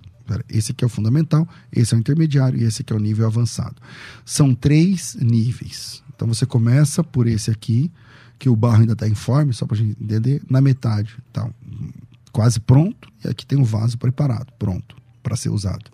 esse 0.49 0.73
aqui 0.73 0.85
é 0.85 0.87
o 0.87 0.91
fundamental, 0.91 1.49
esse 1.73 1.95
é 1.95 1.97
o 1.97 2.01
intermediário 2.01 2.59
e 2.59 2.65
esse 2.65 2.83
aqui 2.83 2.93
é 2.93 2.97
o 2.97 3.01
nível 3.01 3.27
avançado. 3.27 3.77
São 4.25 4.55
três 4.55 5.17
níveis. 5.21 6.03
Então 6.15 6.27
você 6.29 6.47
começa 6.47 7.03
por 7.03 7.27
esse 7.27 7.51
aqui, 7.51 7.91
que 8.39 8.49
o 8.49 8.57
barro 8.57 8.81
ainda 8.81 8.93
está 8.95 9.09
informe, 9.09 9.53
só 9.53 9.67
para 9.67 9.77
a 9.77 9.79
gente 9.79 10.03
entender, 10.03 10.43
na 10.49 10.61
metade. 10.61 11.17
Tá 11.33 11.49
quase 12.33 12.59
pronto, 12.59 13.09
e 13.25 13.29
aqui 13.29 13.47
tem 13.47 13.59
o 13.59 13.65
vaso 13.65 13.97
preparado, 13.97 14.53
pronto, 14.59 14.97
para 15.23 15.37
ser 15.37 15.51
usado. 15.51 15.91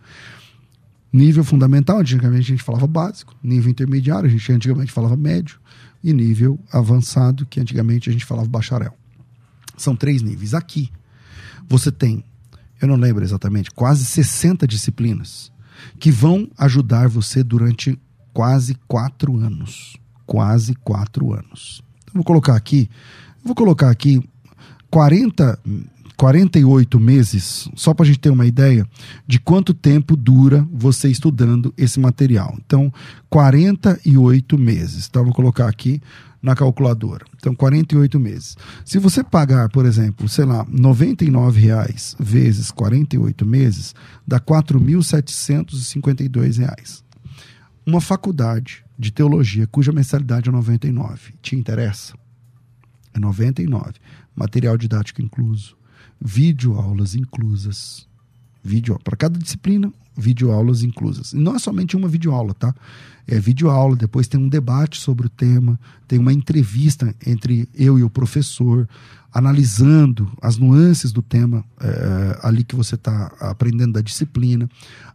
Nível 1.13 1.43
fundamental, 1.43 1.99
antigamente 1.99 2.43
a 2.43 2.55
gente 2.55 2.63
falava 2.63 2.87
básico. 2.87 3.35
Nível 3.43 3.71
intermediário, 3.71 4.29
a 4.29 4.31
gente 4.31 4.53
antigamente 4.53 4.93
falava 4.93 5.17
médio. 5.17 5.59
E 6.03 6.13
nível 6.13 6.59
avançado, 6.73 7.45
que 7.45 7.61
antigamente 7.61 8.09
a 8.09 8.13
gente 8.13 8.25
falava 8.25 8.49
bacharel. 8.49 8.97
São 9.77 9.97
três 9.97 10.23
níveis. 10.23 10.55
Aqui, 10.55 10.91
você 11.69 11.91
tem, 11.91 12.25
eu 12.81 12.89
não 12.89 12.97
lembro 12.97 13.23
exatamente, 13.23 13.71
quase 13.71 14.05
60 14.05 14.67
disciplinas 14.67 15.53
que 15.99 16.11
vão 16.11 16.49
ajudar 16.59 17.09
você 17.09 17.43
durante 17.43 17.99
quase 18.33 18.77
quatro 18.87 19.37
anos. 19.37 19.97
Quase 20.27 20.75
quatro 20.77 21.33
anos. 21.33 21.83
Então, 22.03 22.15
vou 22.15 22.25
colocar 22.25 22.55
aqui, 22.55 22.89
vou 23.45 23.55
colocar 23.55 23.91
aqui 23.91 24.23
40 24.91 25.59
48 26.17 27.01
meses, 27.01 27.67
só 27.75 27.95
para 27.95 28.05
a 28.05 28.07
gente 28.07 28.19
ter 28.19 28.29
uma 28.29 28.45
ideia 28.45 28.87
de 29.27 29.41
quanto 29.41 29.73
tempo 29.73 30.15
dura 30.15 30.69
você 30.71 31.09
estudando 31.09 31.73
esse 31.79 31.99
material. 31.99 32.59
Então, 32.63 32.93
48 33.31 34.59
meses. 34.59 35.07
Então, 35.09 35.25
vou 35.25 35.33
colocar 35.33 35.67
aqui 35.67 35.99
na 36.43 36.55
calculadora. 36.55 37.27
Então, 37.37 37.55
48 37.55 38.19
meses. 38.19 38.57
Se 38.85 38.99
você 38.99 39.23
pagar, 39.23 39.69
por 39.69 39.85
exemplo, 39.85 40.27
sei 40.29 40.45
lá, 40.45 40.65
R$ 40.65 40.71
reais 41.55 42.17
vezes 42.19 42.71
48 42.71 43.47
meses, 43.47 43.95
dá 44.27 44.37
R$ 44.37 44.45
4.752. 44.45 47.03
Uma 47.85 48.01
faculdade 48.01 48.85
de 48.99 49.11
teologia 49.11 49.67
cuja 49.67 49.93
mensalidade 49.93 50.49
é 50.49 50.53
99, 50.53 51.35
te 51.43 51.57
interessa? 51.57 52.15
É 53.13 53.19
99. 53.19 53.95
Material 54.35 54.77
didático 54.77 55.21
incluso 55.21 55.77
videoaulas 56.21 57.15
inclusas. 57.15 58.07
Vídeo, 58.63 58.99
para 59.03 59.17
cada 59.17 59.39
disciplina, 59.39 59.91
videoaulas 60.21 60.83
inclusas. 60.83 61.33
E 61.33 61.37
não 61.37 61.57
é 61.57 61.59
somente 61.59 61.97
uma 61.97 62.09
videoaula, 62.09 62.55
tá? 62.55 62.75
É 63.27 63.39
videoaula, 63.39 63.97
depois 63.97 64.29
tem 64.29 64.41
um 64.41 64.49
debate 64.49 65.01
sobre 65.01 65.27
o 65.27 65.31
tema, 65.31 65.79
tem 66.07 66.19
uma 66.19 66.33
entrevista 66.33 67.15
entre 67.27 67.69
eu 67.75 67.99
e 67.99 68.03
o 68.03 68.11
professor, 68.11 68.89
analisando 69.33 70.31
as 70.43 70.57
nuances 70.57 71.13
do 71.13 71.23
tema 71.23 71.65
é, 71.81 72.39
ali 72.43 72.65
que 72.65 72.75
você 72.75 72.97
está 72.97 73.33
aprendendo 73.41 73.93
da 73.93 74.01
disciplina, 74.01 74.69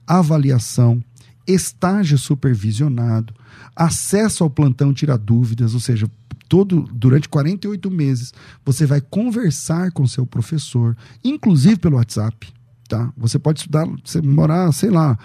avaliação, 0.08 1.04
estágio 1.46 2.18
supervisionado, 2.18 3.34
acesso 3.76 4.44
ao 4.44 4.50
plantão 4.50 4.94
tirar 4.94 5.18
dúvidas, 5.18 5.74
ou 5.74 5.80
seja, 5.80 6.10
todo 6.48 6.88
durante 6.92 7.28
48 7.28 7.92
meses 7.92 8.34
você 8.64 8.86
vai 8.86 9.02
conversar 9.02 9.92
com 9.92 10.08
seu 10.08 10.26
professor, 10.26 10.96
inclusive 11.24 11.78
pelo 11.78 11.98
WhatsApp, 11.98 12.54
tá? 12.88 13.12
Você 13.18 13.40
pode 13.40 13.60
estudar, 13.60 13.88
você 14.04 14.22
morar, 14.22 14.72
sei 14.72 14.90
lá, 14.90 15.18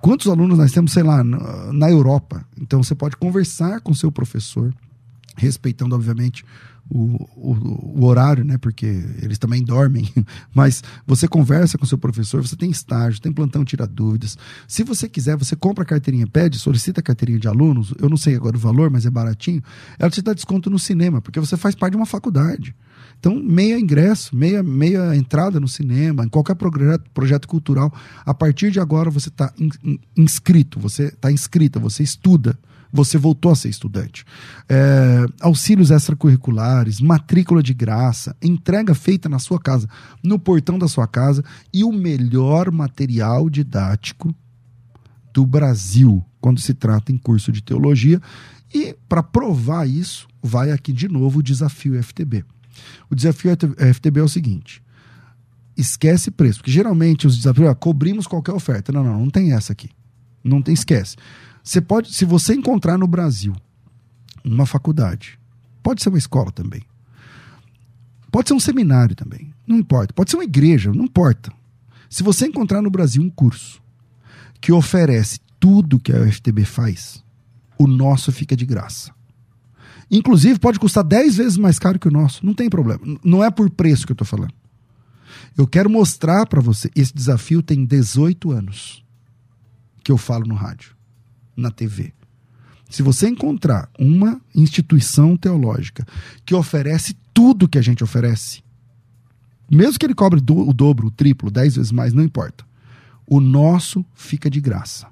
quantos 0.00 0.28
alunos 0.28 0.58
nós 0.58 0.72
temos, 0.72 0.92
sei 0.92 1.02
lá, 1.02 1.22
na, 1.24 1.90
Europa. 1.90 2.44
Então 2.60 2.82
você 2.82 2.94
pode 2.94 3.16
conversar 3.16 3.80
com 3.80 3.94
seu 3.94 4.10
professor, 4.10 4.72
respeitando 5.36 5.94
obviamente 5.94 6.44
o, 6.90 7.22
o, 7.36 8.00
o, 8.00 8.04
horário, 8.06 8.44
né? 8.44 8.56
Porque 8.56 8.86
eles 9.22 9.38
também 9.38 9.62
dormem. 9.62 10.08
Mas 10.54 10.82
você 11.06 11.28
conversa 11.28 11.76
com 11.76 11.84
seu 11.84 11.98
professor, 11.98 12.46
você 12.46 12.56
tem 12.56 12.70
estágio, 12.70 13.20
tem 13.20 13.32
plantão, 13.32 13.64
tira 13.64 13.86
dúvidas. 13.86 14.38
Se 14.66 14.82
você 14.82 15.08
quiser, 15.08 15.36
você 15.36 15.54
compra 15.54 15.82
a 15.82 15.86
carteirinha, 15.86 16.26
pede, 16.26 16.58
solicita 16.58 17.00
a 17.00 17.02
carteirinha 17.02 17.38
de 17.38 17.48
alunos. 17.48 17.92
Eu 18.00 18.08
não 18.08 18.16
sei 18.16 18.34
agora 18.36 18.56
o 18.56 18.60
valor, 18.60 18.90
mas 18.90 19.04
é 19.04 19.10
baratinho. 19.10 19.62
Ela 19.98 20.10
te 20.10 20.22
dá 20.22 20.32
desconto 20.32 20.70
no 20.70 20.78
cinema, 20.78 21.20
porque 21.20 21.40
você 21.40 21.56
faz 21.56 21.74
parte 21.74 21.92
de 21.92 21.98
uma 21.98 22.06
faculdade. 22.06 22.74
Então, 23.18 23.34
meia 23.34 23.78
ingresso, 23.78 24.34
meia, 24.34 24.62
meia 24.62 25.14
entrada 25.16 25.58
no 25.58 25.66
cinema, 25.66 26.24
em 26.24 26.28
qualquer 26.28 26.54
projeto, 26.54 27.10
projeto 27.12 27.48
cultural. 27.48 27.92
A 28.24 28.32
partir 28.32 28.70
de 28.70 28.78
agora 28.78 29.10
você 29.10 29.28
está 29.28 29.52
in, 29.58 29.70
in, 29.82 29.98
inscrito, 30.16 30.78
você 30.78 31.06
está 31.06 31.30
inscrita, 31.30 31.80
você 31.80 32.02
estuda 32.02 32.58
você 32.92 33.18
voltou 33.18 33.52
a 33.52 33.54
ser 33.54 33.68
estudante. 33.68 34.24
É, 34.68 35.26
auxílios 35.40 35.90
extracurriculares, 35.90 37.00
matrícula 37.00 37.62
de 37.62 37.74
graça, 37.74 38.34
entrega 38.42 38.94
feita 38.94 39.28
na 39.28 39.38
sua 39.38 39.60
casa, 39.60 39.88
no 40.22 40.38
portão 40.38 40.78
da 40.78 40.88
sua 40.88 41.06
casa 41.06 41.44
e 41.72 41.84
o 41.84 41.92
melhor 41.92 42.70
material 42.70 43.48
didático 43.50 44.34
do 45.32 45.44
Brasil 45.44 46.24
quando 46.40 46.60
se 46.60 46.74
trata 46.74 47.12
em 47.12 47.18
curso 47.18 47.52
de 47.52 47.62
teologia. 47.62 48.20
E 48.72 48.94
para 49.08 49.22
provar 49.22 49.88
isso, 49.88 50.26
vai 50.42 50.70
aqui 50.70 50.92
de 50.92 51.08
novo 51.08 51.40
o 51.40 51.42
desafio 51.42 52.02
FTB. 52.02 52.44
O 53.10 53.14
desafio 53.14 53.52
FTB 53.94 54.20
é 54.20 54.22
o 54.22 54.28
seguinte: 54.28 54.82
esquece 55.76 56.30
preço, 56.30 56.58
porque 56.58 56.70
geralmente 56.70 57.26
os 57.26 57.36
desafios, 57.36 57.68
ah, 57.68 57.74
cobrimos 57.74 58.26
qualquer 58.26 58.52
oferta. 58.52 58.92
Não, 58.92 59.04
não, 59.04 59.20
não 59.20 59.30
tem 59.30 59.52
essa 59.52 59.72
aqui. 59.72 59.90
Não 60.42 60.60
tem, 60.60 60.74
esquece. 60.74 61.16
Você 61.62 61.80
pode, 61.80 62.12
se 62.12 62.24
você 62.24 62.54
encontrar 62.54 62.98
no 62.98 63.06
Brasil 63.06 63.54
uma 64.44 64.66
faculdade, 64.66 65.38
pode 65.82 66.02
ser 66.02 66.08
uma 66.08 66.18
escola 66.18 66.50
também, 66.50 66.82
pode 68.30 68.48
ser 68.48 68.54
um 68.54 68.60
seminário 68.60 69.14
também, 69.14 69.52
não 69.66 69.76
importa, 69.76 70.14
pode 70.14 70.30
ser 70.30 70.36
uma 70.36 70.44
igreja, 70.44 70.92
não 70.92 71.04
importa. 71.04 71.52
Se 72.08 72.22
você 72.22 72.46
encontrar 72.46 72.80
no 72.80 72.90
Brasil 72.90 73.22
um 73.22 73.28
curso 73.28 73.82
que 74.60 74.72
oferece 74.72 75.40
tudo 75.60 76.00
que 76.00 76.12
a 76.12 76.20
UFTB 76.22 76.64
faz, 76.64 77.22
o 77.78 77.86
nosso 77.86 78.32
fica 78.32 78.56
de 78.56 78.64
graça. 78.64 79.12
Inclusive, 80.10 80.58
pode 80.58 80.78
custar 80.78 81.04
10 81.04 81.36
vezes 81.36 81.56
mais 81.56 81.78
caro 81.78 81.98
que 81.98 82.08
o 82.08 82.10
nosso, 82.10 82.44
não 82.44 82.54
tem 82.54 82.70
problema. 82.70 83.00
Não 83.22 83.44
é 83.44 83.50
por 83.50 83.68
preço 83.70 84.06
que 84.06 84.12
eu 84.12 84.14
estou 84.14 84.26
falando. 84.26 84.54
Eu 85.56 85.66
quero 85.66 85.90
mostrar 85.90 86.46
para 86.46 86.60
você, 86.60 86.90
esse 86.94 87.14
desafio 87.14 87.62
tem 87.62 87.84
18 87.84 88.50
anos 88.50 89.04
que 90.02 90.10
eu 90.10 90.16
falo 90.16 90.46
no 90.46 90.54
rádio 90.54 90.96
na 91.56 91.70
TV. 91.70 92.12
Se 92.88 93.02
você 93.02 93.28
encontrar 93.28 93.90
uma 93.98 94.40
instituição 94.54 95.36
teológica 95.36 96.06
que 96.46 96.54
oferece 96.54 97.14
tudo 97.34 97.68
que 97.68 97.76
a 97.76 97.82
gente 97.82 98.02
oferece, 98.02 98.62
mesmo 99.70 99.98
que 99.98 100.06
ele 100.06 100.14
cobre 100.14 100.40
do, 100.40 100.56
o 100.68 100.72
dobro, 100.72 101.08
o 101.08 101.10
triplo, 101.10 101.50
dez 101.50 101.76
vezes 101.76 101.92
mais, 101.92 102.14
não 102.14 102.22
importa. 102.22 102.64
O 103.26 103.40
nosso 103.40 104.04
fica 104.14 104.48
de 104.48 104.60
graça. 104.60 105.06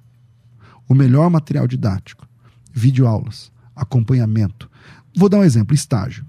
O 0.88 0.94
melhor 0.94 1.28
material 1.28 1.66
didático, 1.66 2.26
videoaulas, 2.72 3.52
acompanhamento. 3.74 4.70
Vou 5.16 5.28
dar 5.28 5.38
um 5.38 5.44
exemplo: 5.44 5.74
estágio. 5.74 6.24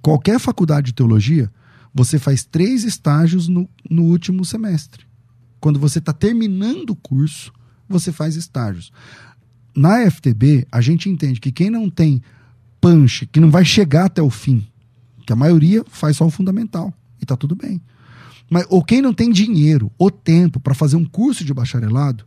Qualquer 0.00 0.38
faculdade 0.38 0.86
de 0.86 0.94
teologia, 0.94 1.50
você 1.92 2.18
faz 2.18 2.44
três 2.44 2.84
estágios 2.84 3.48
no, 3.48 3.68
no 3.90 4.04
último 4.04 4.44
semestre. 4.44 5.04
Quando 5.60 5.80
você 5.80 5.98
está 5.98 6.12
terminando 6.12 6.90
o 6.90 6.96
curso, 6.96 7.52
você 7.88 8.12
faz 8.12 8.36
estágios 8.36 8.92
na 9.76 10.10
FTB, 10.10 10.66
a 10.72 10.80
gente 10.80 11.10
entende 11.10 11.38
que 11.38 11.52
quem 11.52 11.68
não 11.68 11.90
tem 11.90 12.22
punch, 12.80 13.26
que 13.26 13.38
não 13.38 13.50
vai 13.50 13.64
chegar 13.64 14.06
até 14.06 14.22
o 14.22 14.30
fim, 14.30 14.66
que 15.26 15.32
a 15.32 15.36
maioria 15.36 15.84
faz 15.88 16.16
só 16.16 16.26
o 16.26 16.30
fundamental, 16.30 16.92
e 17.20 17.26
tá 17.26 17.36
tudo 17.36 17.54
bem. 17.54 17.80
Mas, 18.48 18.64
ou 18.70 18.82
quem 18.82 19.02
não 19.02 19.12
tem 19.12 19.30
dinheiro 19.30 19.90
ou 19.98 20.10
tempo 20.10 20.58
para 20.58 20.74
fazer 20.74 20.96
um 20.96 21.04
curso 21.04 21.44
de 21.44 21.52
bacharelado, 21.52 22.24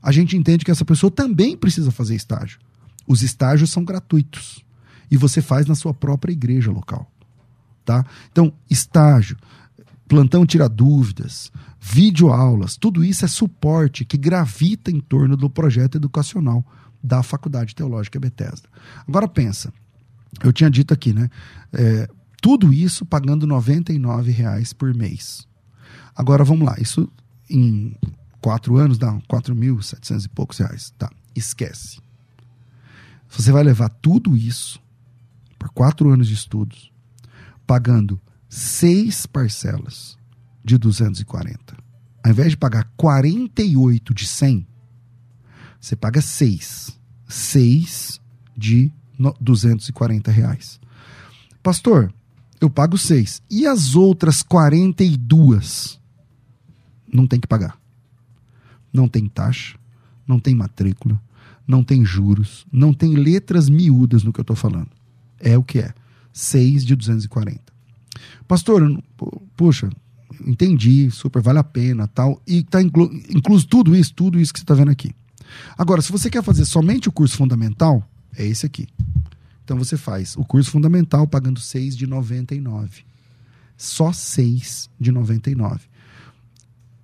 a 0.00 0.12
gente 0.12 0.36
entende 0.36 0.64
que 0.64 0.70
essa 0.70 0.84
pessoa 0.84 1.10
também 1.10 1.56
precisa 1.56 1.90
fazer 1.90 2.14
estágio. 2.14 2.58
Os 3.06 3.22
estágios 3.22 3.70
são 3.70 3.84
gratuitos. 3.84 4.64
E 5.12 5.16
você 5.18 5.42
faz 5.42 5.66
na 5.66 5.74
sua 5.74 5.92
própria 5.92 6.32
igreja 6.32 6.72
local. 6.72 7.06
Tá? 7.84 8.02
Então, 8.30 8.50
estágio, 8.70 9.36
plantão 10.08 10.46
tira 10.46 10.70
dúvidas, 10.70 11.52
videoaulas, 11.78 12.78
tudo 12.78 13.04
isso 13.04 13.22
é 13.22 13.28
suporte 13.28 14.06
que 14.06 14.16
gravita 14.16 14.90
em 14.90 15.00
torno 15.00 15.36
do 15.36 15.50
projeto 15.50 15.96
educacional 15.96 16.64
da 17.04 17.22
Faculdade 17.22 17.74
Teológica 17.74 18.18
Bethesda. 18.18 18.66
Agora 19.06 19.28
pensa, 19.28 19.70
eu 20.42 20.50
tinha 20.50 20.70
dito 20.70 20.94
aqui, 20.94 21.12
né? 21.12 21.28
É, 21.74 22.08
tudo 22.40 22.72
isso 22.72 23.04
pagando 23.04 23.46
R$ 23.46 24.32
reais 24.32 24.72
por 24.72 24.94
mês. 24.94 25.46
Agora 26.16 26.42
vamos 26.42 26.66
lá, 26.66 26.74
isso 26.78 27.06
em 27.50 27.94
quatro 28.40 28.78
anos 28.78 28.96
dá 28.96 29.12
4.700 29.30 30.24
e 30.24 30.28
poucos 30.30 30.56
reais. 30.56 30.94
Tá, 30.96 31.10
esquece. 31.36 32.00
Você 33.28 33.52
vai 33.52 33.62
levar 33.62 33.90
tudo 33.90 34.34
isso 34.34 34.80
por 35.62 35.70
quatro 35.70 36.10
anos 36.10 36.26
de 36.26 36.34
estudos, 36.34 36.92
pagando 37.64 38.20
seis 38.48 39.26
parcelas 39.26 40.18
de 40.64 40.76
240. 40.76 41.76
Ao 42.24 42.32
invés 42.32 42.50
de 42.50 42.56
pagar 42.56 42.90
48 42.96 44.12
de 44.12 44.26
100, 44.26 44.66
você 45.80 45.94
paga 45.94 46.20
seis. 46.20 46.98
Seis 47.28 48.20
de 48.56 48.92
240 49.40 50.32
reais. 50.32 50.80
Pastor, 51.62 52.12
eu 52.60 52.68
pago 52.68 52.98
seis. 52.98 53.40
E 53.48 53.64
as 53.64 53.94
outras 53.94 54.42
42? 54.42 56.00
Não 57.06 57.28
tem 57.28 57.38
que 57.38 57.46
pagar. 57.46 57.78
Não 58.92 59.06
tem 59.06 59.28
taxa, 59.28 59.78
não 60.26 60.40
tem 60.40 60.56
matrícula, 60.56 61.22
não 61.64 61.84
tem 61.84 62.04
juros, 62.04 62.66
não 62.72 62.92
tem 62.92 63.14
letras 63.14 63.68
miúdas 63.68 64.24
no 64.24 64.32
que 64.32 64.40
eu 64.40 64.42
estou 64.42 64.56
falando. 64.56 64.90
É 65.42 65.58
o 65.58 65.62
que 65.62 65.80
é. 65.80 65.92
6 66.32 66.86
de 66.86 66.96
240. 66.96 67.60
Pastor, 68.48 69.02
puxa, 69.56 69.90
entendi, 70.46 71.10
super, 71.10 71.42
vale 71.42 71.58
a 71.58 71.64
pena 71.64 72.06
tal. 72.06 72.40
E 72.46 72.62
tá 72.62 72.80
inclu, 72.80 73.10
incluso 73.28 73.66
tudo 73.66 73.94
isso, 73.94 74.14
tudo 74.14 74.38
isso 74.38 74.52
que 74.52 74.60
você 74.60 74.64
está 74.64 74.74
vendo 74.74 74.90
aqui. 74.90 75.14
Agora, 75.76 76.00
se 76.00 76.10
você 76.10 76.30
quer 76.30 76.42
fazer 76.42 76.64
somente 76.64 77.08
o 77.08 77.12
curso 77.12 77.36
fundamental, 77.36 78.08
é 78.36 78.46
esse 78.46 78.64
aqui. 78.64 78.86
Então 79.64 79.76
você 79.76 79.96
faz 79.96 80.36
o 80.36 80.44
curso 80.44 80.70
fundamental 80.70 81.26
pagando 81.26 81.60
6 81.60 81.96
de 81.96 82.06
99. 82.06 83.04
Só 83.76 84.12
6 84.12 84.88
de 84.98 85.12
99. 85.12 85.80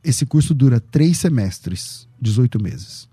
Esse 0.03 0.25
curso 0.25 0.55
dura 0.55 0.81
três 0.81 1.19
semestres, 1.19 2.09
18 2.21 2.63
meses. 2.63 3.09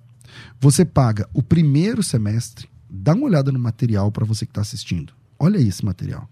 Você 0.60 0.86
paga 0.86 1.28
o 1.34 1.42
primeiro 1.42 2.04
semestre, 2.04 2.70
dá 2.90 3.14
uma 3.14 3.26
olhada 3.26 3.52
no 3.52 3.60
material 3.60 4.12
para 4.12 4.26
você 4.26 4.46
que 4.46 4.52
está 4.52 4.62
assistindo. 4.62 5.14
Olha 5.40 5.58
esse 5.58 5.84
material. 5.84 6.28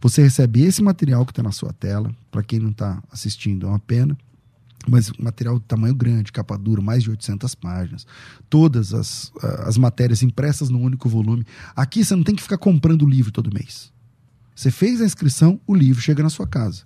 Você 0.00 0.22
recebe 0.22 0.62
esse 0.62 0.82
material 0.82 1.24
que 1.24 1.32
está 1.32 1.42
na 1.42 1.52
sua 1.52 1.72
tela. 1.72 2.14
Para 2.30 2.42
quem 2.42 2.58
não 2.58 2.70
está 2.70 3.02
assistindo, 3.10 3.66
é 3.66 3.68
uma 3.68 3.78
pena. 3.78 4.16
Mas 4.88 5.12
material 5.18 5.58
de 5.58 5.64
tamanho 5.66 5.94
grande, 5.94 6.32
capa 6.32 6.56
dura, 6.56 6.80
mais 6.80 7.02
de 7.02 7.10
800 7.10 7.54
páginas. 7.54 8.06
Todas 8.48 8.94
as, 8.94 9.30
as 9.66 9.76
matérias 9.76 10.22
impressas 10.22 10.70
num 10.70 10.82
único 10.82 11.08
volume. 11.08 11.44
Aqui 11.76 12.04
você 12.04 12.16
não 12.16 12.22
tem 12.22 12.34
que 12.34 12.42
ficar 12.42 12.58
comprando 12.58 13.02
o 13.02 13.08
livro 13.08 13.30
todo 13.30 13.52
mês. 13.52 13.92
Você 14.54 14.70
fez 14.70 15.00
a 15.00 15.04
inscrição, 15.04 15.60
o 15.66 15.74
livro 15.74 16.02
chega 16.02 16.22
na 16.22 16.30
sua 16.30 16.46
casa. 16.46 16.82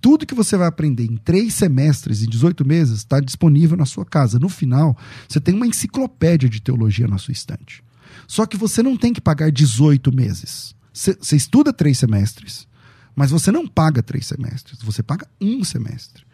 Tudo 0.00 0.26
que 0.26 0.34
você 0.34 0.56
vai 0.56 0.68
aprender 0.68 1.04
em 1.04 1.16
três 1.16 1.54
semestres, 1.54 2.22
em 2.22 2.28
18 2.28 2.66
meses, 2.66 2.98
está 2.98 3.20
disponível 3.20 3.76
na 3.76 3.86
sua 3.86 4.04
casa. 4.04 4.38
No 4.38 4.48
final, 4.48 4.96
você 5.26 5.40
tem 5.40 5.54
uma 5.54 5.66
enciclopédia 5.66 6.48
de 6.48 6.60
teologia 6.60 7.08
na 7.08 7.16
sua 7.18 7.32
estante. 7.32 7.82
Só 8.26 8.46
que 8.46 8.56
você 8.56 8.82
não 8.82 8.96
tem 8.96 9.12
que 9.12 9.20
pagar 9.20 9.50
18 9.50 10.14
meses. 10.14 10.74
Você 10.92 11.36
estuda 11.36 11.72
três 11.72 11.98
semestres, 11.98 12.68
mas 13.16 13.30
você 13.30 13.50
não 13.50 13.66
paga 13.66 14.02
três 14.02 14.26
semestres, 14.26 14.80
você 14.82 15.02
paga 15.02 15.26
um 15.40 15.64
semestre. 15.64 16.24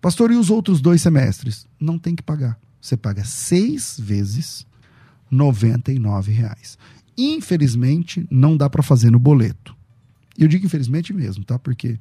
Pastor, 0.00 0.30
e 0.30 0.36
os 0.36 0.50
outros 0.50 0.82
dois 0.82 1.00
semestres? 1.00 1.66
Não 1.80 1.98
tem 1.98 2.14
que 2.14 2.22
pagar. 2.22 2.58
Você 2.80 2.96
paga 2.96 3.24
seis 3.24 3.98
vezes 3.98 4.66
R$ 5.30 5.38
reais. 6.30 6.76
Infelizmente, 7.16 8.26
não 8.30 8.56
dá 8.56 8.68
para 8.68 8.82
fazer 8.82 9.10
no 9.10 9.18
boleto. 9.18 9.74
E 10.36 10.42
eu 10.42 10.48
digo 10.48 10.66
infelizmente 10.66 11.12
mesmo, 11.12 11.44
tá? 11.44 11.58
Porque 11.58 11.98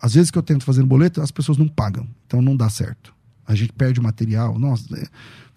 às 0.00 0.14
vezes 0.14 0.30
que 0.30 0.38
eu 0.38 0.42
tento 0.42 0.64
fazer 0.64 0.80
no 0.80 0.86
boleto, 0.86 1.20
as 1.20 1.30
pessoas 1.30 1.58
não 1.58 1.68
pagam. 1.68 2.08
Então 2.26 2.40
não 2.40 2.56
dá 2.56 2.70
certo. 2.70 3.14
A 3.46 3.54
gente 3.54 3.72
perde 3.72 4.00
material, 4.00 4.58
nossa, 4.58 4.86
é, 4.98 5.06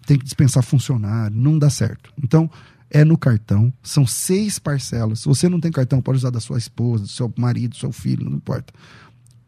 tem 0.06 0.18
que 0.18 0.24
dispensar 0.24 0.62
funcionário, 0.62 1.34
não 1.34 1.58
dá 1.58 1.70
certo. 1.70 2.12
Então, 2.22 2.50
é 2.90 3.04
no 3.04 3.18
cartão. 3.18 3.72
São 3.82 4.06
seis 4.06 4.58
parcelas. 4.58 5.20
Se 5.20 5.28
você 5.28 5.48
não 5.48 5.60
tem 5.60 5.70
cartão, 5.70 6.00
pode 6.00 6.18
usar 6.18 6.30
da 6.30 6.40
sua 6.40 6.58
esposa, 6.58 7.04
do 7.04 7.08
seu 7.08 7.32
marido, 7.36 7.70
do 7.70 7.76
seu 7.76 7.92
filho, 7.92 8.24
não 8.24 8.36
importa. 8.36 8.72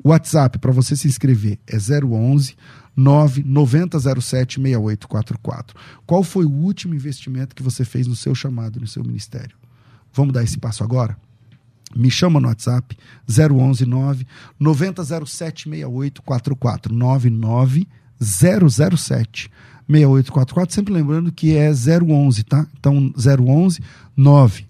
O 0.02 0.10
WhatsApp 0.10 0.58
para 0.58 0.72
você 0.72 0.96
se 0.96 1.06
inscrever 1.06 1.58
é 1.66 1.76
011 1.76 2.56
99007 2.96 4.60
6844. 4.60 5.76
Qual 6.06 6.22
foi 6.22 6.44
o 6.44 6.50
último 6.50 6.94
investimento 6.94 7.54
que 7.54 7.62
você 7.62 7.84
fez 7.84 8.06
no 8.06 8.16
seu 8.16 8.34
chamado, 8.34 8.80
no 8.80 8.86
seu 8.86 9.04
ministério? 9.04 9.56
Vamos 10.12 10.32
dar 10.32 10.42
esse 10.42 10.58
passo 10.58 10.82
agora? 10.82 11.16
Me 11.94 12.10
chama 12.10 12.40
no 12.40 12.48
WhatsApp 12.48 12.96
011 13.28 13.84
9 13.84 14.26
9007 14.58 15.68
6844 15.68 16.94
99 16.94 17.86
007 18.20 19.50
6844, 19.90 20.74
sempre 20.74 20.92
lembrando 20.94 21.32
que 21.32 21.56
é 21.56 21.70
011, 21.70 22.44
tá? 22.44 22.66
Então 22.78 23.12
011 23.16 23.80
9 24.16 24.66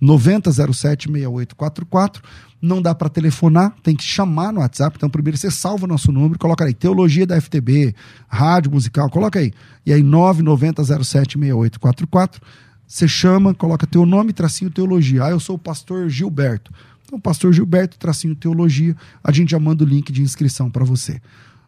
9007 0.00 1.10
6844. 1.10 2.22
Não 2.60 2.80
dá 2.80 2.94
para 2.94 3.10
telefonar, 3.10 3.74
tem 3.82 3.94
que 3.94 4.02
chamar 4.02 4.50
no 4.50 4.60
WhatsApp. 4.60 4.96
Então, 4.96 5.10
primeiro 5.10 5.36
você 5.36 5.50
salva 5.50 5.84
o 5.84 5.88
nosso 5.88 6.10
número, 6.10 6.38
coloca 6.38 6.64
aí 6.64 6.72
Teologia 6.72 7.26
da 7.26 7.38
FTB, 7.38 7.94
Rádio 8.26 8.72
Musical, 8.72 9.10
coloca 9.10 9.38
aí. 9.38 9.52
E 9.84 9.92
aí 9.92 10.02
99007 10.02 11.38
6844. 11.38 12.40
Você 12.86 13.06
chama, 13.06 13.54
coloca 13.54 13.86
teu 13.86 14.06
nome, 14.06 14.32
tracinho 14.32 14.70
teologia. 14.70 15.24
Ah, 15.24 15.30
eu 15.30 15.40
sou 15.40 15.56
o 15.56 15.58
pastor 15.58 16.08
Gilberto. 16.08 16.72
Então, 17.04 17.20
pastor 17.20 17.52
Gilberto, 17.52 17.98
tracinho 17.98 18.34
teologia, 18.34 18.96
a 19.22 19.30
gente 19.30 19.50
já 19.50 19.58
manda 19.58 19.84
o 19.84 19.86
link 19.86 20.10
de 20.10 20.22
inscrição 20.22 20.70
para 20.70 20.84
você. 20.84 21.20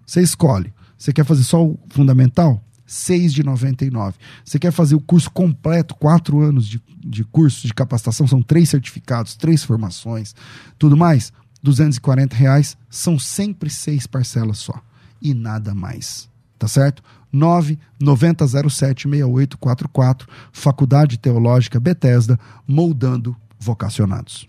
Você 0.07 0.22
escolhe. 0.22 0.72
Você 0.96 1.12
quer 1.12 1.24
fazer 1.24 1.42
só 1.42 1.62
o 1.62 1.78
fundamental? 1.90 2.62
6 2.87 3.34
de 3.34 3.43
99. 3.43 4.16
Você 4.45 4.59
quer 4.59 4.70
fazer 4.70 4.95
o 4.95 5.01
curso 5.01 5.30
completo, 5.30 5.95
quatro 5.95 6.41
anos 6.41 6.66
de, 6.66 6.80
de 7.05 7.24
curso 7.24 7.66
de 7.66 7.74
capacitação, 7.74 8.26
são 8.26 8.41
três 8.41 8.68
certificados, 8.68 9.34
três 9.34 9.64
formações, 9.64 10.34
tudo 10.78 10.97
mais? 10.97 11.32
240 11.62 12.37
reais, 12.37 12.76
são 12.89 13.18
sempre 13.18 13.68
seis 13.68 14.07
parcelas 14.07 14.59
só. 14.59 14.80
E 15.20 15.34
nada 15.34 15.74
mais. 15.74 16.28
Tá 16.59 16.68
certo? 16.68 17.03
990076844, 17.34 20.26
Faculdade 20.53 21.18
Teológica 21.18 21.80
Bethesda, 21.80 22.39
moldando 22.66 23.37
vocacionados. 23.59 24.49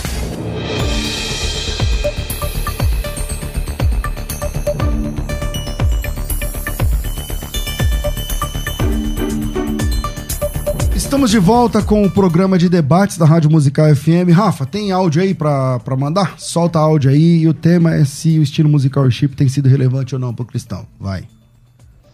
Estamos 11.21 11.29
de 11.29 11.37
volta 11.37 11.83
com 11.83 12.03
o 12.03 12.09
programa 12.09 12.57
de 12.57 12.67
debates 12.67 13.15
da 13.15 13.27
Rádio 13.27 13.51
Musical 13.51 13.95
FM. 13.95 14.33
Rafa, 14.33 14.65
tem 14.65 14.91
áudio 14.91 15.21
aí 15.21 15.35
pra 15.35 15.79
mandar? 15.95 16.39
Solta 16.39 16.79
áudio 16.79 17.11
aí 17.11 17.41
e 17.41 17.47
o 17.47 17.53
tema 17.53 17.93
é 17.93 18.03
se 18.03 18.39
o 18.39 18.41
estilo 18.41 18.67
musical 18.67 19.03
worship 19.03 19.27
tem 19.27 19.47
sido 19.47 19.69
relevante 19.69 20.15
ou 20.15 20.19
não 20.19 20.33
para 20.33 20.41
o 20.41 20.47
cristão. 20.47 20.87
Vai. 20.99 21.27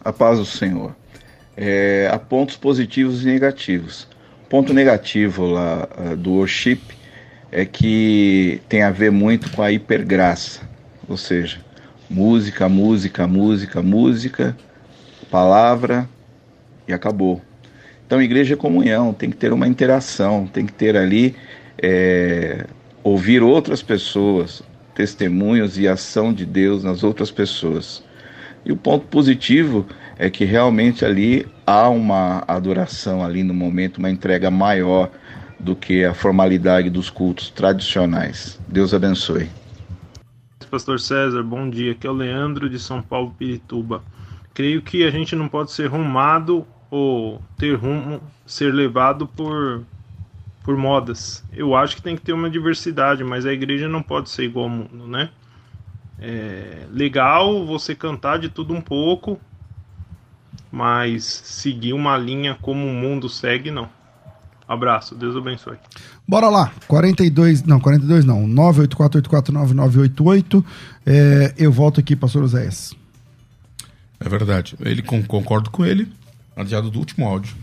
A 0.03 0.11
paz 0.11 0.39
do 0.39 0.45
Senhor. 0.45 0.93
É, 1.55 2.09
há 2.11 2.19
pontos 2.19 2.57
positivos 2.57 3.23
e 3.23 3.27
negativos. 3.27 4.09
Ponto 4.49 4.73
negativo 4.73 5.45
lá 5.45 5.87
uh, 5.97 6.17
do 6.17 6.31
worship 6.31 6.81
é 7.49 7.63
que 7.63 8.59
tem 8.67 8.81
a 8.81 8.91
ver 8.91 9.09
muito 9.09 9.49
com 9.51 9.61
a 9.61 9.71
hipergraça, 9.71 10.59
ou 11.07 11.15
seja, 11.15 11.61
música, 12.09 12.67
música, 12.67 13.25
música, 13.25 13.81
música, 13.81 14.57
palavra 15.31 16.09
e 16.85 16.91
acabou 16.91 17.41
então, 18.07 18.21
igreja 18.21 18.53
é 18.53 18.57
comunhão, 18.57 19.13
tem 19.13 19.29
que 19.29 19.35
ter 19.35 19.51
uma 19.51 19.67
interação, 19.67 20.47
tem 20.47 20.65
que 20.65 20.71
ter 20.71 20.95
ali, 20.95 21.35
é, 21.77 22.65
ouvir 23.03 23.43
outras 23.43 23.83
pessoas, 23.83 24.63
testemunhos 24.95 25.77
e 25.77 25.89
ação 25.89 26.33
de 26.33 26.45
Deus 26.45 26.85
nas 26.85 27.03
outras 27.03 27.29
pessoas. 27.29 28.01
E 28.65 28.71
o 28.71 28.77
ponto 28.77 29.05
positivo 29.07 29.85
é 30.17 30.29
que 30.29 30.45
realmente 30.45 31.03
ali 31.03 31.45
há 31.65 31.89
uma 31.89 32.45
adoração 32.47 33.21
ali 33.21 33.43
no 33.43 33.53
momento, 33.53 33.97
uma 33.97 34.09
entrega 34.09 34.49
maior 34.49 35.11
do 35.59 35.75
que 35.75 36.05
a 36.05 36.13
formalidade 36.13 36.89
dos 36.89 37.09
cultos 37.09 37.49
tradicionais. 37.49 38.57
Deus 38.69 38.93
abençoe. 38.93 39.49
Pastor 40.71 40.97
César, 40.97 41.43
bom 41.43 41.69
dia. 41.69 41.91
Aqui 41.91 42.07
é 42.07 42.09
o 42.09 42.13
Leandro 42.13 42.69
de 42.69 42.79
São 42.79 43.01
Paulo, 43.01 43.35
Pirituba. 43.37 44.01
Creio 44.53 44.81
que 44.81 45.03
a 45.03 45.11
gente 45.11 45.35
não 45.35 45.49
pode 45.49 45.71
ser 45.71 45.87
rumado 45.87 46.65
ou 46.89 47.41
ter 47.57 47.75
rumo 47.75 48.21
ser 48.45 48.73
levado 48.73 49.27
por 49.27 49.83
por 50.67 50.75
modas. 50.75 51.43
Eu 51.53 51.73
acho 51.77 51.95
que 51.95 52.01
tem 52.01 52.17
que 52.17 52.21
ter 52.21 52.33
uma 52.33 52.49
diversidade, 52.49 53.23
mas 53.23 53.45
a 53.45 53.53
igreja 53.53 53.87
não 53.87 54.03
pode 54.03 54.29
ser 54.29 54.43
igual 54.43 54.65
ao 54.65 54.69
mundo, 54.69 55.07
né? 55.07 55.29
É 56.19 56.85
legal 56.91 57.65
você 57.65 57.95
cantar 57.95 58.37
de 58.37 58.49
tudo 58.49 58.73
um 58.73 58.81
pouco, 58.81 59.39
mas 60.69 61.23
seguir 61.23 61.93
uma 61.93 62.17
linha 62.17 62.57
como 62.61 62.85
o 62.85 62.93
mundo 62.93 63.29
segue, 63.29 63.71
não. 63.71 63.87
Abraço, 64.67 65.15
Deus 65.15 65.37
abençoe. 65.37 65.77
Bora 66.27 66.49
lá, 66.49 66.73
42, 66.85 67.63
não, 67.63 67.79
42 67.79 68.25
não, 68.25 68.45
984849988. 68.45 70.65
É, 71.05 71.53
eu 71.57 71.71
volto 71.71 72.01
aqui, 72.01 72.13
pastor 72.13 72.43
Oséias. 72.43 72.93
É 74.19 74.27
verdade, 74.27 74.75
ele 74.81 75.01
concordo 75.01 75.69
com 75.69 75.85
ele 75.85 76.11
laranjado 76.57 76.89
do 76.89 76.99
último 76.99 77.27
áudio. 77.27 77.55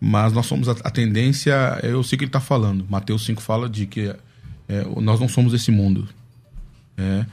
Mas 0.00 0.32
nós 0.32 0.46
somos 0.46 0.68
a, 0.68 0.72
a 0.72 0.90
tendência, 0.90 1.78
eu 1.82 2.02
sei 2.02 2.18
que 2.18 2.24
ele 2.24 2.30
está 2.30 2.40
falando. 2.40 2.86
Mateus 2.88 3.24
5 3.24 3.40
fala 3.40 3.68
de 3.68 3.86
que 3.86 4.14
é, 4.68 4.86
nós 5.00 5.20
não 5.20 5.28
somos 5.28 5.54
esse 5.54 5.70
mundo. 5.70 6.08
É, 6.96 7.24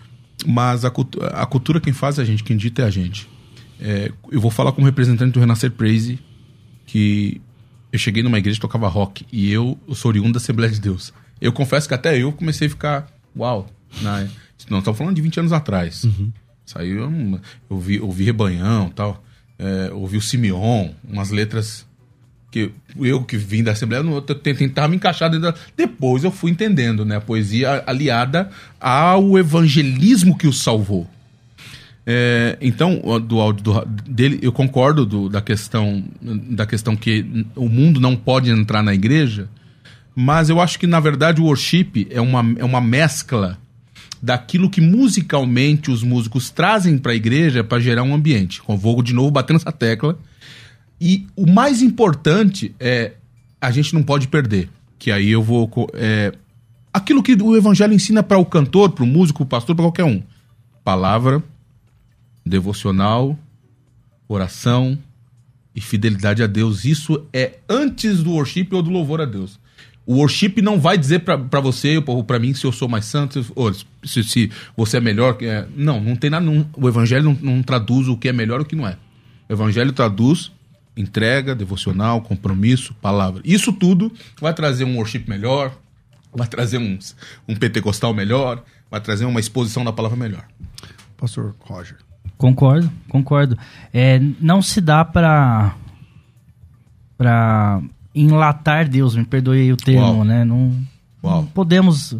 mas 0.45 0.85
a, 0.85 0.91
cultu 0.91 1.19
a 1.23 1.45
cultura 1.45 1.79
quem 1.79 1.93
faz 1.93 2.19
é 2.19 2.21
a 2.21 2.25
gente, 2.25 2.43
quem 2.43 2.55
dita 2.55 2.83
é 2.83 2.85
a 2.85 2.89
gente. 2.89 3.27
É, 3.79 4.11
eu 4.31 4.41
vou 4.41 4.51
falar 4.51 4.71
como 4.71 4.85
representante 4.85 5.31
do 5.31 5.39
Renascer 5.39 5.71
Praise, 5.71 6.19
que 6.85 7.41
eu 7.91 7.97
cheguei 7.99 8.21
numa 8.21 8.37
igreja 8.37 8.57
que 8.57 8.61
tocava 8.61 8.87
rock 8.87 9.25
e 9.31 9.51
eu, 9.51 9.77
eu 9.87 9.95
sou 9.95 10.09
oriundo 10.09 10.33
da 10.33 10.37
Assembleia 10.37 10.71
de 10.71 10.79
Deus. 10.79 11.13
Eu 11.39 11.53
confesso 11.53 11.87
que 11.87 11.93
até 11.93 12.17
eu 12.17 12.31
comecei 12.33 12.67
a 12.67 12.69
ficar, 12.69 13.07
uau, 13.35 13.67
né? 14.01 14.29
Não, 14.69 14.79
estamos 14.79 14.97
falando 14.97 15.15
de 15.15 15.21
20 15.21 15.39
anos 15.39 15.53
atrás. 15.53 16.03
Uhum. 16.03 16.31
Saiu, 16.65 17.03
eu, 17.03 17.41
eu 17.69 17.79
vi, 17.79 17.99
ouvi 17.99 18.23
Rebanhão 18.25 18.89
tal, 18.89 19.23
é, 19.59 19.91
ouvi 19.93 20.17
o 20.17 20.21
Simeon, 20.21 20.89
umas 21.07 21.31
letras 21.31 21.85
que 22.51 22.71
eu 22.99 23.23
que 23.23 23.37
vim 23.37 23.63
da 23.63 23.71
Assembleia, 23.71 24.01
eu 24.01 24.21
tentava 24.21 24.87
me 24.87 24.95
encaixar 24.95 25.29
dentro 25.29 25.51
da... 25.51 25.57
Depois 25.75 26.23
eu 26.23 26.31
fui 26.31 26.51
entendendo, 26.51 27.03
né? 27.03 27.17
A 27.17 27.21
poesia 27.21 27.83
aliada 27.85 28.49
ao 28.79 29.37
evangelismo 29.37 30.37
que 30.37 30.47
o 30.47 30.53
salvou. 30.53 31.07
É, 32.05 32.57
então, 32.61 33.01
do 33.19 33.41
áudio 33.41 33.63
do, 33.63 33.85
dele, 33.85 34.39
eu 34.41 34.53
concordo 34.53 35.05
do, 35.05 35.27
da, 35.27 35.41
questão, 35.41 36.05
da 36.21 36.65
questão 36.65 36.95
que 36.95 37.45
o 37.53 37.67
mundo 37.67 37.99
não 37.99 38.15
pode 38.15 38.49
entrar 38.49 38.81
na 38.81 38.93
igreja, 38.93 39.49
mas 40.15 40.49
eu 40.49 40.61
acho 40.61 40.79
que, 40.79 40.87
na 40.87 41.01
verdade, 41.01 41.41
o 41.41 41.45
worship 41.45 42.07
é 42.09 42.21
uma, 42.21 42.45
é 42.57 42.63
uma 42.63 42.79
mescla 42.79 43.57
daquilo 44.21 44.69
que 44.69 44.81
musicalmente 44.81 45.91
os 45.91 46.03
músicos 46.03 46.49
trazem 46.49 46.97
para 46.97 47.11
a 47.11 47.15
igreja 47.15 47.63
para 47.63 47.79
gerar 47.79 48.03
um 48.03 48.13
ambiente. 48.13 48.61
Vou 48.67 49.01
de 49.01 49.13
novo 49.13 49.31
batendo 49.31 49.57
essa 49.57 49.71
tecla. 49.71 50.17
E 50.99 51.27
o 51.35 51.45
mais 51.45 51.81
importante 51.81 52.73
é 52.79 53.13
a 53.61 53.71
gente 53.71 53.93
não 53.93 54.03
pode 54.03 54.27
perder. 54.27 54.69
Que 54.97 55.11
aí 55.11 55.29
eu 55.29 55.43
vou. 55.43 55.69
É, 55.93 56.33
aquilo 56.91 57.21
que 57.21 57.33
o 57.33 57.55
evangelho 57.55 57.93
ensina 57.93 58.23
para 58.23 58.37
o 58.37 58.45
cantor, 58.45 58.91
para 58.91 59.03
o 59.03 59.07
músico, 59.07 59.39
para 59.39 59.45
o 59.45 59.59
pastor, 59.59 59.75
para 59.75 59.85
qualquer 59.85 60.05
um: 60.05 60.23
palavra, 60.83 61.43
devocional, 62.45 63.37
oração 64.27 64.97
e 65.75 65.81
fidelidade 65.81 66.41
a 66.41 66.47
Deus. 66.47 66.85
Isso 66.85 67.23
é 67.31 67.59
antes 67.69 68.23
do 68.23 68.31
worship 68.31 68.69
ou 68.71 68.81
do 68.81 68.89
louvor 68.89 69.21
a 69.21 69.25
Deus. 69.25 69.59
O 70.07 70.15
worship 70.15 70.61
não 70.61 70.79
vai 70.79 70.97
dizer 70.97 71.19
para 71.19 71.59
você 71.59 72.01
ou 72.03 72.23
para 72.23 72.39
mim 72.39 72.53
se 72.53 72.65
eu 72.65 72.71
sou 72.71 72.87
mais 72.87 73.05
santo 73.05 73.45
ou 73.53 73.71
se, 73.73 74.23
se 74.23 74.51
você 74.75 74.97
é 74.97 75.01
melhor. 75.01 75.37
É, 75.41 75.67
não, 75.75 75.99
não 75.99 76.15
tem 76.15 76.29
nada. 76.29 76.45
Não, 76.45 76.65
o 76.77 76.87
evangelho 76.87 77.25
não, 77.25 77.55
não 77.55 77.61
traduz 77.61 78.07
o 78.07 78.15
que 78.15 78.29
é 78.29 78.33
melhor 78.33 78.61
e 78.61 78.63
o 78.63 78.65
que 78.65 78.75
não 78.75 78.87
é. 78.87 78.97
O 79.49 79.53
evangelho 79.53 79.91
traduz 79.91 80.51
entrega, 80.95 81.53
devocional, 81.53 82.21
compromisso, 82.21 82.93
palavra. 82.95 83.41
Isso 83.45 83.71
tudo 83.71 84.11
vai 84.41 84.53
trazer 84.53 84.83
um 84.83 84.95
worship 84.95 85.25
melhor, 85.27 85.71
vai 86.33 86.47
trazer 86.47 86.77
um, 86.77 86.97
um 87.47 87.55
pentecostal 87.55 88.13
melhor, 88.13 88.63
vai 88.89 88.99
trazer 88.99 89.25
uma 89.25 89.39
exposição 89.39 89.85
da 89.85 89.93
palavra 89.93 90.17
melhor. 90.17 90.45
Pastor 91.15 91.55
Roger. 91.59 91.97
Concordo, 92.37 92.91
concordo. 93.09 93.57
É, 93.93 94.19
não 94.39 94.61
se 94.61 94.79
dá 94.79 95.03
para 95.03 95.75
para 97.17 97.81
enlatar 98.21 98.87
Deus, 98.87 99.15
me 99.15 99.25
perdoe 99.25 99.59
aí 99.59 99.73
o 99.73 99.77
termo, 99.77 100.01
Uau. 100.01 100.23
né? 100.23 100.43
Não, 100.43 100.73
não 101.23 101.45
podemos. 101.45 102.15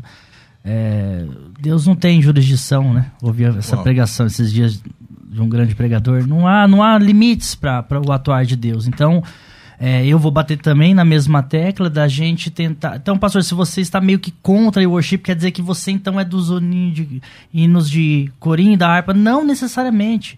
É, 0.63 1.25
Deus 1.59 1.87
não 1.87 1.95
tem 1.95 2.21
jurisdição, 2.21 2.93
né? 2.93 3.11
Ouvi 3.21 3.45
essa 3.45 3.75
Uau. 3.75 3.83
pregação 3.83 4.25
esses 4.25 4.51
dias 4.51 4.81
de 5.29 5.41
um 5.41 5.47
grande 5.47 5.75
pregador. 5.75 6.27
Não 6.27 6.47
há, 6.47 6.67
não 6.67 6.83
há 6.83 6.97
limites 6.97 7.55
para 7.55 7.85
o 8.05 8.11
atuar 8.11 8.45
de 8.45 8.55
Deus. 8.55 8.87
Então, 8.87 9.23
é, 9.79 10.05
eu 10.05 10.17
vou 10.17 10.31
bater 10.31 10.57
também 10.57 10.93
na 10.93 11.05
mesma 11.05 11.43
tecla 11.43 11.89
da 11.89 12.07
gente 12.07 12.49
tentar. 12.49 12.95
Então, 12.95 13.17
pastor, 13.17 13.43
se 13.43 13.53
você 13.53 13.81
está 13.81 14.01
meio 14.01 14.17
que 14.17 14.31
contra 14.41 14.81
o 14.87 14.91
worship, 14.91 15.19
quer 15.19 15.35
dizer 15.35 15.51
que 15.51 15.61
você 15.61 15.91
então 15.91 16.19
é 16.19 16.25
dos 16.25 16.49
hinos 17.53 17.89
de 17.89 18.31
corinho 18.39 18.73
e 18.73 18.77
da 18.77 18.89
harpa? 18.89 19.13
Não 19.13 19.45
necessariamente. 19.45 20.35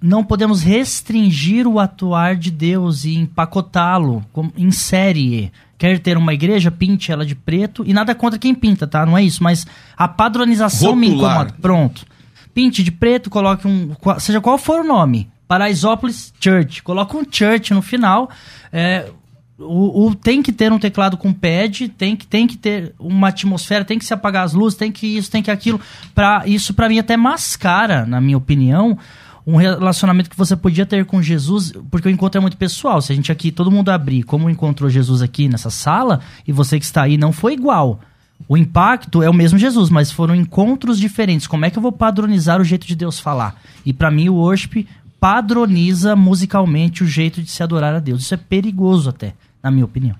Não 0.00 0.22
podemos 0.22 0.62
restringir 0.62 1.66
o 1.66 1.78
atuar 1.78 2.36
de 2.36 2.50
Deus 2.50 3.04
e 3.04 3.14
empacotá-lo 3.14 4.24
em 4.56 4.70
série. 4.70 5.50
Quer 5.78 5.98
ter 5.98 6.16
uma 6.16 6.34
igreja, 6.34 6.70
pinte 6.70 7.10
ela 7.10 7.24
de 7.24 7.34
preto. 7.34 7.84
E 7.86 7.92
nada 7.92 8.14
contra 8.14 8.38
quem 8.38 8.54
pinta, 8.54 8.86
tá? 8.86 9.06
Não 9.06 9.16
é 9.16 9.22
isso. 9.22 9.42
Mas 9.42 9.66
a 9.96 10.06
padronização 10.06 10.90
Rotular. 10.90 11.00
me 11.00 11.16
incomoda. 11.16 11.54
Pronto. 11.60 12.06
Pinte 12.52 12.82
de 12.82 12.92
preto, 12.92 13.30
coloque 13.30 13.66
um. 13.66 13.94
Seja 14.18 14.40
qual 14.40 14.58
for 14.58 14.80
o 14.80 14.86
nome. 14.86 15.28
Paraisópolis 15.48 16.32
Church. 16.40 16.82
Coloca 16.82 17.16
um 17.16 17.24
church 17.28 17.74
no 17.74 17.82
final. 17.82 18.30
É, 18.72 19.10
o, 19.58 20.06
o, 20.06 20.14
tem 20.14 20.42
que 20.42 20.52
ter 20.52 20.72
um 20.72 20.78
teclado 20.78 21.16
com 21.16 21.32
pad, 21.32 21.88
tem 21.90 22.16
que, 22.16 22.26
tem 22.26 22.46
que 22.46 22.56
ter 22.56 22.94
uma 22.98 23.28
atmosfera, 23.28 23.84
tem 23.84 23.98
que 23.98 24.04
se 24.04 24.12
apagar 24.12 24.44
as 24.44 24.52
luzes, 24.52 24.76
tem 24.76 24.90
que 24.90 25.06
isso, 25.06 25.30
tem 25.30 25.42
que 25.42 25.50
aquilo. 25.50 25.80
Pra, 26.14 26.42
isso 26.46 26.74
para 26.74 26.88
mim 26.88 26.98
até 26.98 27.16
mascara, 27.16 28.04
na 28.04 28.20
minha 28.20 28.36
opinião, 28.36 28.98
um 29.46 29.56
relacionamento 29.56 30.30
que 30.30 30.36
você 30.36 30.56
podia 30.56 30.86
ter 30.86 31.04
com 31.04 31.20
Jesus, 31.20 31.72
porque 31.90 32.08
o 32.08 32.10
encontro 32.10 32.38
é 32.38 32.40
muito 32.40 32.56
pessoal. 32.56 33.00
Se 33.02 33.12
a 33.12 33.14
gente 33.16 33.30
aqui, 33.30 33.52
todo 33.52 33.70
mundo 33.70 33.90
abrir 33.90 34.22
como 34.22 34.48
encontrou 34.48 34.88
Jesus 34.88 35.20
aqui 35.20 35.48
nessa 35.48 35.70
sala, 35.70 36.20
e 36.46 36.52
você 36.52 36.78
que 36.78 36.84
está 36.84 37.02
aí 37.02 37.18
não 37.18 37.32
foi 37.32 37.52
igual. 37.52 38.00
O 38.48 38.56
impacto 38.56 39.22
é 39.22 39.28
o 39.28 39.34
mesmo 39.34 39.58
Jesus, 39.58 39.90
mas 39.90 40.10
foram 40.10 40.34
encontros 40.34 40.98
diferentes. 40.98 41.46
Como 41.46 41.64
é 41.64 41.70
que 41.70 41.78
eu 41.78 41.82
vou 41.82 41.92
padronizar 41.92 42.60
o 42.60 42.64
jeito 42.64 42.86
de 42.86 42.96
Deus 42.96 43.20
falar? 43.20 43.60
E 43.84 43.92
para 43.92 44.10
mim 44.10 44.28
o 44.28 44.34
worship 44.34 44.86
padroniza 45.20 46.14
musicalmente 46.16 47.02
o 47.02 47.06
jeito 47.06 47.42
de 47.42 47.50
se 47.50 47.62
adorar 47.62 47.94
a 47.94 47.98
Deus. 47.98 48.22
Isso 48.22 48.34
é 48.34 48.36
perigoso 48.36 49.08
até, 49.08 49.34
na 49.62 49.70
minha 49.70 49.84
opinião. 49.84 50.16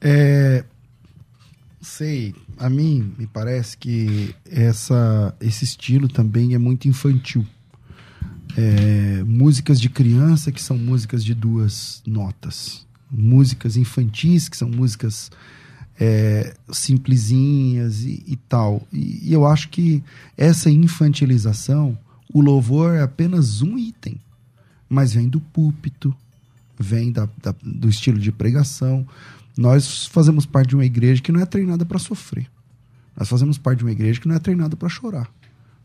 É, 0.00 0.64
sei, 1.80 2.34
a 2.58 2.68
mim 2.68 3.14
me 3.16 3.26
parece 3.26 3.76
que 3.76 4.34
essa, 4.50 5.34
esse 5.40 5.64
estilo 5.64 6.08
também 6.08 6.54
é 6.54 6.58
muito 6.58 6.88
infantil. 6.88 7.46
É, 8.56 9.22
músicas 9.24 9.80
de 9.80 9.88
criança 9.88 10.50
que 10.50 10.60
são 10.60 10.76
músicas 10.76 11.24
de 11.24 11.34
duas 11.34 12.02
notas. 12.06 12.86
Músicas 13.10 13.76
infantis 13.76 14.48
que 14.48 14.56
são 14.56 14.68
músicas 14.68 15.30
é, 15.98 16.54
simplesinhas 16.70 18.02
e, 18.02 18.22
e 18.26 18.36
tal. 18.36 18.86
E, 18.92 19.28
e, 19.28 19.32
eu 19.32 19.46
acho 19.46 19.68
que 19.68 20.02
essa 20.36 20.70
infantilização, 20.70 21.98
o 22.32 22.40
louvor 22.40 22.94
é 22.94 23.02
apenas 23.02 23.62
um 23.62 23.76
item, 23.76 24.20
mas 24.88 25.12
vem 25.12 25.28
do 25.28 25.40
púlpito, 25.40 26.14
vem 26.78 27.10
da, 27.10 27.28
da, 27.42 27.54
do 27.62 27.88
estilo 27.88 28.18
de 28.18 28.30
pregação. 28.30 29.06
Nós 29.56 30.06
fazemos 30.06 30.46
parte 30.46 30.68
de 30.68 30.76
uma 30.76 30.84
igreja 30.84 31.20
que 31.20 31.32
não 31.32 31.40
é 31.40 31.46
treinada 31.46 31.84
para 31.84 31.98
sofrer. 31.98 32.48
Nós 33.16 33.28
fazemos 33.28 33.58
parte 33.58 33.78
de 33.78 33.84
uma 33.84 33.92
igreja 33.92 34.20
que 34.20 34.28
não 34.28 34.36
é 34.36 34.38
treinada 34.38 34.76
para 34.76 34.88
chorar. 34.88 35.28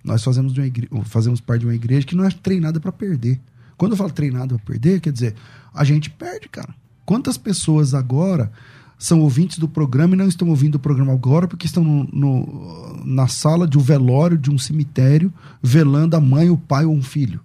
Nós 0.04 0.24
fazemos, 0.24 0.58
igreja, 0.58 0.90
fazemos 1.06 1.40
parte 1.40 1.62
de 1.62 1.68
uma 1.68 1.76
igreja 1.76 2.06
que 2.06 2.16
não 2.16 2.26
é 2.26 2.30
treinada 2.30 2.80
para 2.80 2.92
perder. 2.92 3.40
Quando 3.78 3.94
eu 3.94 3.98
falo 3.98 4.12
treinada 4.12 4.56
para 4.56 4.66
perder, 4.66 5.00
quer 5.00 5.12
dizer, 5.12 5.36
a 5.74 5.84
gente 5.84 6.10
perde, 6.10 6.50
cara. 6.50 6.74
Quantas 7.06 7.38
pessoas 7.38 7.94
agora 7.94 8.52
são 8.98 9.20
ouvintes 9.22 9.58
do 9.58 9.68
programa 9.68 10.14
e 10.16 10.18
não 10.18 10.28
estão 10.28 10.48
ouvindo 10.50 10.76
o 10.76 10.80
programa 10.80 11.12
agora 11.12 11.48
porque 11.48 11.66
estão 11.66 11.84
no, 11.84 12.04
no, 12.06 13.04
na 13.06 13.28
sala 13.28 13.68
de 13.68 13.78
um 13.78 13.82
velório 13.82 14.38
de 14.38 14.50
um 14.50 14.58
cemitério 14.58 15.34
velando 15.62 16.16
a 16.16 16.22
mãe, 16.22 16.50
o 16.50 16.58
pai 16.58 16.86
ou 16.86 16.94
um 16.94 17.02
filho. 17.02 17.42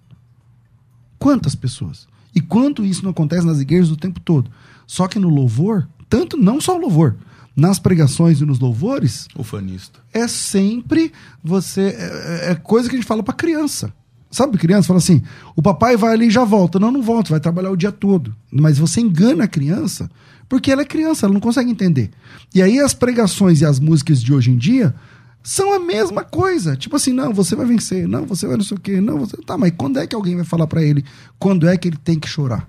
Quantas 1.17 1.55
pessoas? 1.55 2.07
E 2.33 2.39
quanto 2.39 2.85
isso 2.85 3.03
não 3.03 3.11
acontece 3.11 3.45
nas 3.45 3.59
igrejas 3.59 3.91
o 3.91 3.97
tempo 3.97 4.19
todo? 4.19 4.49
Só 4.87 5.07
que 5.07 5.19
no 5.19 5.29
louvor, 5.29 5.87
tanto 6.07 6.37
não 6.37 6.61
só 6.61 6.77
o 6.77 6.81
louvor, 6.81 7.17
nas 7.59 7.77
pregações 7.77 8.41
e 8.41 8.45
nos 8.45 8.59
louvores, 8.59 9.27
ufanista. 9.37 9.99
É 10.13 10.27
sempre 10.27 11.11
você 11.43 11.81
é, 11.81 12.47
é, 12.47 12.51
é 12.51 12.55
coisa 12.55 12.89
que 12.89 12.95
a 12.95 12.99
gente 12.99 13.07
fala 13.07 13.21
para 13.21 13.33
criança. 13.33 13.93
Sabe, 14.31 14.57
criança 14.57 14.87
fala 14.87 14.99
assim: 14.99 15.21
o 15.55 15.61
papai 15.61 15.97
vai 15.97 16.13
ali 16.13 16.27
e 16.27 16.31
já 16.31 16.43
volta. 16.43 16.79
Não, 16.79 16.91
não 16.91 17.01
volta, 17.01 17.31
vai 17.31 17.39
trabalhar 17.39 17.71
o 17.71 17.77
dia 17.77 17.91
todo. 17.91 18.35
Mas 18.51 18.77
você 18.77 19.01
engana 19.01 19.43
a 19.43 19.47
criança 19.47 20.09
porque 20.47 20.71
ela 20.71 20.81
é 20.81 20.85
criança, 20.85 21.25
ela 21.25 21.33
não 21.33 21.39
consegue 21.39 21.69
entender. 21.69 22.09
E 22.53 22.61
aí 22.61 22.79
as 22.79 22.93
pregações 22.93 23.61
e 23.61 23.65
as 23.65 23.79
músicas 23.79 24.21
de 24.21 24.33
hoje 24.33 24.49
em 24.49 24.57
dia 24.57 24.95
são 25.43 25.73
a 25.73 25.79
mesma 25.79 26.23
coisa. 26.23 26.75
Tipo 26.75 26.95
assim, 26.95 27.13
não, 27.13 27.31
você 27.33 27.55
vai 27.55 27.67
vencer, 27.67 28.07
não, 28.07 28.25
você 28.25 28.47
vai 28.47 28.57
não 28.57 28.63
sei 28.63 28.75
o 28.75 28.79
quê, 28.79 28.99
não, 28.99 29.19
você. 29.19 29.37
Tá, 29.37 29.57
mas 29.57 29.71
quando 29.77 29.99
é 29.99 30.07
que 30.07 30.15
alguém 30.15 30.35
vai 30.35 30.45
falar 30.45 30.65
para 30.65 30.81
ele 30.81 31.05
quando 31.37 31.67
é 31.67 31.77
que 31.77 31.87
ele 31.87 31.97
tem 31.97 32.19
que 32.19 32.27
chorar? 32.27 32.67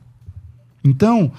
Então, 0.84 1.32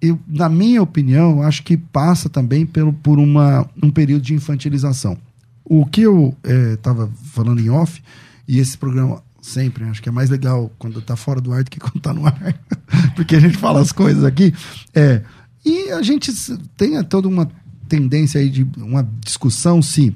eu, 0.00 0.18
na 0.26 0.48
minha 0.48 0.82
opinião, 0.82 1.42
acho 1.42 1.62
que 1.62 1.76
passa 1.76 2.28
também 2.28 2.64
pelo, 2.64 2.92
por 2.92 3.18
uma, 3.18 3.68
um 3.82 3.90
período 3.90 4.22
de 4.22 4.34
infantilização. 4.34 5.16
O 5.64 5.84
que 5.84 6.02
eu 6.02 6.34
estava 6.44 7.04
é, 7.04 7.28
falando 7.30 7.60
em 7.60 7.68
off, 7.68 8.02
e 8.46 8.58
esse 8.58 8.76
programa 8.78 9.22
sempre, 9.42 9.84
acho 9.84 10.02
que 10.02 10.08
é 10.08 10.12
mais 10.12 10.30
legal 10.30 10.70
quando 10.78 10.98
está 10.98 11.16
fora 11.16 11.40
do 11.40 11.52
ar 11.52 11.64
do 11.64 11.70
que 11.70 11.78
quando 11.80 11.96
está 11.96 12.12
no 12.12 12.26
ar, 12.26 12.54
porque 13.14 13.36
a 13.36 13.40
gente 13.40 13.56
fala 13.56 13.80
as 13.80 13.92
coisas 13.92 14.24
aqui, 14.24 14.54
é 14.94 15.22
e 15.64 15.90
a 15.90 16.02
gente 16.02 16.32
tem 16.76 17.02
toda 17.04 17.28
uma 17.28 17.50
tendência 17.88 18.40
aí 18.40 18.48
de 18.48 18.66
uma 18.78 19.06
discussão 19.22 19.82
se 19.82 20.14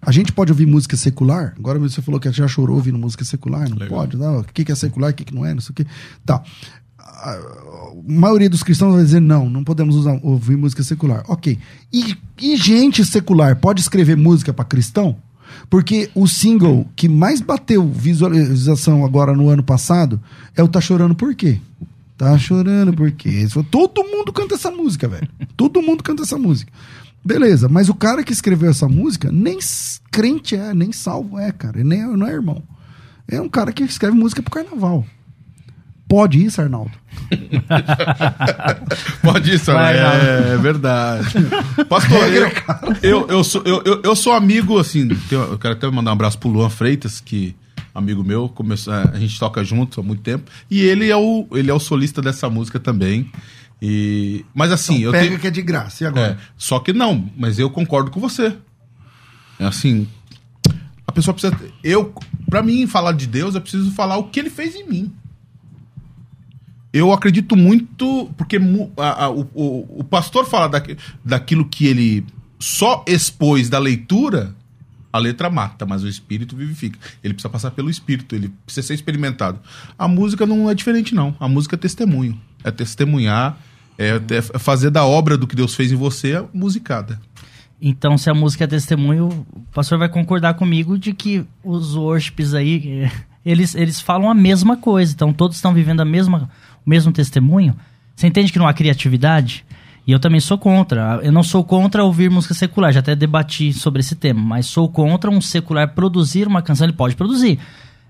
a 0.00 0.12
gente 0.12 0.32
pode 0.32 0.52
ouvir 0.52 0.66
música 0.66 0.96
secular. 0.96 1.54
Agora 1.58 1.78
você 1.78 2.02
falou 2.02 2.20
que 2.20 2.30
já 2.30 2.46
chorou 2.46 2.76
ouvindo 2.76 2.98
música 2.98 3.24
secular, 3.24 3.68
não 3.68 3.76
Legal. 3.78 3.98
pode. 3.98 4.16
Não. 4.16 4.40
O 4.40 4.44
que 4.44 4.70
é 4.70 4.74
secular, 4.74 5.10
o 5.10 5.14
que 5.14 5.34
não 5.34 5.44
é, 5.44 5.54
não 5.54 5.60
sei 5.60 5.72
o 5.72 5.74
que. 5.74 5.86
Tá. 6.24 6.42
A 7.30 7.92
maioria 8.06 8.50
dos 8.50 8.62
cristãos 8.62 8.94
vai 8.94 9.04
dizer 9.04 9.20
não, 9.20 9.48
não 9.48 9.64
podemos 9.64 9.96
usar, 9.96 10.18
ouvir 10.22 10.56
música 10.56 10.82
secular. 10.82 11.24
Ok. 11.28 11.58
E, 11.92 12.16
e 12.40 12.56
gente 12.56 13.04
secular 13.04 13.56
pode 13.56 13.80
escrever 13.80 14.16
música 14.16 14.52
para 14.52 14.64
cristão? 14.64 15.16
Porque 15.70 16.10
o 16.14 16.26
single 16.26 16.86
que 16.96 17.08
mais 17.08 17.40
bateu 17.40 17.88
visualização 17.88 19.04
agora 19.04 19.34
no 19.34 19.48
ano 19.48 19.62
passado 19.62 20.20
é 20.56 20.62
o 20.62 20.68
Tá 20.68 20.80
Chorando 20.80 21.14
Por 21.14 21.34
Quê? 21.34 21.60
Tá 22.16 22.38
chorando 22.38 22.92
por 22.92 23.10
quê? 23.10 23.46
Todo 23.70 24.04
mundo 24.04 24.32
canta 24.32 24.54
essa 24.54 24.70
música, 24.70 25.08
velho. 25.08 25.28
Todo 25.56 25.82
mundo 25.82 26.02
canta 26.02 26.22
essa 26.22 26.38
música. 26.38 26.72
Beleza, 27.24 27.68
mas 27.68 27.88
o 27.88 27.94
cara 27.94 28.22
que 28.22 28.32
escreveu 28.32 28.70
essa 28.70 28.86
música 28.86 29.32
nem 29.32 29.58
crente 30.12 30.54
é, 30.54 30.72
nem 30.72 30.92
salvo 30.92 31.38
é, 31.38 31.50
cara. 31.50 31.80
Ele 31.80 31.88
nem, 31.88 32.06
não 32.16 32.26
é 32.26 32.32
irmão. 32.32 32.62
É 33.26 33.40
um 33.40 33.48
cara 33.48 33.72
que 33.72 33.82
escreve 33.82 34.16
música 34.16 34.42
pro 34.42 34.52
carnaval. 34.52 35.04
Pode 36.14 36.44
isso, 36.44 36.60
Arnaldo? 36.60 36.92
Pode 39.20 39.52
isso, 39.52 39.72
Arnaldo. 39.72 39.98
É, 39.98 40.54
é 40.54 40.56
verdade. 40.58 41.26
Pastor, 41.88 42.32
eu, 42.32 42.48
eu, 43.02 43.26
eu, 43.26 43.42
sou, 43.42 43.62
eu, 43.64 43.82
eu, 43.84 44.00
eu 44.00 44.14
sou 44.14 44.32
amigo, 44.32 44.78
assim, 44.78 45.08
eu 45.28 45.58
quero 45.58 45.74
até 45.74 45.90
mandar 45.90 46.12
um 46.12 46.14
abraço 46.14 46.38
pro 46.38 46.48
Luan 46.48 46.70
Freitas, 46.70 47.18
que 47.18 47.56
amigo 47.92 48.22
meu, 48.22 48.48
começou, 48.48 48.94
a 48.94 49.18
gente 49.18 49.36
toca 49.40 49.64
junto 49.64 50.00
há 50.00 50.04
muito 50.04 50.22
tempo, 50.22 50.48
e 50.70 50.82
ele 50.82 51.10
é 51.10 51.16
o, 51.16 51.48
ele 51.50 51.68
é 51.68 51.74
o 51.74 51.80
solista 51.80 52.22
dessa 52.22 52.48
música 52.48 52.78
também. 52.78 53.28
E, 53.82 54.44
mas 54.54 54.70
assim, 54.70 54.98
então, 54.98 55.06
eu 55.06 55.10
pega 55.10 55.26
tenho, 55.26 55.40
que 55.40 55.48
é 55.48 55.50
de 55.50 55.62
graça, 55.62 56.04
e 56.04 56.06
agora? 56.06 56.38
É, 56.40 56.46
só 56.56 56.78
que 56.78 56.92
não, 56.92 57.28
mas 57.36 57.58
eu 57.58 57.68
concordo 57.68 58.12
com 58.12 58.20
você. 58.20 58.56
É 59.58 59.64
assim, 59.64 60.06
a 61.08 61.10
pessoa 61.10 61.34
precisa. 61.34 61.58
Eu, 61.82 62.14
para 62.48 62.62
mim, 62.62 62.86
falar 62.86 63.14
de 63.14 63.26
Deus, 63.26 63.56
eu 63.56 63.60
preciso 63.60 63.90
falar 63.90 64.16
o 64.16 64.28
que 64.28 64.38
ele 64.38 64.50
fez 64.50 64.76
em 64.76 64.88
mim. 64.88 65.12
Eu 66.94 67.12
acredito 67.12 67.56
muito, 67.56 68.30
porque 68.36 68.56
a, 68.96 69.24
a, 69.24 69.28
o, 69.28 69.98
o, 69.98 70.04
pastor 70.04 70.46
fala 70.46 70.68
da, 70.68 70.80
daquilo 71.24 71.64
que 71.64 71.88
ele 71.88 72.24
só 72.56 73.04
expôs 73.08 73.68
da 73.68 73.80
leitura, 73.80 74.54
a 75.12 75.18
letra 75.18 75.50
mata, 75.50 75.84
mas 75.84 76.04
o 76.04 76.08
espírito 76.08 76.54
vivifica. 76.54 76.96
Ele 77.22 77.34
precisa 77.34 77.48
passar 77.48 77.72
pelo 77.72 77.90
espírito, 77.90 78.36
ele 78.36 78.48
precisa 78.64 78.86
ser 78.86 78.94
experimentado. 78.94 79.58
A 79.98 80.06
música 80.06 80.46
não 80.46 80.70
é 80.70 80.74
diferente, 80.74 81.16
não. 81.16 81.34
A 81.40 81.48
música 81.48 81.74
é 81.74 81.78
testemunho. 81.78 82.40
É 82.62 82.70
testemunhar, 82.70 83.58
é, 83.98 84.20
é 84.30 84.58
fazer 84.60 84.90
da 84.90 85.04
obra 85.04 85.36
do 85.36 85.48
que 85.48 85.56
Deus 85.56 85.74
fez 85.74 85.90
em 85.90 85.96
você 85.96 86.44
musicada. 86.54 87.20
Então, 87.82 88.16
se 88.16 88.30
a 88.30 88.34
música 88.34 88.62
é 88.62 88.66
testemunho, 88.68 89.44
o 89.52 89.60
pastor 89.72 89.98
vai 89.98 90.08
concordar 90.08 90.54
comigo 90.54 90.96
de 90.96 91.12
que 91.12 91.44
os 91.62 91.96
worships 91.96 92.54
aí, 92.54 93.10
eles, 93.44 93.74
eles 93.74 94.00
falam 94.00 94.30
a 94.30 94.34
mesma 94.34 94.76
coisa. 94.76 95.12
Então, 95.12 95.32
todos 95.32 95.56
estão 95.56 95.74
vivendo 95.74 96.00
a 96.00 96.04
mesma, 96.04 96.48
o 96.86 96.90
mesmo 96.90 97.12
testemunho. 97.12 97.74
Você 98.14 98.26
entende 98.26 98.52
que 98.52 98.58
não 98.58 98.66
há 98.66 98.72
criatividade? 98.72 99.64
E 100.06 100.12
eu 100.12 100.20
também 100.20 100.40
sou 100.40 100.58
contra. 100.58 101.20
Eu 101.22 101.32
não 101.32 101.42
sou 101.42 101.64
contra 101.64 102.04
ouvir 102.04 102.30
música 102.30 102.52
secular, 102.52 102.92
já 102.92 103.00
até 103.00 103.16
debati 103.16 103.72
sobre 103.72 104.00
esse 104.00 104.14
tema, 104.14 104.40
mas 104.40 104.66
sou 104.66 104.88
contra 104.88 105.30
um 105.30 105.40
secular 105.40 105.94
produzir 105.94 106.46
uma 106.46 106.60
canção. 106.60 106.86
Ele 106.86 106.92
pode 106.92 107.16
produzir. 107.16 107.58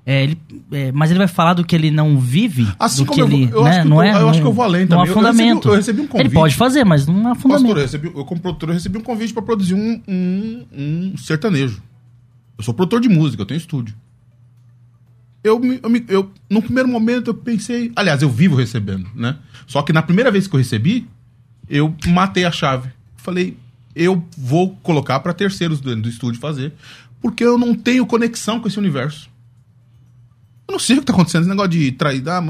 É, 0.07 0.23
ele, 0.23 0.39
é, 0.71 0.93
mas 0.93 1.11
ele 1.11 1.19
vai 1.19 1.29
falar 1.29 1.55
do 1.55 1.65
que 1.65 1.75
ele 1.75 1.91
não 1.91 2.19
vive, 2.19 2.69
assim 2.79 3.05
do 3.05 3.11
que 3.11 3.23
ele, 3.23 3.45
eu, 3.45 3.57
eu 3.57 3.65
né, 3.65 3.85
não 3.85 4.03
é, 4.03 4.13
eu, 4.13 4.19
eu 4.19 4.29
acho 4.29 4.41
que 4.41 4.47
eu 4.47 4.53
vou 4.53 4.63
além 4.63 4.87
também. 4.87 5.07
Não 5.07 5.11
há 5.11 5.15
fundamento. 5.15 5.69
Eu 5.69 5.75
recebi, 5.75 5.75
eu 5.75 5.77
recebi 5.77 6.01
um 6.03 6.07
convite. 6.07 6.27
Ele 6.27 6.35
pode 6.35 6.55
fazer, 6.57 6.85
mas 6.85 7.07
não 7.07 7.33
há 7.33 7.35
fundamento. 7.35 7.69
Pastor, 7.69 7.77
eu, 7.79 7.83
recebi, 7.83 8.13
eu 8.15 8.25
como 8.25 8.41
produtor 8.41 8.69
eu 8.69 8.75
recebi 8.75 8.99
um 8.99 9.01
convite 9.01 9.33
para 9.33 9.43
produzir 9.43 9.73
um, 9.73 10.03
um, 10.07 10.67
um, 10.77 11.17
sertanejo. 11.17 11.83
Eu 12.59 12.63
sou 12.63 12.75
produtor 12.75 13.01
de 13.01 13.09
música, 13.09 13.43
eu 13.43 13.47
tenho 13.47 13.57
estúdio. 13.57 13.95
Eu, 15.45 15.61
eu, 15.63 16.05
eu, 16.09 16.31
no 16.49 16.63
primeiro 16.63 16.89
momento 16.89 17.29
eu 17.29 17.35
pensei, 17.35 17.93
aliás, 17.95 18.23
eu 18.23 18.31
vivo 18.31 18.57
recebendo, 18.57 19.07
né? 19.15 19.37
Só 19.67 19.83
que 19.83 19.93
na 19.93 20.03
primeira 20.03 20.31
vez 20.31 20.47
que 20.47 20.55
eu 20.55 20.59
recebi, 20.59 21.07
eu 21.69 21.95
matei 22.07 22.47
a 22.47 22.51
chave. 22.51 22.89
Falei, 23.17 23.55
eu 23.95 24.25
vou 24.39 24.75
colocar 24.83 25.21
para 25.21 25.35
terceiros 25.35 25.83
do, 25.83 25.95
do 25.95 26.09
estúdio 26.09 26.41
fazer, 26.41 26.73
porque 27.21 27.45
eu 27.45 27.59
não 27.59 27.75
tenho 27.75 28.07
conexão 28.07 28.59
com 28.59 28.69
esse 28.69 28.79
universo. 28.79 29.29
Eu 30.67 30.73
não 30.73 30.79
sei 30.79 30.97
o 30.97 31.01
que 31.01 31.07
tá 31.07 31.13
acontecendo, 31.13 31.43
esse 31.43 31.51
negócio 31.51 31.71
de 31.73 31.93
trair. 31.93 32.23
Ah, 32.27 32.43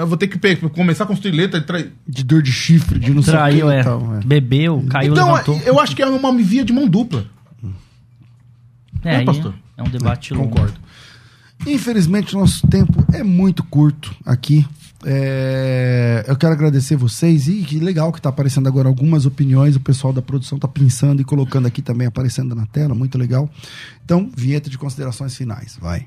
eu 0.00 0.06
vou 0.06 0.16
ter 0.16 0.28
que 0.28 0.56
começar 0.70 1.04
a 1.04 1.06
construir 1.06 1.32
letra 1.32 1.60
de 1.60 1.66
trair. 1.66 1.92
De 2.08 2.24
dor 2.24 2.42
de 2.42 2.50
chifre, 2.50 2.98
de 2.98 3.12
não 3.12 3.22
Traiu, 3.22 3.68
sei 3.68 3.80
o 3.80 3.82
que. 3.82 4.14
É. 4.14 4.16
é. 4.16 4.20
Bebeu, 4.24 4.84
caiu, 4.88 5.12
então, 5.12 5.30
levantou. 5.30 5.60
eu 5.66 5.78
acho 5.78 5.94
que 5.94 6.02
é 6.02 6.06
uma 6.06 6.34
via 6.34 6.64
de 6.64 6.72
mão 6.72 6.88
dupla. 6.88 7.26
É, 9.04 9.16
é 9.16 9.24
pastor? 9.24 9.54
É 9.76 9.82
um 9.82 9.88
debate 9.88 10.32
é, 10.32 10.36
Concordo. 10.36 10.83
Infelizmente, 11.66 12.34
nosso 12.34 12.66
tempo 12.66 13.04
é 13.12 13.22
muito 13.22 13.62
curto 13.64 14.14
aqui. 14.24 14.66
É, 15.06 16.24
eu 16.26 16.36
quero 16.36 16.52
agradecer 16.52 16.96
vocês 16.96 17.46
e 17.46 17.62
que 17.62 17.78
legal 17.78 18.10
que 18.10 18.18
está 18.18 18.30
aparecendo 18.30 18.66
agora 18.66 18.88
algumas 18.88 19.26
opiniões. 19.26 19.76
O 19.76 19.80
pessoal 19.80 20.12
da 20.12 20.22
produção 20.22 20.56
está 20.56 20.68
pensando 20.68 21.20
e 21.20 21.24
colocando 21.24 21.66
aqui 21.66 21.82
também, 21.82 22.06
aparecendo 22.06 22.54
na 22.54 22.66
tela. 22.66 22.94
Muito 22.94 23.18
legal. 23.18 23.48
Então, 24.04 24.30
vinheta 24.34 24.70
de 24.70 24.78
considerações 24.78 25.36
finais. 25.36 25.78
Vai. 25.80 26.06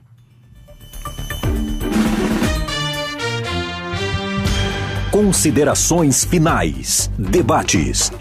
Considerações 5.12 6.26
finais. 6.26 7.10
Debates. 7.18 8.12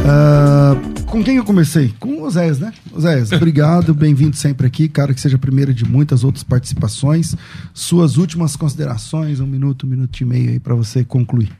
Uh, 0.00 1.04
com 1.04 1.22
quem 1.22 1.36
eu 1.36 1.44
comecei? 1.44 1.94
Com 1.98 2.14
o 2.14 2.22
Oséias, 2.24 2.58
né? 2.58 2.72
Oséias, 2.92 3.32
obrigado, 3.32 3.92
bem-vindo 3.92 4.36
sempre 4.36 4.66
aqui. 4.66 4.88
Cara, 4.88 5.12
que 5.12 5.20
seja 5.20 5.36
a 5.36 5.38
primeira 5.38 5.74
de 5.74 5.84
muitas 5.84 6.24
outras 6.24 6.42
participações. 6.42 7.36
Suas 7.74 8.16
últimas 8.16 8.56
considerações, 8.56 9.40
um 9.40 9.46
minuto, 9.46 9.86
um 9.86 9.90
minuto 9.90 10.20
e 10.20 10.24
meio 10.24 10.50
aí 10.50 10.60
para 10.60 10.74
você 10.74 11.04
concluir. 11.04 11.50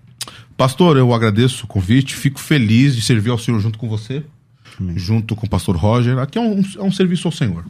Pastor, 0.57 0.97
eu 0.97 1.12
agradeço 1.12 1.64
o 1.64 1.66
convite, 1.66 2.14
fico 2.14 2.41
feliz 2.41 2.95
de 2.95 3.03
servir 3.03 3.30
ao 3.30 3.38
Senhor 3.38 3.61
junto 3.61 3.78
com 3.78 3.88
você, 3.88 4.22
Amém. 4.78 4.99
junto 4.99 5.34
com 5.34 5.47
o 5.47 5.51
pastor 5.51 5.76
Roger. 5.76 6.18
Aqui 6.18 6.38
é 6.38 6.41
um, 6.41 6.62
é 6.78 6.82
um 6.82 6.93
serviço 6.93 7.28
ao 7.28 7.32
Senhor. 7.32 7.64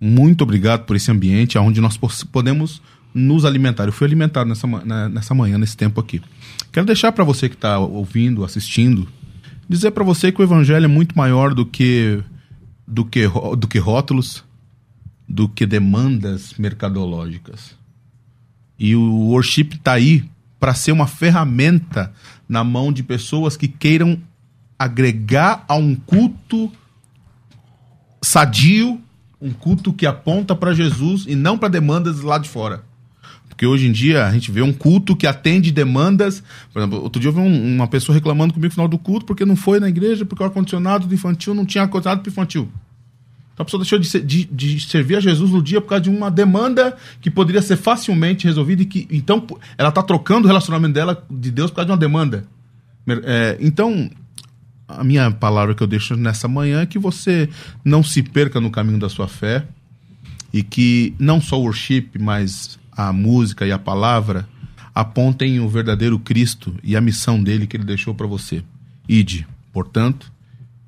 Muito 0.00 0.42
obrigado 0.42 0.84
por 0.84 0.96
esse 0.96 1.10
ambiente 1.10 1.58
onde 1.58 1.80
nós 1.80 1.96
podemos 2.30 2.80
nos 3.12 3.44
alimentar. 3.44 3.86
Eu 3.86 3.92
fui 3.92 4.06
alimentado 4.06 4.48
nessa, 4.48 4.66
nessa 5.08 5.34
manhã, 5.34 5.58
nesse 5.58 5.76
tempo 5.76 6.00
aqui. 6.00 6.22
Quero 6.70 6.86
deixar 6.86 7.10
para 7.12 7.24
você 7.24 7.48
que 7.48 7.54
está 7.54 7.78
ouvindo, 7.78 8.44
assistindo, 8.44 9.08
dizer 9.68 9.90
para 9.90 10.04
você 10.04 10.32
que 10.32 10.40
o 10.40 10.44
evangelho 10.44 10.84
é 10.84 10.88
muito 10.88 11.16
maior 11.16 11.54
do 11.54 11.66
que, 11.66 12.22
do 12.86 13.04
que, 13.04 13.26
do 13.58 13.68
que 13.68 13.78
rótulos, 13.78 14.44
do 15.28 15.48
que 15.48 15.66
demandas 15.66 16.54
mercadológicas. 16.58 17.76
E 18.78 18.94
o 18.94 19.30
worship 19.30 19.70
está 19.74 19.92
aí 19.92 20.28
para 20.58 20.74
ser 20.74 20.92
uma 20.92 21.06
ferramenta 21.06 22.12
na 22.48 22.64
mão 22.64 22.92
de 22.92 23.02
pessoas 23.02 23.56
que 23.56 23.68
queiram 23.68 24.18
agregar 24.78 25.64
a 25.68 25.74
um 25.74 25.94
culto 25.94 26.70
sadio 28.22 29.00
um 29.40 29.52
culto 29.52 29.92
que 29.92 30.06
aponta 30.06 30.54
para 30.54 30.74
Jesus 30.74 31.24
e 31.26 31.34
não 31.34 31.56
para 31.56 31.68
demandas 31.68 32.20
lá 32.20 32.38
de 32.38 32.48
fora. 32.48 32.82
Porque 33.58 33.66
hoje 33.66 33.88
em 33.88 33.92
dia 33.92 34.24
a 34.24 34.30
gente 34.30 34.52
vê 34.52 34.62
um 34.62 34.72
culto 34.72 35.16
que 35.16 35.26
atende 35.26 35.72
demandas. 35.72 36.44
Por 36.72 36.78
exemplo, 36.78 37.02
outro 37.02 37.20
dia 37.20 37.28
eu 37.28 37.34
vi 37.34 37.40
um, 37.40 37.74
uma 37.74 37.88
pessoa 37.88 38.14
reclamando 38.14 38.54
comigo 38.54 38.68
no 38.68 38.72
final 38.72 38.86
do 38.86 38.96
culto 38.96 39.26
porque 39.26 39.44
não 39.44 39.56
foi 39.56 39.80
na 39.80 39.88
igreja, 39.88 40.24
porque 40.24 40.40
o 40.40 40.46
ar-condicionado 40.46 41.08
do 41.08 41.12
infantil 41.12 41.54
não 41.54 41.66
tinha 41.66 41.82
ar-condicionado 41.82 42.22
para 42.22 42.30
infantil. 42.30 42.70
Então 43.52 43.62
a 43.62 43.64
pessoa 43.64 43.82
deixou 43.82 43.98
de, 43.98 44.20
de, 44.20 44.44
de, 44.44 44.80
servir 44.88 45.16
a 45.16 45.20
Jesus 45.20 45.50
no 45.50 45.60
dia 45.60 45.80
por 45.80 45.88
causa 45.88 46.02
de 46.02 46.08
uma 46.08 46.30
demanda 46.30 46.96
que 47.20 47.28
poderia 47.28 47.60
ser 47.60 47.76
facilmente 47.76 48.46
resolvida 48.46 48.82
e 48.82 48.86
que 48.86 49.08
então 49.10 49.44
ela 49.76 49.88
está 49.88 50.04
trocando 50.04 50.44
o 50.44 50.46
relacionamento 50.46 50.94
dela 50.94 51.26
de 51.28 51.50
Deus 51.50 51.68
por 51.68 51.78
causa 51.78 51.86
de 51.86 51.90
uma 51.90 51.98
demanda. 51.98 52.44
É, 53.24 53.58
então 53.60 54.08
a 54.86 55.02
minha 55.02 55.32
palavra 55.32 55.74
que 55.74 55.82
eu 55.82 55.88
deixo 55.88 56.14
nessa 56.14 56.46
manhã 56.46 56.82
é 56.82 56.86
que 56.86 56.96
você 56.96 57.48
não 57.84 58.04
se 58.04 58.22
perca 58.22 58.60
no 58.60 58.70
caminho 58.70 59.00
da 59.00 59.08
sua 59.08 59.26
fé 59.26 59.66
e 60.52 60.62
que 60.62 61.12
não 61.18 61.40
só 61.40 61.58
o 61.58 61.64
worship, 61.64 62.10
mas 62.20 62.78
a 62.98 63.12
música 63.12 63.64
e 63.64 63.70
a 63.70 63.78
palavra 63.78 64.48
apontem 64.92 65.60
o 65.60 65.68
verdadeiro 65.68 66.18
Cristo 66.18 66.74
e 66.82 66.96
a 66.96 67.00
missão 67.00 67.40
dele 67.40 67.66
que 67.66 67.76
ele 67.76 67.84
deixou 67.84 68.12
para 68.12 68.26
você. 68.26 68.64
Ide, 69.08 69.46
portanto, 69.72 70.32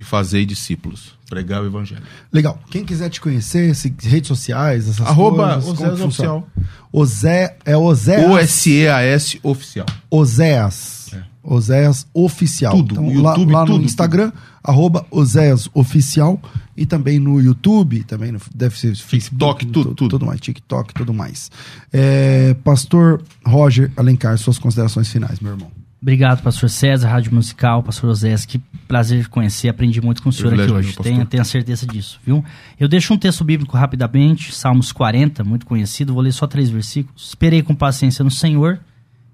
e 0.00 0.04
fazei 0.04 0.44
discípulos. 0.44 1.16
Pregar 1.28 1.62
o 1.62 1.66
evangelho. 1.66 2.02
Legal. 2.32 2.60
Quem 2.68 2.84
quiser 2.84 3.08
te 3.08 3.20
conhecer, 3.20 3.72
se, 3.76 3.94
redes 4.02 4.26
sociais, 4.26 4.88
essas 4.88 5.06
Arroba 5.06 5.54
coisas. 5.54 5.70
Oséas 5.70 6.00
Oficial. 6.00 6.48
Ozé, 6.92 7.56
é 7.64 7.76
Oséas. 7.76 8.28
O-S-E-A-S 8.28 9.38
Oficial. 9.44 9.86
Oséas. 10.10 11.10
É. 11.12 11.22
Oséias 11.42 12.06
Oficial. 12.12 12.72
Tudo, 12.72 12.94
então, 12.94 13.06
YouTube, 13.06 13.52
lá, 13.52 13.60
lá 13.60 13.66
tudo, 13.66 13.78
no 13.78 13.84
Instagram, 13.84 14.30
tudo. 14.30 14.42
arroba 14.62 15.06
Oséias 15.10 15.68
Oficial. 15.74 16.40
E 16.76 16.86
também 16.86 17.18
no 17.18 17.40
YouTube, 17.40 18.04
também 18.04 18.32
no, 18.32 18.40
deve 18.54 18.78
ser 18.78 18.96
Facebook. 18.96 19.60
TikTok, 19.60 19.66
tudo, 19.66 19.94
tudo. 19.94 20.10
Tudo 20.10 20.26
mais, 20.26 20.40
TikTok, 20.40 20.94
tudo 20.94 21.12
mais. 21.12 21.50
É, 21.92 22.54
Pastor 22.64 23.22
Roger 23.44 23.92
Alencar, 23.96 24.36
suas 24.38 24.58
considerações 24.58 25.08
finais, 25.08 25.40
meu 25.40 25.52
irmão. 25.52 25.70
Obrigado, 26.02 26.42
pastor 26.42 26.70
César, 26.70 27.08
Rádio 27.08 27.34
Musical, 27.34 27.82
pastor 27.82 28.08
Oséias, 28.08 28.46
que 28.46 28.58
prazer 28.88 29.20
de 29.20 29.28
conhecer, 29.28 29.68
aprendi 29.68 30.00
muito 30.00 30.22
com 30.22 30.30
o 30.30 30.32
senhor 30.32 30.58
aqui 30.58 30.72
hoje, 30.72 30.96
tenha, 30.96 31.26
tenha 31.26 31.44
certeza 31.44 31.86
disso, 31.86 32.18
viu? 32.24 32.42
Eu 32.78 32.88
deixo 32.88 33.12
um 33.12 33.18
texto 33.18 33.44
bíblico 33.44 33.76
rapidamente, 33.76 34.54
Salmos 34.54 34.92
40, 34.92 35.44
muito 35.44 35.66
conhecido, 35.66 36.14
vou 36.14 36.22
ler 36.22 36.32
só 36.32 36.46
três 36.46 36.70
versículos. 36.70 37.28
Esperei 37.28 37.62
com 37.62 37.74
paciência 37.74 38.24
no 38.24 38.30
Senhor, 38.30 38.80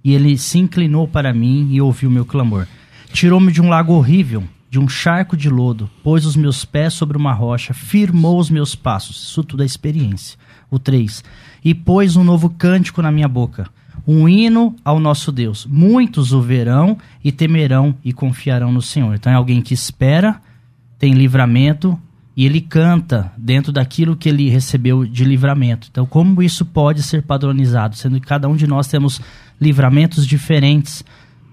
e 0.03 0.15
ele 0.15 0.37
se 0.39 0.59
inclinou 0.59 1.07
para 1.09 1.33
mim 1.33 1.69
e 1.71 1.81
ouviu 1.81 2.11
meu 2.11 2.25
clamor. 2.25 2.67
Tirou-me 3.13 3.53
de 3.53 3.61
um 3.61 3.69
lago 3.69 3.93
horrível, 3.93 4.45
de 4.71 4.79
um 4.79 4.89
charco 4.89 5.37
de 5.37 5.49
lodo, 5.49 5.89
pôs 6.03 6.27
os 6.27 6.37
meus 6.37 6.65
pés 6.65 6.95
sobre 6.95 7.17
uma 7.17 7.33
rocha, 7.33 7.73
firmou 7.73 8.39
os 8.39 8.51
meus 8.51 8.75
passos. 8.75 9.23
Isso 9.29 9.43
tudo 9.43 9.63
é 9.63 9.67
experiência. 9.67 10.39
O 10.71 10.79
3. 10.79 11.25
E 11.65 11.75
pôs 11.75 12.17
um 12.17 12.25
novo 12.25 12.51
cântico 12.51 13.01
na 13.01 13.11
minha 13.11 13.29
boca, 13.29 13.69
um 14.07 14.29
hino 14.29 14.77
ao 14.85 15.01
nosso 15.01 15.33
Deus. 15.33 15.67
Muitos 15.67 16.33
o 16.33 16.41
verão 16.41 16.99
e 17.25 17.33
temerão 17.33 17.95
e 18.05 18.13
confiarão 18.13 18.73
no 18.73 18.83
Senhor. 18.83 19.15
Então 19.15 19.33
é 19.33 19.37
alguém 19.37 19.63
que 19.63 19.75
espera, 19.75 20.41
tem 20.99 21.13
livramento 21.15 21.99
e 22.37 22.45
ele 22.45 22.61
canta 22.61 23.33
dentro 23.37 23.73
daquilo 23.73 24.15
que 24.15 24.29
ele 24.29 24.51
recebeu 24.51 25.07
de 25.07 25.25
livramento. 25.25 25.89
Então, 25.91 26.05
como 26.05 26.43
isso 26.43 26.67
pode 26.67 27.03
ser 27.03 27.23
padronizado, 27.23 27.97
sendo 27.97 28.21
que 28.21 28.27
cada 28.27 28.47
um 28.47 28.55
de 28.55 28.67
nós 28.67 28.89
temos 28.89 29.23
livramentos 29.61 30.27
diferentes, 30.27 31.05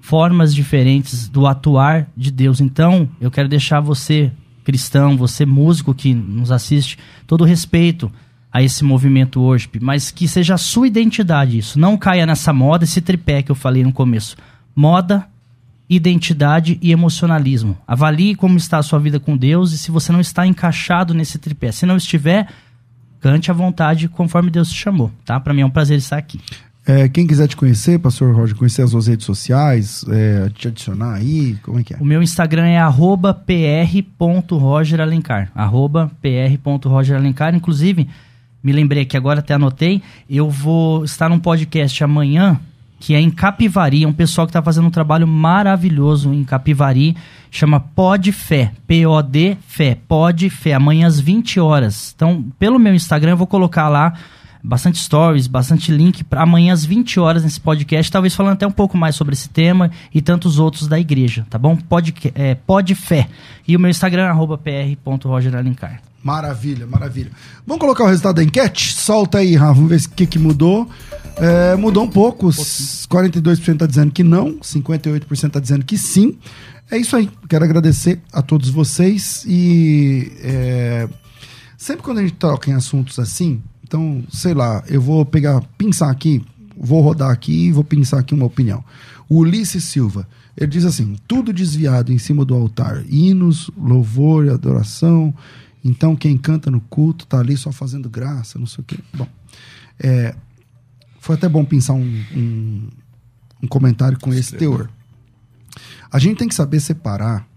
formas 0.01 0.54
diferentes 0.54 1.28
do 1.28 1.47
atuar 1.47 2.08
de 2.16 2.32
Deus. 2.32 2.60
Então, 2.60 3.10
eu 3.22 3.32
quero 3.32 3.47
deixar 3.47 3.80
você, 3.80 4.32
cristão, 4.64 5.16
você 5.16 5.45
músico 5.45 5.93
que 5.93 6.14
nos 6.14 6.51
assiste, 6.51 6.97
todo 7.26 7.45
respeito 7.45 8.12
a 8.51 8.62
esse 8.62 8.84
movimento 8.84 9.41
worship, 9.41 9.80
mas 9.82 10.12
que 10.12 10.28
seja 10.28 10.54
a 10.54 10.58
sua 10.58 10.88
identidade 10.88 11.58
isso. 11.58 11.80
Não 11.80 11.97
caia 11.97 12.26
nessa 12.26 12.54
moda, 12.54 12.84
esse 12.84 13.01
tripé 13.01 13.41
que 13.41 13.51
eu 13.51 13.56
falei 13.56 13.84
no 13.84 13.91
começo. 13.91 14.38
Moda, 14.76 15.28
identidade 15.89 16.78
e 16.82 16.91
emocionalismo. 16.91 17.78
Avalie 17.88 18.36
como 18.36 18.58
está 18.58 18.78
a 18.78 18.84
sua 18.84 18.99
vida 18.99 19.20
com 19.20 19.36
Deus 19.36 19.72
e 19.72 19.78
se 19.78 19.89
você 19.89 20.12
não 20.12 20.20
está 20.20 20.45
encaixado 20.45 21.14
nesse 21.14 21.39
tripé. 21.39 21.72
Se 21.72 21.86
não 21.86 21.97
estiver, 21.97 22.47
cante 23.20 23.49
à 23.49 23.54
vontade 23.54 24.08
conforme 24.08 24.51
Deus 24.51 24.70
te 24.70 24.78
chamou, 24.78 25.12
tá? 25.26 25.39
Para 25.39 25.54
mim 25.54 25.62
é 25.62 25.66
um 25.66 25.72
prazer 25.72 25.97
estar 25.97 26.18
aqui. 26.18 26.39
É, 26.86 27.08
quem 27.08 27.26
quiser 27.26 27.48
te 27.48 27.56
conhecer, 27.56 27.98
pastor 27.98 28.36
Roger, 28.36 28.58
conhecer 28.58 28.82
as 28.82 28.90
suas 28.90 29.08
redes 29.08 29.26
sociais, 29.26 30.04
é, 30.10 30.50
te 30.50 30.68
adicionar 30.68 31.14
aí, 31.14 31.56
como 31.64 31.80
é 31.80 31.84
que 31.84 31.94
é? 31.94 31.98
O 31.98 32.04
meu 32.04 32.22
Instagram 32.22 32.66
é 32.66 32.78
pr.rogeralencar, 33.46 35.50
pr.rogeralencar. 36.22 37.56
Inclusive, 37.56 38.10
me 38.62 38.74
lembrei 38.74 39.06
que 39.06 39.16
agora 39.16 39.40
até 39.40 39.54
anotei, 39.54 40.02
eu 40.30 40.50
vou 40.50 41.06
estar 41.06 41.30
num 41.30 41.40
podcast 41.40 42.04
amanhã, 42.04 42.60
que 43.00 43.16
é 43.16 43.20
em 43.20 43.30
Capivari, 43.30 44.04
é 44.04 44.08
um 44.08 44.14
pessoal 44.14 44.46
que 44.46 44.52
está 44.52 44.62
fazendo 44.62 44.88
um 44.88 44.92
trabalho 44.92 45.28
maravilhoso 45.28 46.34
em 46.34 46.44
Capivari, 46.44 47.16
chama 47.50 47.80
Pod 47.80 48.30
Fé, 48.34 48.74
P-O-D 48.88 49.58
Fé, 49.68 49.98
Pod 50.08 50.50
Fé, 50.50 50.74
amanhã 50.74 51.08
às 51.08 51.18
20 51.18 51.62
horas. 51.62 52.12
Então, 52.14 52.44
pelo 52.60 52.78
meu 52.78 52.94
Instagram, 52.94 53.32
eu 53.32 53.38
vou 53.38 53.48
colocar 53.48 53.88
lá 53.88 54.14
bastante 54.64 54.97
stories, 54.97 55.47
bastante 55.47 55.91
link 55.91 56.24
para 56.24 56.41
amanhã 56.41 56.74
às 56.74 56.86
20 56.86 57.20
horas 57.20 57.43
nesse 57.43 57.59
podcast, 57.59 58.09
talvez 58.09 58.34
falando 58.34 58.53
até 58.53 58.66
um 58.66 58.72
pouco 58.72 58.97
mais 58.97 59.16
sobre 59.16 59.34
esse 59.34 59.49
tema 59.49 59.91
e 60.14 60.22
tantos 60.22 60.57
outros 60.57 60.88
da 60.88 60.97
igreja, 60.97 61.45
tá 61.49 61.57
bom? 61.57 61.76
Pode, 61.76 62.14
é, 62.34 62.55
pode 62.55 62.95
fé. 62.95 63.28
E 63.68 63.76
o 63.76 63.80
meu 63.80 63.89
Instagram 63.89 64.34
é 64.34 64.95
pr.rogeralencar. 64.95 66.01
Maravilha, 66.24 66.88
maravilha. 66.88 67.32
Vamos 67.68 67.82
colocar 67.82 68.05
o 68.05 68.07
resultado 68.07 68.38
da 68.38 68.43
enquete? 68.43 68.93
Solta 68.93 69.39
aí, 69.39 69.55
Rafa, 69.57 69.74
vamos 69.74 69.89
ver 69.89 69.99
o 69.99 70.09
que, 70.16 70.26
que 70.26 70.39
mudou. 70.39 70.89
É, 71.36 71.76
mudou 71.76 72.03
um 72.03 72.09
pouco, 72.09 72.47
42% 72.47 73.74
está 73.74 73.86
dizendo 73.86 74.11
que 74.11 74.24
não, 74.24 74.59
58% 74.59 75.47
está 75.47 75.59
dizendo 75.59 75.84
que 75.84 75.97
sim. 75.97 76.38
É 76.89 76.97
isso 76.97 77.16
aí, 77.16 77.30
quero 77.49 77.66
agradecer 77.66 78.22
a 78.32 78.41
todos 78.41 78.70
vocês 78.70 79.43
e 79.47 80.32
é, 80.41 81.09
sempre 81.78 82.03
quando 82.03 82.20
a 82.20 82.22
gente 82.22 82.36
toca 82.36 82.70
em 82.70 82.74
assuntos 82.74 83.20
assim, 83.20 83.61
então, 83.94 84.24
sei 84.28 84.56
lá, 84.56 84.84
eu 84.88 85.00
vou 85.00 85.24
pegar, 85.24 85.62
pensar 85.78 86.10
aqui, 86.10 86.44
vou 86.76 87.00
rodar 87.00 87.30
aqui 87.30 87.68
e 87.68 87.72
vou 87.72 87.84
pensar 87.84 88.18
aqui 88.18 88.34
uma 88.34 88.48
opinião. 88.48 88.84
O 89.30 89.38
Ulisses 89.38 89.84
Silva, 89.84 90.28
ele 90.58 90.72
diz 90.72 90.84
assim: 90.84 91.16
tudo 91.28 91.54
desviado 91.54 92.12
em 92.12 92.18
cima 92.18 92.44
do 92.44 92.56
altar, 92.56 93.06
hinos, 93.08 93.70
louvor 93.78 94.46
e 94.46 94.50
adoração. 94.50 95.32
Então, 95.86 96.16
quem 96.16 96.36
canta 96.39 96.72
no 96.72 96.82
culto 96.82 97.28
tá 97.28 97.39
ali 97.39 97.56
só 97.56 97.72
fazendo 97.72 98.10
graça, 98.10 98.58
não 98.58 98.66
sei 98.66 98.82
o 98.82 98.84
quê. 98.84 98.98
Bom, 99.14 99.28
é, 100.00 100.34
foi 101.20 101.36
até 101.36 101.48
bom 101.48 101.64
pensar 101.64 101.94
um, 101.94 102.24
um, 102.36 102.89
um 103.62 103.68
comentário 103.68 104.20
com 104.20 104.34
esse 104.34 104.56
teor. 104.56 104.89
A 106.12 106.18
gente 106.18 106.39
tem 106.39 106.48
que 106.48 106.56
saber 106.56 106.80
separar 106.80 107.48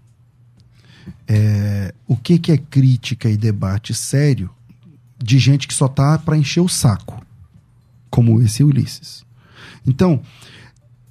é, 1.27 1.95
o 2.05 2.15
que, 2.15 2.37
que 2.37 2.51
é 2.51 2.57
crítica 2.59 3.27
e 3.27 3.35
debate 3.35 3.91
sério 3.95 4.51
de 5.17 5.39
gente 5.39 5.67
que 5.67 5.73
só 5.73 5.87
tá 5.87 6.17
para 6.17 6.37
encher 6.37 6.61
o 6.61 6.69
saco, 6.69 7.21
como 8.09 8.41
esse 8.41 8.63
Ulisses. 8.63 9.25
Então, 9.85 10.21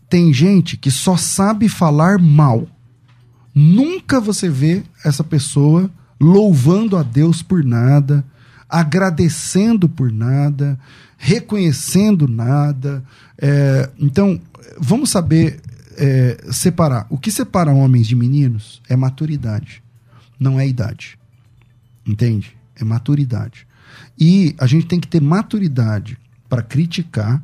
tem 0.08 0.32
gente 0.32 0.76
que 0.76 0.90
só 0.90 1.16
sabe 1.16 1.68
falar 1.68 2.18
mal. 2.18 2.66
Nunca 3.54 4.20
você 4.20 4.48
vê 4.48 4.82
essa 5.04 5.24
pessoa 5.24 5.90
louvando 6.20 6.96
a 6.96 7.02
Deus 7.02 7.42
por 7.42 7.64
nada, 7.64 8.24
agradecendo 8.68 9.88
por 9.88 10.12
nada, 10.12 10.78
reconhecendo 11.16 12.28
nada. 12.28 13.02
É, 13.38 13.90
então, 13.98 14.40
vamos 14.78 15.10
saber 15.10 15.60
é, 15.96 16.38
separar. 16.50 17.06
O 17.10 17.18
que 17.18 17.30
separa 17.30 17.72
homens 17.72 18.06
de 18.06 18.14
meninos 18.14 18.80
é 18.88 18.96
maturidade, 18.96 19.82
não 20.38 20.60
é 20.60 20.66
idade. 20.66 21.18
Entende? 22.06 22.56
É 22.76 22.84
maturidade. 22.84 23.65
E 24.18 24.54
a 24.58 24.66
gente 24.66 24.86
tem 24.86 25.00
que 25.00 25.08
ter 25.08 25.20
maturidade 25.20 26.18
para 26.48 26.62
criticar 26.62 27.42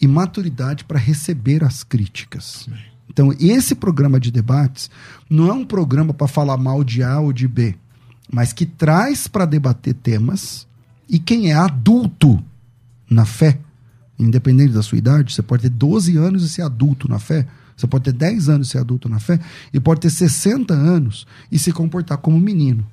e 0.00 0.06
maturidade 0.06 0.84
para 0.84 0.98
receber 0.98 1.64
as 1.64 1.82
críticas. 1.84 2.68
Então, 3.08 3.34
esse 3.40 3.74
programa 3.74 4.20
de 4.20 4.30
debates 4.30 4.90
não 5.28 5.48
é 5.48 5.52
um 5.52 5.64
programa 5.64 6.14
para 6.14 6.28
falar 6.28 6.56
mal 6.56 6.84
de 6.84 7.02
A 7.02 7.18
ou 7.20 7.32
de 7.32 7.48
B, 7.48 7.74
mas 8.32 8.52
que 8.52 8.64
traz 8.64 9.26
para 9.26 9.44
debater 9.44 9.94
temas. 9.94 10.66
E 11.08 11.18
quem 11.18 11.50
é 11.50 11.54
adulto 11.54 12.42
na 13.10 13.24
fé, 13.24 13.58
independente 14.18 14.72
da 14.72 14.82
sua 14.82 14.98
idade, 14.98 15.34
você 15.34 15.42
pode 15.42 15.64
ter 15.64 15.70
12 15.70 16.16
anos 16.16 16.44
e 16.44 16.48
ser 16.48 16.62
adulto 16.62 17.08
na 17.08 17.18
fé, 17.18 17.46
você 17.76 17.86
pode 17.86 18.04
ter 18.04 18.12
10 18.12 18.48
anos 18.48 18.68
e 18.68 18.70
ser 18.70 18.78
adulto 18.78 19.08
na 19.08 19.18
fé, 19.18 19.40
e 19.72 19.80
pode 19.80 20.00
ter 20.00 20.10
60 20.10 20.72
anos 20.72 21.26
e 21.50 21.58
se 21.58 21.72
comportar 21.72 22.18
como 22.18 22.38
menino. 22.38 22.86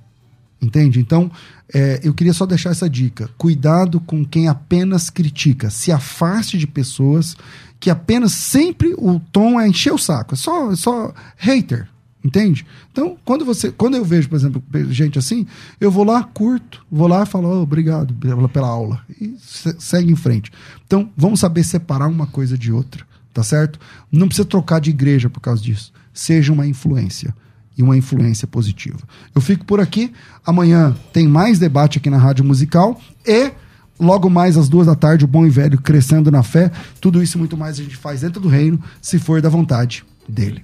Entende? 0.61 0.99
Então, 0.99 1.31
é, 1.73 1.99
eu 2.03 2.13
queria 2.13 2.33
só 2.33 2.45
deixar 2.45 2.71
essa 2.71 2.89
dica. 2.89 3.29
Cuidado 3.37 3.99
com 3.99 4.25
quem 4.25 4.47
apenas 4.47 5.09
critica. 5.09 5.69
Se 5.69 5.91
afaste 5.91 6.57
de 6.57 6.65
pessoas 6.65 7.35
que 7.79 7.89
apenas 7.89 8.31
sempre 8.31 8.95
o 8.97 9.19
tom 9.19 9.59
é 9.59 9.67
encher 9.67 9.93
o 9.93 9.97
saco. 9.97 10.33
É 10.33 10.37
só, 10.37 10.71
é 10.71 10.75
só 10.75 11.13
hater. 11.37 11.87
Entende? 12.23 12.65
Então, 12.91 13.15
quando 13.23 13.45
você, 13.45 13.71
quando 13.71 13.95
eu 13.95 14.03
vejo, 14.03 14.27
por 14.27 14.35
exemplo, 14.35 14.61
gente 14.89 15.17
assim, 15.17 15.45
eu 15.79 15.89
vou 15.89 16.03
lá, 16.03 16.23
curto, 16.23 16.85
vou 16.91 17.07
lá 17.07 17.23
e 17.23 17.25
falo, 17.25 17.47
oh, 17.47 17.61
obrigado 17.61 18.13
pela, 18.15 18.49
pela 18.49 18.67
aula. 18.67 19.01
E 19.21 19.37
segue 19.39 20.11
em 20.11 20.15
frente. 20.15 20.51
Então, 20.85 21.09
vamos 21.15 21.39
saber 21.39 21.63
separar 21.63 22.07
uma 22.07 22.27
coisa 22.27 22.57
de 22.57 22.71
outra, 22.71 23.05
tá 23.33 23.43
certo? 23.43 23.79
Não 24.11 24.27
precisa 24.27 24.45
trocar 24.45 24.81
de 24.81 24.89
igreja 24.89 25.29
por 25.29 25.39
causa 25.39 25.61
disso. 25.61 25.93
Seja 26.11 26.51
uma 26.51 26.67
influência 26.67 27.33
e 27.77 27.83
uma 27.83 27.95
influência 27.95 28.47
positiva. 28.47 28.99
Eu 29.35 29.41
fico 29.41 29.65
por 29.65 29.79
aqui. 29.79 30.11
Amanhã 30.45 30.95
tem 31.13 31.27
mais 31.27 31.59
debate 31.59 31.99
aqui 31.99 32.09
na 32.09 32.17
Rádio 32.17 32.43
Musical 32.43 32.99
e 33.25 33.51
logo 33.99 34.29
mais 34.29 34.57
às 34.57 34.67
duas 34.67 34.87
da 34.87 34.95
tarde 34.95 35.25
o 35.25 35.27
bom 35.27 35.45
e 35.45 35.49
velho 35.49 35.79
crescendo 35.79 36.31
na 36.31 36.43
fé. 36.43 36.71
Tudo 36.99 37.21
isso 37.21 37.37
e 37.37 37.39
muito 37.39 37.57
mais 37.57 37.79
a 37.79 37.83
gente 37.83 37.95
faz 37.95 38.21
dentro 38.21 38.41
do 38.41 38.47
reino, 38.47 38.81
se 39.01 39.19
for 39.19 39.41
da 39.41 39.49
vontade 39.49 40.03
dele. 40.27 40.63